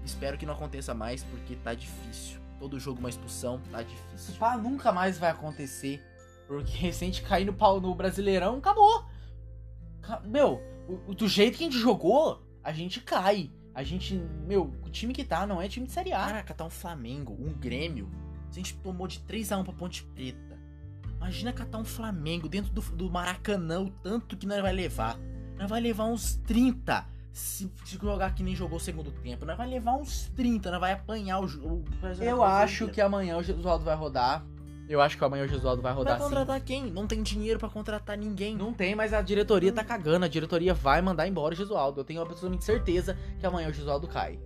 Espero 0.04 0.38
que 0.38 0.46
não 0.46 0.54
aconteça 0.54 0.94
mais, 0.94 1.24
porque 1.24 1.56
tá 1.56 1.74
difícil. 1.74 2.38
Todo 2.60 2.78
jogo 2.78 3.00
uma 3.00 3.08
expulsão, 3.08 3.60
tá 3.70 3.82
difícil. 3.82 4.34
pá 4.38 4.56
nunca 4.56 4.92
mais 4.92 5.18
vai 5.18 5.30
acontecer. 5.30 6.02
Porque 6.46 6.70
recente 6.78 7.22
cair 7.22 7.44
no 7.44 7.52
pau 7.52 7.80
no 7.80 7.94
Brasileirão, 7.94 8.56
acabou. 8.58 9.04
Ca- 10.02 10.20
Meu, 10.24 10.62
o- 11.06 11.14
do 11.14 11.28
jeito 11.28 11.58
que 11.58 11.64
a 11.64 11.66
gente 11.66 11.78
jogou, 11.78 12.42
a 12.62 12.72
gente 12.72 13.00
cai. 13.00 13.50
A 13.78 13.84
gente, 13.84 14.20
meu, 14.44 14.74
o 14.84 14.90
time 14.90 15.14
que 15.14 15.22
tá 15.22 15.46
não 15.46 15.62
é 15.62 15.68
time 15.68 15.86
de 15.86 15.92
Série 15.92 16.12
A. 16.12 16.26
Caraca, 16.26 16.52
tá 16.52 16.64
um 16.64 16.70
Flamengo, 16.70 17.36
um 17.38 17.52
Grêmio. 17.52 18.10
A 18.50 18.52
gente 18.52 18.74
tomou 18.78 19.06
de 19.06 19.20
3x1 19.20 19.62
pra 19.62 19.72
Ponte 19.72 20.02
Preta. 20.02 20.58
Imagina 21.16 21.52
catar 21.52 21.78
um 21.78 21.84
Flamengo 21.84 22.48
dentro 22.48 22.72
do, 22.72 22.80
do 22.80 23.08
Maracanã, 23.08 23.82
o 23.82 23.88
tanto 23.88 24.36
que 24.36 24.48
nós 24.48 24.60
vai 24.60 24.72
levar. 24.72 25.16
Nós 25.56 25.70
vai 25.70 25.80
levar 25.80 26.06
uns 26.06 26.34
30. 26.38 27.06
Se, 27.32 27.72
se 27.84 27.96
jogar 27.96 28.34
que 28.34 28.42
nem 28.42 28.52
jogou 28.52 28.78
o 28.78 28.80
segundo 28.80 29.12
tempo, 29.12 29.46
nós 29.46 29.56
vai 29.56 29.68
levar 29.68 29.94
uns 29.94 30.28
30, 30.34 30.72
nós 30.72 30.80
vai 30.80 30.90
apanhar 30.90 31.38
o 31.38 31.46
jogo. 31.46 31.84
Eu 32.20 32.42
acho 32.42 32.88
que 32.88 33.00
amanhã 33.00 33.36
o 33.36 33.44
Gesualdo 33.44 33.84
vai 33.84 33.94
rodar. 33.94 34.44
Eu 34.88 35.00
acho 35.00 35.18
que 35.18 35.24
amanhã 35.24 35.44
o 35.44 35.48
Gesualdo 35.48 35.82
vai 35.82 35.92
Vai 35.92 35.98
rodar 35.98 36.18
sim. 36.18 36.24
contratar 36.24 36.60
quem? 36.60 36.90
Não 36.90 37.06
tem 37.06 37.22
dinheiro 37.22 37.58
pra 37.58 37.68
contratar 37.68 38.16
ninguém. 38.16 38.56
Não 38.56 38.72
tem, 38.72 38.94
mas 38.94 39.12
a 39.12 39.20
diretoria 39.20 39.72
tá 39.72 39.84
cagando. 39.84 40.24
A 40.24 40.28
diretoria 40.28 40.72
vai 40.72 41.02
mandar 41.02 41.28
embora 41.28 41.54
o 41.54 41.56
Gesualdo. 41.56 42.00
Eu 42.00 42.04
tenho 42.04 42.22
absolutamente 42.22 42.64
certeza 42.64 43.16
que 43.38 43.46
amanhã 43.46 43.68
o 43.68 43.72
Gesualdo 43.72 44.08
cai. 44.08 44.38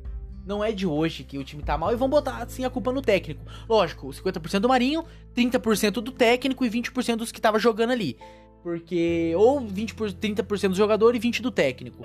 Não 0.44 0.62
é 0.62 0.72
de 0.72 0.86
hoje 0.86 1.22
que 1.22 1.38
o 1.38 1.44
time 1.44 1.62
tá 1.62 1.78
mal 1.78 1.92
e 1.92 1.96
vão 1.96 2.08
botar 2.08 2.38
assim 2.42 2.64
a 2.64 2.70
culpa 2.70 2.92
no 2.92 3.00
técnico. 3.00 3.44
Lógico, 3.68 4.08
50% 4.08 4.58
do 4.58 4.68
Marinho, 4.68 5.04
30% 5.36 5.92
do 6.00 6.10
técnico 6.10 6.64
e 6.64 6.70
20% 6.70 7.16
dos 7.16 7.30
que 7.30 7.40
tava 7.40 7.60
jogando 7.60 7.90
ali. 7.90 8.18
Porque 8.62 9.32
ou 9.36 9.60
20 9.60 9.94
por, 9.94 10.10
30% 10.10 10.70
do 10.70 10.74
jogador 10.74 11.14
e 11.14 11.18
20 11.18 11.42
do 11.42 11.50
técnico. 11.50 12.02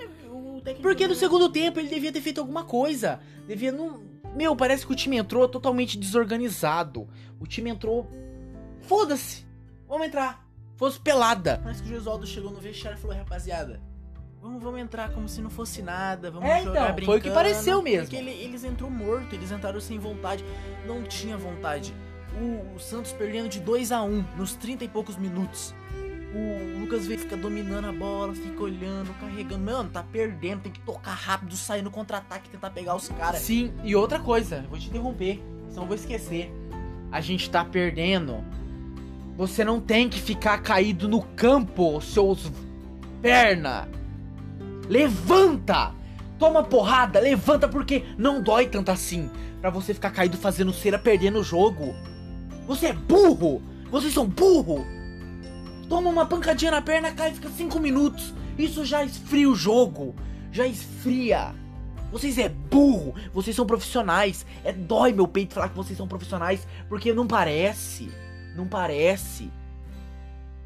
Porque 0.82 1.08
no 1.08 1.16
segundo 1.16 1.50
tempo 1.50 1.80
ele 1.80 1.88
devia 1.88 2.12
ter 2.12 2.22
feito 2.22 2.40
alguma 2.40 2.64
coisa. 2.64 3.20
Devia 3.48 3.72
não. 3.72 4.02
Meu, 4.36 4.56
parece 4.56 4.86
que 4.86 4.92
o 4.92 4.96
time 4.96 5.18
entrou 5.18 5.48
totalmente 5.48 5.98
desorganizado. 5.98 7.08
O 7.40 7.48
time 7.48 7.70
entrou. 7.70 8.08
Foda-se! 8.88 9.46
Vamos 9.88 10.08
entrar. 10.08 10.46
Fosse 10.76 11.00
pelada. 11.00 11.60
Parece 11.64 11.82
que 11.82 11.90
o 11.90 11.92
Gesualdo 11.92 12.26
chegou 12.28 12.52
no 12.52 12.60
vestiário 12.60 12.98
e 12.98 13.02
falou, 13.02 13.18
rapaziada, 13.18 13.82
vamos, 14.42 14.62
vamos 14.62 14.80
entrar 14.80 15.12
como 15.12 15.28
se 15.28 15.42
não 15.42 15.50
fosse 15.50 15.82
nada, 15.82 16.30
vamos 16.30 16.48
É, 16.48 16.60
jogar 16.64 16.82
então, 16.84 16.96
brincando. 16.96 17.06
foi 17.06 17.18
o 17.18 17.22
que 17.22 17.32
pareceu 17.32 17.82
mesmo. 17.82 18.02
Porque 18.08 18.16
ele- 18.16 18.32
eles 18.44 18.64
entrou 18.64 18.90
morto, 18.90 19.34
eles 19.34 19.52
entraram 19.52 19.80
sem 19.82 19.98
vontade, 19.98 20.44
não 20.86 21.04
tinha 21.04 21.36
vontade. 21.38 21.94
O, 22.40 22.76
o 22.76 22.80
Santos 22.80 23.12
perdendo 23.14 23.50
de 23.50 23.60
2 23.60 23.92
a 23.92 24.04
1 24.04 24.24
nos 24.38 24.54
30 24.56 24.84
e 24.84 24.88
poucos 24.88 25.18
minutos. 25.18 25.74
O 26.36 26.80
Lucas 26.82 27.08
Veiga 27.08 27.24
fica 27.24 27.38
dominando 27.38 27.86
a 27.86 27.92
bola, 27.92 28.36
fica 28.36 28.62
olhando, 28.62 29.12
carregando. 29.20 29.64
Mano, 29.64 29.90
tá 29.90 30.04
perdendo, 30.04 30.62
tem 30.62 30.72
que 30.72 30.82
tocar 30.82 31.14
rápido, 31.14 31.56
sair 31.56 31.82
no 31.82 31.90
contra-ataque, 31.90 32.50
tentar 32.50 32.70
pegar 32.70 32.96
os 32.96 33.08
caras. 33.10 33.42
Sim, 33.42 33.74
e 33.84 33.96
outra 33.96 34.20
coisa, 34.20 34.64
vou 34.70 34.78
te 34.78 34.88
interromper, 34.90 35.42
senão 35.70 35.84
eu 35.84 35.88
vou 35.88 35.96
esquecer. 35.96 36.52
A 37.12 37.20
gente 37.22 37.50
tá 37.50 37.66
perdendo. 37.66 38.44
Você 39.38 39.64
não 39.64 39.80
tem 39.80 40.10
que 40.10 40.20
ficar 40.20 40.58
caído 40.64 41.08
no 41.08 41.22
campo, 41.22 42.02
seus 42.02 42.52
perna. 43.22 43.88
Levanta! 44.90 45.94
Toma 46.40 46.64
porrada, 46.64 47.20
levanta 47.20 47.68
porque 47.68 48.04
não 48.18 48.42
dói 48.42 48.68
tanto 48.68 48.90
assim. 48.90 49.30
Pra 49.62 49.70
você 49.70 49.94
ficar 49.94 50.10
caído 50.10 50.38
fazendo 50.38 50.74
cera 50.74 50.98
perdendo 50.98 51.40
o 51.40 51.44
jogo. 51.44 51.94
Você 52.66 52.88
é 52.88 52.94
burro! 52.94 53.62
Vocês 53.92 54.12
são 54.12 54.26
burro! 54.26 54.84
Toma 55.88 56.10
uma 56.10 56.26
pancadinha 56.26 56.72
na 56.72 56.82
perna, 56.82 57.12
cai 57.12 57.30
e 57.30 57.36
fica 57.36 57.50
5 57.50 57.80
minutos. 57.80 58.34
Isso 58.58 58.84
já 58.84 59.04
esfria 59.06 59.50
o 59.50 59.56
jogo. 59.56 60.16
Já 60.52 60.66
esfria. 60.66 61.54
Vocês 62.12 62.40
é 62.40 62.50
burro, 62.50 63.14
vocês 63.32 63.56
são 63.56 63.68
profissionais. 63.68 64.46
É 64.64 64.74
dói 64.74 65.14
meu 65.14 65.28
peito 65.28 65.54
falar 65.54 65.70
que 65.70 65.76
vocês 65.76 65.96
são 65.96 66.08
profissionais, 66.08 66.68
porque 66.90 67.14
não 67.14 67.28
parece. 67.28 68.10
Não 68.58 68.68
parece. 68.68 69.50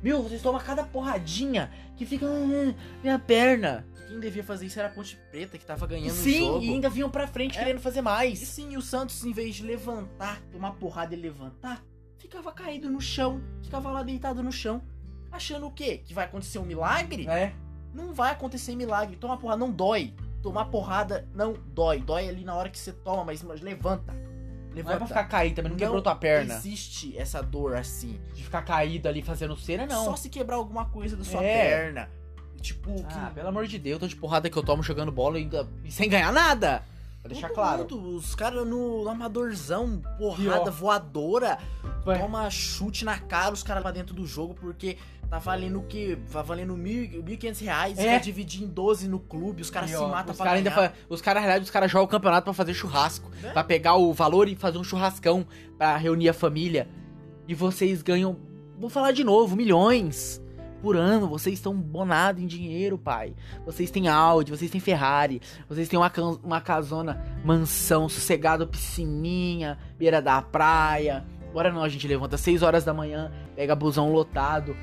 Meu, 0.02 0.24
vocês 0.24 0.42
tomam 0.42 0.60
cada 0.60 0.84
porradinha 0.84 1.70
que 1.96 2.06
fica 2.06 2.26
"Ah, 2.26 2.74
minha 3.04 3.20
perna. 3.20 3.86
Quem 4.08 4.20
devia 4.20 4.44
fazer 4.44 4.66
isso 4.66 4.80
era 4.80 4.88
a 4.88 4.92
Ponte 4.92 5.16
Preta, 5.30 5.58
que 5.58 5.66
tava 5.66 5.86
ganhando 5.86 6.12
o 6.12 6.24
Sim, 6.24 6.40
jogo. 6.40 6.64
e 6.66 6.70
ainda 6.70 6.90
vinham 6.90 7.10
pra 7.10 7.28
frente 7.28 7.58
É. 7.58 7.64
querendo 7.64 7.80
fazer 7.80 8.00
E 8.00 8.02
mais. 8.02 8.40
sim, 8.40 8.76
o 8.76 8.82
Santos, 8.82 9.24
em 9.24 9.32
vez 9.32 9.56
de 9.56 9.64
levantar, 9.64 10.42
tomar 10.52 10.72
porrada 10.72 11.14
e 11.14 11.18
levantar, 11.18 11.84
ficava 12.18 12.52
caído 12.52 12.90
no 12.90 13.00
chão, 13.00 13.42
ficava 13.62 13.90
lá 13.92 14.04
deitado 14.04 14.42
no 14.44 14.52
chão, 14.52 14.82
achando 15.32 15.68
o 15.68 15.72
quê? 15.72 15.98
Que 16.04 16.14
vai 16.14 16.26
acontecer 16.26 16.60
um 16.60 16.66
milagre? 16.66 17.28
É. 17.30 17.54
Não 17.94 18.14
vai 18.14 18.32
acontecer 18.32 18.76
milagre. 18.76 19.16
Tomar 19.18 19.38
porrada 19.38 19.60
não 19.60 19.72
dói. 19.72 20.14
Tomar 20.42 20.66
porrada 20.66 21.28
não 21.36 21.54
dói. 21.54 22.00
Dói 22.00 22.28
ali 22.28 22.44
na 22.44 22.56
hora 22.56 22.70
que 22.70 22.80
você 22.80 22.92
toma, 22.92 23.24
mas, 23.26 23.44
mas 23.44 23.62
levanta. 23.62 24.14
Não 24.74 24.92
é 24.92 24.98
pra 24.98 25.08
ficar 25.08 25.24
caído 25.26 25.56
também, 25.58 25.72
não, 25.72 25.78
quebrou 25.78 26.02
tua 26.02 26.16
perna. 26.16 26.54
existe 26.56 27.18
essa 27.18 27.42
dor 27.42 27.76
assim. 27.76 28.20
De 28.34 28.44
ficar 28.44 28.62
caído 28.62 29.08
ali 29.10 29.22
fazendo 29.22 29.56
cera, 29.58 29.86
não. 29.86 30.06
Só 30.06 30.16
se 30.16 30.30
quebrar 30.30 30.56
alguma 30.56 30.86
coisa 30.86 31.16
da 31.18 31.24
sua 31.24 31.44
É. 31.44 31.70
perna. 31.70 32.10
Tipo, 32.62 32.94
que 32.96 33.14
Ah, 33.16 33.32
pelo 33.34 33.48
amor 33.50 33.66
de 33.68 33.78
Deus, 33.80 34.00
tô 34.00 34.08
de 34.08 34.16
porrada 34.16 34.50
que 34.50 34.56
eu 34.58 34.64
tomo 34.64 34.84
jogando 34.84 35.12
bola 35.12 35.38
e, 35.40 35.42
ainda, 35.44 35.68
e 35.84 35.92
sem 35.92 36.08
ganhar 36.08 36.32
nada. 36.32 36.84
Pra 37.22 37.30
deixar 37.30 37.48
todo 37.50 37.56
claro. 37.56 37.80
mundo, 37.84 38.16
os 38.18 38.34
caras 38.34 38.66
no, 38.68 39.04
no 39.04 39.10
amadorzão, 39.10 40.02
porrada 40.18 40.62
Pior. 40.64 40.72
voadora, 40.72 41.60
Vai. 42.04 42.20
toma 42.20 42.50
chute 42.50 43.04
na 43.06 43.18
cara, 43.20 43.54
os 43.54 43.62
caras 43.64 43.84
lá 43.84 43.92
dentro 43.92 44.14
do 44.16 44.26
jogo, 44.26 44.54
porque 44.56 44.98
tá 45.32 45.40
valendo 45.40 45.80
o 45.80 45.84
quê? 45.84 46.18
Tá 46.32 46.42
valendo 46.44 46.76
mil- 46.78 47.24
1.500 47.24 47.60
reais, 47.62 47.98
É. 47.98 48.20
dividir 48.20 48.64
em 48.64 48.68
12 48.68 49.08
no 49.08 49.18
clube, 49.18 49.62
os 49.62 49.70
caras 49.72 49.90
se 49.90 49.96
matam 49.98 50.32
os 50.32 50.38
pra 50.38 50.46
cara 50.46 50.58
ainda 50.58 50.70
ganhar. 50.70 50.90
fa- 50.90 50.96
Os 51.10 51.22
caras, 51.22 51.42
na 51.42 51.48
realidade, 51.48 51.64
os 51.66 51.72
caras 51.72 51.90
jogam 51.90 52.06
o 52.06 52.10
campeonato 52.10 52.44
pra 52.44 52.54
fazer 52.54 52.74
churrasco. 52.74 53.32
Né? 53.42 53.52
Pra 53.52 53.64
pegar 53.64 53.96
o 53.96 54.14
valor 54.14 54.48
e 54.50 54.56
fazer 54.56 54.78
um 54.78 54.84
churrascão 54.84 55.48
pra 55.78 55.96
reunir 55.98 56.28
a 56.30 56.34
família. 56.34 56.88
E 57.48 57.56
vocês 57.56 58.02
ganham, 58.02 58.38
vou 58.78 58.90
falar 58.90 59.12
de 59.14 59.24
novo, 59.24 59.56
milhões 59.56 60.42
por 60.82 60.98
ano. 60.98 61.28
Vocês 61.30 61.56
estão 61.56 61.74
bonados 61.74 62.42
em 62.44 62.46
dinheiro, 62.48 62.98
pai. 62.98 63.34
Vocês 63.66 63.90
têm 63.90 64.08
Audi, 64.10 64.52
vocês 64.52 64.70
têm 64.70 64.82
Ferrari. 64.82 65.42
Vocês 65.70 65.88
têm 65.88 65.98
uma, 65.98 66.12
uma 66.44 66.60
casona, 66.60 67.24
mansão, 67.46 68.10
sossegado, 68.10 68.68
piscininha, 68.68 69.78
beira 69.98 70.22
da 70.22 70.42
praia. 70.42 71.24
Agora 71.50 71.72
não, 71.72 71.84
a 71.84 71.90
gente 71.90 72.08
levanta 72.08 72.36
às 72.36 72.42
6 72.42 72.64
horas 72.64 72.86
da 72.86 72.94
manhã, 72.94 73.30
pega 73.58 73.76
busão 73.76 74.12
lotado. 74.12 74.74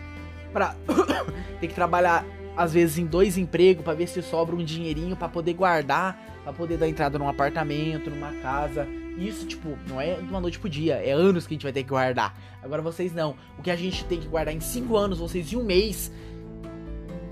Pra 0.53 0.75
ter 1.61 1.69
que 1.69 1.75
trabalhar 1.75 2.25
às 2.59 2.73
vezes 2.73 2.99
em 2.99 3.07
dois 3.07 3.39
empregos 3.39 3.85
pra 3.85 3.95
ver 3.95 4.09
se 4.09 4.21
sobra 4.21 4.57
um 4.57 4.65
dinheirinho 4.65 5.17
pra 5.17 5.29
poder 5.29 5.55
guardar, 5.55 6.19
pra 6.43 6.53
poder 6.53 6.77
dar 6.77 6.89
entrada 6.89 7.17
num 7.17 7.29
apartamento, 7.29 8.11
numa 8.11 8.33
casa. 8.43 8.87
Isso, 9.17 9.47
tipo, 9.47 9.79
não 9.89 10.01
é 10.01 10.15
de 10.15 10.29
uma 10.29 10.41
noite 10.41 10.59
pro 10.59 10.69
dia, 10.69 10.95
é 10.95 11.13
anos 11.13 11.47
que 11.47 11.55
a 11.55 11.57
gente 11.57 11.63
vai 11.63 11.73
ter 11.73 11.85
que 11.85 11.89
guardar. 11.89 12.37
Agora 12.61 12.83
vocês 12.83 13.13
não. 13.13 13.37
O 13.57 13.63
que 13.63 13.71
a 13.71 13.77
gente 13.77 14.05
tem 14.05 14.19
que 14.19 14.27
guardar 14.27 14.53
em 14.53 14.61
cinco 14.61 14.97
anos, 14.97 15.19
vocês 15.19 15.53
em 15.53 15.57
um 15.57 15.65
mês. 15.65 16.11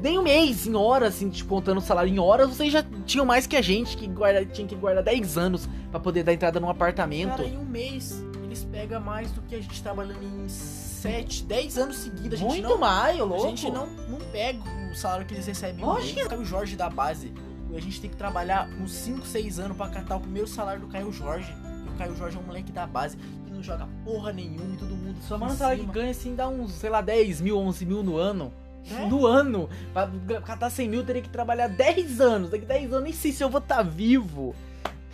Nem 0.00 0.18
um 0.18 0.22
mês, 0.22 0.66
em 0.66 0.76
horas, 0.76 1.14
assim, 1.14 1.28
tipo, 1.28 1.48
contando 1.48 1.78
o 1.78 1.80
salário 1.80 2.12
em 2.12 2.18
horas, 2.18 2.48
vocês 2.48 2.72
já 2.72 2.84
tinham 3.04 3.24
mais 3.24 3.46
que 3.46 3.56
a 3.56 3.62
gente, 3.62 3.96
que 3.96 4.06
guarda, 4.06 4.44
tinha 4.44 4.68
que 4.68 4.76
guardar 4.76 5.02
10 5.02 5.38
anos 5.38 5.68
pra 5.90 5.98
poder 5.98 6.22
dar 6.22 6.32
entrada 6.32 6.60
num 6.60 6.68
apartamento. 6.68 7.30
Cara, 7.30 7.48
em 7.48 7.56
um 7.56 7.64
mês, 7.64 8.22
eles 8.44 8.62
pegam 8.64 9.00
mais 9.00 9.32
do 9.32 9.40
que 9.42 9.54
a 9.54 9.60
gente 9.60 9.82
trabalhando 9.82 10.22
em 10.22 10.44
7, 11.06 11.44
10 11.44 11.78
anos 11.78 11.96
seguidos. 11.96 12.34
A 12.34 12.36
gente 12.36 12.48
Muito 12.48 12.68
não, 12.68 12.78
mais, 12.78 13.18
ô 13.18 13.22
A 13.22 13.26
louco. 13.26 13.48
gente 13.48 13.70
não, 13.70 13.86
não 13.86 14.18
pega 14.32 14.60
o 14.90 14.94
salário 14.94 15.26
que 15.26 15.34
eles 15.34 15.46
recebem. 15.46 15.84
Lógico. 15.84 16.14
Lógico. 16.14 16.28
Caio 16.30 16.44
Jorge 16.44 16.76
da 16.76 16.88
base. 16.90 17.32
A 17.74 17.80
gente 17.80 18.00
tem 18.00 18.08
que 18.08 18.16
trabalhar 18.16 18.68
uns 18.80 18.92
5, 18.92 19.26
6 19.26 19.58
anos 19.58 19.76
pra 19.76 19.88
catar 19.88 20.16
o 20.16 20.20
primeiro 20.20 20.48
salário 20.48 20.80
do 20.80 20.86
Caio 20.88 21.12
Jorge. 21.12 21.52
E 21.84 21.88
o 21.88 21.92
Caio 21.98 22.16
Jorge 22.16 22.36
é 22.36 22.40
um 22.40 22.44
moleque 22.44 22.72
da 22.72 22.86
base 22.86 23.16
que 23.16 23.50
não 23.50 23.62
joga 23.62 23.86
porra 24.04 24.32
nenhuma 24.32 24.74
e 24.74 24.76
todo 24.78 24.94
mundo 24.96 25.16
Só 25.20 25.36
em 25.36 25.40
mano 25.40 25.54
salário 25.56 25.84
que 25.84 25.90
ganha 25.92 26.10
assim 26.10 26.34
dá 26.34 26.48
uns, 26.48 26.72
sei 26.72 26.88
lá, 26.88 27.00
10 27.00 27.40
mil, 27.42 27.58
11 27.58 27.84
mil 27.84 28.02
no 28.02 28.16
ano. 28.16 28.52
É? 28.90 29.06
No 29.06 29.26
ano. 29.26 29.68
Pra 29.92 30.08
catar 30.42 30.70
100 30.70 30.88
mil, 30.88 31.00
eu 31.00 31.06
teria 31.06 31.20
que 31.22 31.28
trabalhar 31.28 31.68
10 31.68 32.20
anos. 32.20 32.50
Daqui 32.50 32.64
10 32.64 32.92
anos, 32.92 33.04
nem 33.04 33.12
sei 33.12 33.32
se 33.32 33.42
eu 33.42 33.50
vou 33.50 33.60
estar 33.60 33.82
vivo. 33.82 34.54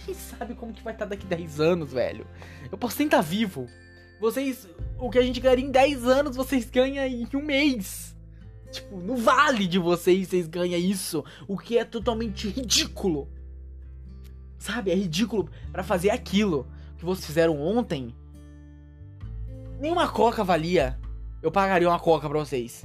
Quem 0.05 0.15
sabe 0.15 0.55
como 0.55 0.73
que 0.73 0.83
vai 0.83 0.93
estar 0.93 1.07
daqui 1.07 1.25
10 1.27 1.61
anos, 1.61 1.93
velho? 1.93 2.27
Eu 2.71 2.77
posso 2.77 2.99
nem 2.99 3.07
estar 3.07 3.21
vivo. 3.23 3.67
Vocês. 4.23 4.69
O 5.01 5.11
que 5.11 5.19
a 5.19 5.23
gente 5.23 5.41
ganharia 5.41 5.65
em 5.67 5.71
10 5.71 6.05
anos, 6.07 6.37
vocês 6.37 6.71
ganham 6.71 7.05
em 7.05 7.27
um 7.35 7.43
mês. 7.43 8.15
Tipo, 8.71 8.97
no 8.99 9.17
vale 9.17 9.67
de 9.67 9.81
vocês, 9.81 10.29
vocês 10.29 10.47
ganham 10.47 10.79
isso. 10.79 11.25
O 11.49 11.59
que 11.59 11.77
é 11.77 11.85
totalmente 11.85 12.49
ridículo. 12.49 13.29
Sabe? 14.59 14.93
É 14.93 14.95
ridículo 14.95 15.51
pra 15.73 15.83
fazer 15.83 16.11
aquilo 16.11 16.69
que 16.97 17.05
vocês 17.05 17.27
fizeram 17.27 17.61
ontem. 17.61 18.15
Nenhuma 19.81 20.09
coca 20.09 20.45
valia. 20.45 20.97
Eu 21.43 21.51
pagaria 21.51 21.89
uma 21.89 21.99
coca 21.99 22.29
pra 22.29 22.39
vocês. 22.39 22.85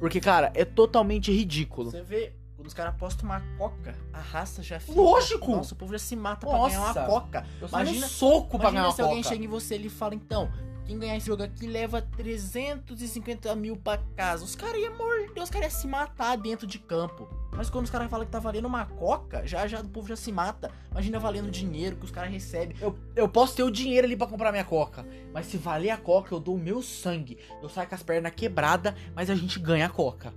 Porque, 0.00 0.20
cara, 0.20 0.50
é 0.54 0.64
totalmente 0.64 1.30
ridículo. 1.30 1.90
Você 1.90 2.00
vê, 2.00 2.32
quando 2.56 2.66
os 2.68 2.72
caras 2.72 2.96
postam 2.96 3.26
uma 3.28 3.40
coca, 3.58 3.94
a 4.10 4.20
raça 4.20 4.62
já 4.62 4.80
fica. 4.80 4.98
Lógico! 4.98 5.50
Nossa, 5.50 5.74
o 5.74 5.76
povo 5.76 5.92
já 5.92 5.98
se 5.98 6.16
mata 6.16 6.46
pra 6.46 6.56
Nossa! 6.56 6.74
ganhar 6.74 6.92
uma 6.94 7.06
coca. 7.06 7.46
Eu 7.60 7.68
Imagina- 7.68 8.08
soco 8.08 8.58
pra 8.58 8.70
ganhar 8.70 8.84
Imagina 8.84 8.86
uma 8.88 8.92
se 8.94 9.02
alguém 9.02 9.22
coca. 9.22 9.28
chega 9.34 9.44
em 9.44 9.48
você 9.48 9.76
e 9.76 9.90
fala, 9.90 10.14
então, 10.14 10.50
quem 10.88 10.98
ganhar 10.98 11.18
esse 11.18 11.26
jogo 11.26 11.42
aqui 11.42 11.66
leva 11.66 12.00
350 12.00 13.54
mil 13.54 13.76
pra 13.76 13.98
casa. 14.16 14.42
Os 14.42 14.56
caras 14.56 14.80
iam 14.80 14.96
morder, 14.96 15.42
os 15.42 15.50
caras 15.50 15.74
iam 15.74 15.80
se 15.82 15.86
matar 15.86 16.34
dentro 16.36 16.66
de 16.66 16.78
campo. 16.78 17.28
Mas 17.54 17.68
quando 17.68 17.84
os 17.84 17.90
caras 17.90 18.10
falam 18.10 18.24
que 18.24 18.32
tá 18.32 18.38
valendo 18.38 18.64
uma 18.64 18.86
coca, 18.86 19.46
já 19.46 19.66
já 19.66 19.80
o 19.80 19.88
povo 19.88 20.08
já 20.08 20.16
se 20.16 20.32
mata. 20.32 20.70
Imagina 20.90 21.18
valendo 21.18 21.50
dinheiro 21.50 21.96
que 21.96 22.06
os 22.06 22.10
caras 22.10 22.30
recebem. 22.30 22.74
Eu, 22.80 22.98
eu 23.14 23.28
posso 23.28 23.54
ter 23.54 23.64
o 23.64 23.70
dinheiro 23.70 24.06
ali 24.06 24.16
pra 24.16 24.26
comprar 24.26 24.50
minha 24.50 24.64
coca. 24.64 25.06
Mas 25.30 25.44
se 25.44 25.58
valer 25.58 25.90
a 25.90 25.98
coca, 25.98 26.34
eu 26.34 26.40
dou 26.40 26.54
o 26.54 26.58
meu 26.58 26.80
sangue. 26.80 27.36
Eu 27.62 27.68
saio 27.68 27.86
com 27.86 27.94
as 27.94 28.02
pernas 28.02 28.32
quebradas, 28.34 28.94
mas 29.14 29.28
a 29.28 29.34
gente 29.34 29.60
ganha 29.60 29.86
a 29.86 29.90
coca. 29.90 30.32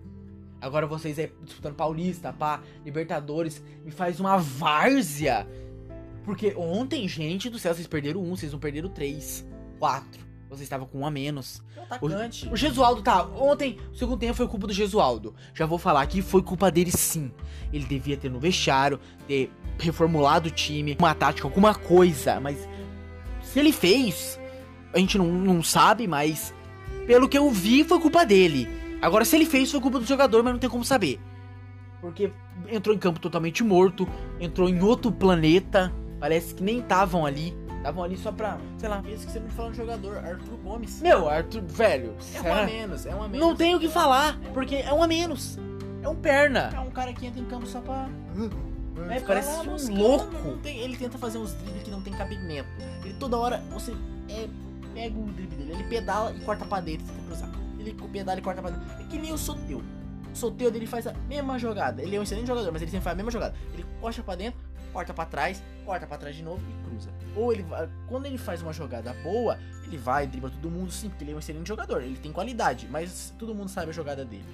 Agora 0.59 0.85
vocês 0.85 1.17
aí 1.17 1.31
disputando 1.43 1.75
Paulista, 1.75 2.33
pá, 2.33 2.61
Libertadores, 2.83 3.63
me 3.85 3.91
faz 3.91 4.19
uma 4.19 4.35
várzea. 4.35 5.47
Porque 6.25 6.53
ontem, 6.57 7.07
gente 7.07 7.49
do 7.49 7.57
céu, 7.57 7.73
vocês 7.73 7.87
perderam 7.87 8.21
um, 8.21 8.35
vocês 8.35 8.51
não 8.51 8.59
perderam 8.59 8.89
três, 8.89 9.47
quatro. 9.79 10.30
Vocês 10.51 10.63
estavam 10.63 10.85
com 10.85 10.99
um 10.99 11.05
a 11.05 11.09
menos. 11.09 11.63
É 11.77 11.79
um 11.79 11.83
atacante. 11.83 12.49
O 12.51 12.57
Gesualdo 12.57 13.01
tá. 13.01 13.23
Ontem, 13.23 13.77
o 13.93 13.95
segundo 13.95 14.19
tempo 14.19 14.33
foi 14.33 14.45
culpa 14.49 14.67
do 14.67 14.73
Gesualdo. 14.73 15.33
Já 15.53 15.65
vou 15.65 15.77
falar 15.77 16.05
que 16.07 16.21
foi 16.21 16.43
culpa 16.43 16.69
dele 16.69 16.91
sim. 16.91 17.31
Ele 17.71 17.85
devia 17.85 18.17
ter 18.17 18.29
no 18.29 18.37
vestiário, 18.37 18.99
ter 19.25 19.49
reformulado 19.79 20.49
o 20.49 20.51
time, 20.51 20.97
uma 20.99 21.15
tática, 21.15 21.47
alguma 21.47 21.73
coisa. 21.73 22.41
Mas 22.41 22.67
se 23.41 23.59
ele 23.59 23.71
fez, 23.71 24.37
a 24.93 24.99
gente 24.99 25.17
não, 25.17 25.25
não 25.25 25.63
sabe, 25.63 26.05
mas 26.05 26.53
pelo 27.07 27.29
que 27.29 27.37
eu 27.37 27.49
vi, 27.49 27.85
foi 27.85 28.01
culpa 28.01 28.25
dele. 28.25 28.67
Agora, 29.01 29.23
se 29.23 29.37
ele 29.37 29.45
fez, 29.45 29.71
foi 29.71 29.79
culpa 29.79 29.99
do 29.99 30.05
jogador, 30.05 30.43
mas 30.43 30.51
não 30.51 30.59
tem 30.59 30.69
como 30.69 30.83
saber. 30.83 31.17
Porque 32.01 32.29
entrou 32.67 32.93
em 32.93 32.99
campo 32.99 33.21
totalmente 33.21 33.63
morto, 33.63 34.05
entrou 34.37 34.67
em 34.67 34.81
outro 34.81 35.13
planeta. 35.13 35.93
Parece 36.19 36.53
que 36.53 36.61
nem 36.61 36.79
estavam 36.79 37.25
ali. 37.25 37.55
Estavam 37.81 38.03
ali 38.03 38.15
só 38.15 38.31
pra, 38.31 38.59
sei 38.77 38.87
lá. 38.87 39.01
Esse 39.07 39.25
que 39.25 39.31
você 39.31 39.39
me 39.39 39.49
falou 39.49 39.71
no 39.71 39.75
jogador, 39.75 40.17
Arthur 40.17 40.55
Gomes. 40.63 41.01
Meu, 41.01 41.27
Arthur, 41.27 41.63
velho. 41.63 42.15
É 42.35 42.39
um 42.39 42.43
será? 42.43 42.61
a 42.61 42.65
menos, 42.65 43.05
é 43.07 43.15
um 43.15 43.23
a 43.23 43.27
menos. 43.27 43.47
Não 43.47 43.55
tem 43.55 43.73
o 43.75 43.79
que 43.79 43.89
falar, 43.89 44.39
porque 44.53 44.75
é 44.75 44.93
um 44.93 45.01
a 45.01 45.07
menos. 45.07 45.57
É 46.03 46.07
um 46.07 46.15
perna. 46.15 46.69
É 46.75 46.79
um 46.79 46.91
cara 46.91 47.11
que 47.11 47.25
entra 47.25 47.39
em 47.41 47.45
campo 47.45 47.65
só 47.65 47.81
pra. 47.81 48.07
É, 49.09 49.19
parece 49.21 49.49
lá 49.49 49.63
um 49.63 49.95
louco. 49.97 50.57
tem- 50.61 50.77
ele 50.79 50.95
tenta 50.95 51.17
fazer 51.17 51.37
uns 51.39 51.53
dribles 51.53 51.83
que 51.83 51.89
não 51.91 52.01
tem 52.01 52.13
cabimento. 52.13 52.69
Ele 53.03 53.13
toda 53.15 53.35
hora, 53.37 53.63
você 53.71 53.93
é, 54.29 54.47
pega 54.93 55.17
o 55.17 55.23
drible 55.31 55.55
dele, 55.55 55.71
ele 55.73 55.83
pedala 55.85 56.31
e 56.33 56.39
corta 56.41 56.65
pra 56.65 56.79
dentro, 56.81 57.05
tenta 57.07 57.21
cruzar. 57.27 57.49
Ele 57.79 57.93
pedala 58.11 58.37
e 58.39 58.41
corta 58.43 58.61
pra 58.61 58.69
dentro. 58.71 59.01
É 59.01 59.03
que 59.05 59.17
nem 59.17 59.33
o 59.33 59.37
Soteu. 59.37 59.81
O 60.31 60.35
Soteu 60.37 60.69
dele 60.69 60.85
faz 60.85 61.07
a 61.07 61.13
mesma 61.27 61.57
jogada. 61.57 62.01
Ele 62.01 62.15
é 62.15 62.19
um 62.19 62.23
excelente 62.23 62.47
jogador, 62.47 62.71
mas 62.71 62.81
ele 62.81 62.91
sempre 62.91 63.03
faz 63.03 63.13
a 63.13 63.17
mesma 63.17 63.31
jogada. 63.31 63.55
Ele 63.73 63.83
coxa 63.99 64.21
pra 64.21 64.35
dentro, 64.35 64.59
corta 64.91 65.13
pra 65.13 65.25
trás, 65.25 65.63
corta 65.85 66.05
pra 66.05 66.17
trás 66.17 66.35
de 66.35 66.43
novo 66.43 66.61
e 66.69 66.89
cruza. 66.89 67.09
Ou 67.35 67.51
ele 67.51 67.65
quando 68.07 68.25
ele 68.25 68.37
faz 68.37 68.61
uma 68.61 68.73
jogada 68.73 69.13
boa, 69.23 69.57
ele 69.85 69.97
vai, 69.97 70.27
dribla 70.27 70.49
todo 70.49 70.69
mundo 70.69 70.91
sim, 70.91 71.09
porque 71.09 71.23
ele 71.23 71.31
é 71.31 71.35
um 71.35 71.39
excelente 71.39 71.67
jogador. 71.67 72.01
Ele 72.01 72.17
tem 72.17 72.31
qualidade, 72.31 72.87
mas 72.89 73.33
todo 73.37 73.55
mundo 73.55 73.69
sabe 73.69 73.89
a 73.89 73.93
jogada 73.93 74.23
dele. 74.25 74.45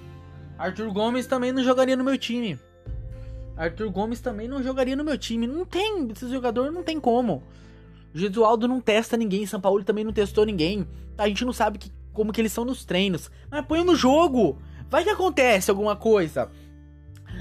Arthur 0.56 0.92
Gomes 0.92 1.26
também 1.26 1.52
não 1.52 1.62
jogaria 1.62 1.96
no 1.96 2.02
meu 2.04 2.18
time. 2.18 2.58
Arthur 3.56 3.90
Gomes 3.90 4.20
também 4.20 4.46
não 4.48 4.62
jogaria 4.62 4.94
no 4.96 5.04
meu 5.04 5.18
time. 5.18 5.46
Não 5.46 5.64
tem, 5.64 6.08
esse 6.10 6.28
jogador 6.30 6.70
não 6.70 6.82
tem 6.82 7.00
como. 7.00 7.42
O 8.14 8.18
Gesualdo 8.18 8.66
não 8.68 8.80
testa 8.80 9.16
ninguém, 9.16 9.44
São 9.46 9.60
Paulo 9.60 9.82
também 9.84 10.04
não 10.04 10.12
testou 10.12 10.46
ninguém. 10.46 10.86
A 11.16 11.28
gente 11.28 11.44
não 11.44 11.52
sabe 11.52 11.78
que- 11.78 11.92
como 12.12 12.32
que 12.32 12.40
eles 12.40 12.52
são 12.52 12.64
nos 12.64 12.84
treinos. 12.84 13.30
Mas 13.50 13.64
põe 13.66 13.84
no 13.84 13.94
jogo. 13.94 14.58
Vai 14.88 15.04
que 15.04 15.10
acontece 15.10 15.70
alguma 15.70 15.94
coisa. 15.94 16.50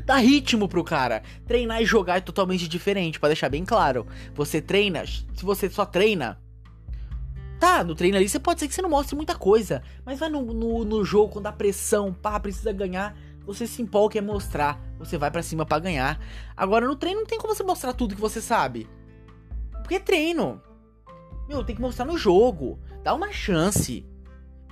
Dá 0.07 0.15
ritmo 0.15 0.69
pro 0.69 0.85
cara. 0.85 1.21
Treinar 1.45 1.81
e 1.81 1.85
jogar 1.85 2.15
é 2.15 2.21
totalmente 2.21 2.65
diferente, 2.65 3.19
pra 3.19 3.27
deixar 3.27 3.49
bem 3.49 3.65
claro. 3.65 4.07
Você 4.33 4.61
treina, 4.61 5.05
se 5.05 5.43
você 5.43 5.69
só 5.69 5.85
treina. 5.85 6.39
Tá, 7.59 7.83
no 7.83 7.93
treino 7.93 8.15
ali 8.15 8.29
você 8.29 8.39
pode 8.39 8.61
ser 8.61 8.69
que 8.69 8.73
você 8.73 8.81
não 8.81 8.89
mostre 8.89 9.17
muita 9.17 9.35
coisa. 9.35 9.83
Mas 10.05 10.17
vai 10.17 10.29
no, 10.29 10.41
no, 10.41 10.85
no 10.85 11.03
jogo, 11.03 11.33
quando 11.33 11.43
dá 11.43 11.51
pressão, 11.51 12.13
pá, 12.13 12.39
precisa 12.39 12.71
ganhar. 12.71 13.17
Você 13.45 13.67
se 13.67 13.81
empolga 13.81 14.13
e 14.13 14.21
quer 14.21 14.25
mostrar. 14.25 14.81
Você 14.97 15.17
vai 15.17 15.29
pra 15.29 15.43
cima 15.43 15.65
pra 15.65 15.77
ganhar. 15.77 16.17
Agora 16.55 16.87
no 16.87 16.95
treino 16.95 17.19
não 17.19 17.27
tem 17.27 17.37
como 17.37 17.53
você 17.53 17.63
mostrar 17.63 17.91
tudo 17.91 18.15
que 18.15 18.21
você 18.21 18.39
sabe. 18.39 18.89
Porque 19.73 19.95
é 19.95 19.99
treino. 19.99 20.61
Meu, 21.49 21.65
tem 21.65 21.75
que 21.75 21.81
mostrar 21.81 22.05
no 22.05 22.17
jogo. 22.17 22.79
Dá 23.03 23.13
uma 23.13 23.33
chance. 23.33 24.05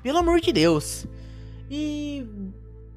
Pelo 0.02 0.20
amor 0.20 0.40
de 0.40 0.54
Deus. 0.54 1.06
E 1.70 2.26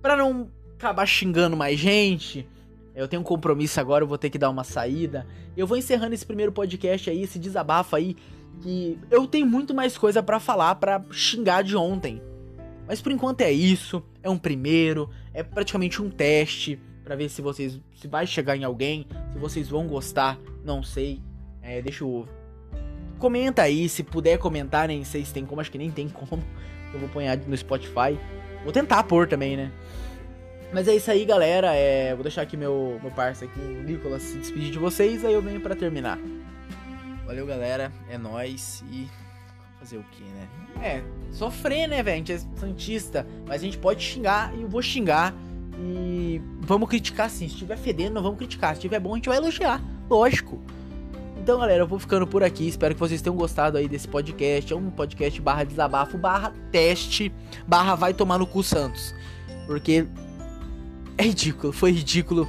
pra 0.01 0.17
não 0.17 0.57
acabar 0.79 1.05
xingando 1.07 1.57
mais 1.57 1.79
gente, 1.79 2.47
eu 2.95 3.09
tenho 3.09 3.21
um 3.21 3.25
compromisso 3.25 3.81
agora, 3.81 4.05
eu 4.05 4.09
vou 4.09 4.17
ter 4.17 4.31
que 4.31 4.39
dar 4.39 4.49
uma 4.49 4.65
saída. 4.65 5.27
Eu 5.57 5.67
vou 5.67 5.77
encerrando 5.77 6.15
esse 6.15 6.25
primeiro 6.25 6.53
podcast 6.53 7.11
aí, 7.11 7.23
esse 7.23 7.39
desabafo 7.39 7.97
aí, 7.97 8.17
que 8.63 8.99
eu 9.11 9.27
tenho 9.27 9.47
muito 9.47 9.75
mais 9.75 9.99
coisa 9.99 10.23
pra 10.23 10.41
falar 10.41 10.77
pra 10.77 11.05
xingar 11.11 11.63
de 11.63 11.77
ontem. 11.77 12.23
Mas 12.87 13.01
por 13.03 13.13
enquanto 13.13 13.41
é 13.43 13.53
isso, 13.53 14.03
é 14.23 14.31
um 14.31 14.39
primeiro, 14.39 15.11
é 15.35 15.43
praticamente 15.43 16.01
um 16.01 16.09
teste 16.09 16.79
pra 17.05 17.17
ver 17.17 17.29
se 17.29 17.43
vocês 17.43 17.81
se 17.95 18.09
vai 18.09 18.27
chegar 18.27 18.57
em 18.57 18.65
alguém, 18.65 19.07
se 19.33 19.39
vocês 19.39 19.69
vão 19.69 19.87
gostar, 19.87 20.39
não 20.65 20.83
sei. 20.83 21.21
É, 21.61 21.83
deixa 21.83 22.05
eu 22.05 22.27
comenta 23.19 23.63
aí, 23.63 23.89
se 23.89 24.05
puder 24.05 24.39
comentar, 24.39 24.87
nem 24.89 25.03
sei 25.05 25.25
se 25.25 25.35
tem 25.35 25.45
como, 25.45 25.61
acho 25.61 25.71
que 25.71 25.79
nem 25.79 25.91
tem 25.91 26.09
como. 26.11 26.43
Eu 26.93 27.01
vou 27.01 27.09
pôr 27.09 27.23
no 27.47 27.57
Spotify. 27.57 28.19
Vou 28.65 28.73
tentar 28.73 29.03
pôr 29.05 29.29
também, 29.29 29.57
né? 29.57 29.73
Mas 30.73 30.87
é 30.87 30.95
isso 30.95 31.11
aí, 31.11 31.25
galera. 31.25 31.75
É, 31.75 32.15
vou 32.15 32.23
deixar 32.23 32.43
aqui 32.43 32.57
meu, 32.57 32.99
meu 33.03 33.11
parceiro 33.11 33.53
aqui, 33.53 33.61
o 33.61 33.83
Nicolas, 33.83 34.23
se 34.23 34.39
despedir 34.39 34.71
de 34.71 34.79
vocês, 34.79 35.25
aí 35.25 35.33
eu 35.33 35.43
venho 35.43 35.61
pra 35.61 35.75
terminar. 35.75 36.19
Valeu, 37.27 37.47
galera. 37.47 37.93
É 38.09 38.17
nóis 38.17 38.83
e. 38.91 39.07
Fazer 39.79 39.97
o 39.97 40.05
que, 40.11 40.25
né? 40.25 40.49
É, 40.83 41.03
sofrer, 41.33 41.87
né, 41.87 42.03
velho? 42.03 42.15
A 42.15 42.19
gente 42.19 42.33
é 42.33 42.39
santista, 42.59 43.27
mas 43.47 43.63
a 43.63 43.65
gente 43.65 43.79
pode 43.79 44.03
xingar 44.03 44.53
e 44.57 44.63
eu 44.63 44.69
vou 44.69 44.83
xingar. 44.83 45.33
E 45.81 46.43
vamos 46.61 46.89
criticar 46.89 47.31
sim. 47.31 47.47
Se 47.47 47.55
estiver 47.55 47.77
fedendo, 47.77 48.15
não 48.15 48.23
vamos 48.23 48.39
criticar. 48.39 48.71
Se 48.71 48.79
estiver 48.79 48.99
bom, 48.99 49.13
a 49.13 49.17
gente 49.17 49.29
vai 49.29 49.39
elogiar. 49.39 49.81
Lógico. 50.11 50.61
Então, 51.41 51.61
galera, 51.61 51.83
eu 51.83 51.87
vou 51.87 51.99
ficando 51.99 52.27
por 52.27 52.43
aqui. 52.43 52.67
Espero 52.67 52.95
que 52.95 53.01
vocês 53.01 53.23
tenham 53.23 53.37
gostado 53.37 53.79
aí 53.79 53.89
desse 53.89 54.09
podcast. 54.09 54.73
É 54.73 54.77
um 54.77 54.91
podcast 54.91 55.41
barra 55.41 55.65
desabafo, 55.65 56.19
barra 56.19 56.53
teste, 56.73 57.33
barra 57.67 57.95
vai 57.95 58.13
tomar 58.13 58.39
no 58.39 58.47
cu 58.47 58.63
Santos. 58.63 59.15
Porque 59.67 60.07
é 61.19 61.25
ridículo, 61.25 61.73
foi 61.73 61.91
ridículo. 61.91 62.49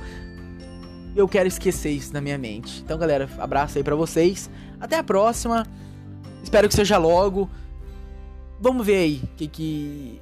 Eu 1.15 1.27
quero 1.27 1.47
esquecer 1.47 1.89
isso 1.89 2.13
na 2.13 2.21
minha 2.21 2.37
mente. 2.37 2.81
Então, 2.81 2.97
galera, 2.97 3.27
abraço 3.39 3.77
aí 3.77 3.83
pra 3.83 3.95
vocês. 3.95 4.49
Até 4.79 4.97
a 4.97 5.03
próxima. 5.03 5.65
Espero 6.43 6.69
que 6.69 6.75
seja 6.75 6.97
logo. 6.97 7.49
Vamos 8.61 8.85
ver 8.85 8.97
aí 8.97 9.21
o 9.23 9.27
que 9.35 9.47
que, 9.47 10.21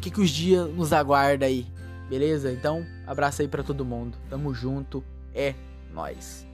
que 0.00 0.10
que 0.10 0.20
os 0.20 0.30
dias 0.30 0.72
nos 0.72 0.92
aguarda 0.92 1.46
aí. 1.46 1.66
Beleza? 2.08 2.52
Então, 2.52 2.86
abraço 3.06 3.42
aí 3.42 3.48
pra 3.48 3.62
todo 3.62 3.84
mundo. 3.84 4.16
Tamo 4.30 4.54
junto. 4.54 5.04
É 5.34 5.54
nóis. 5.92 6.49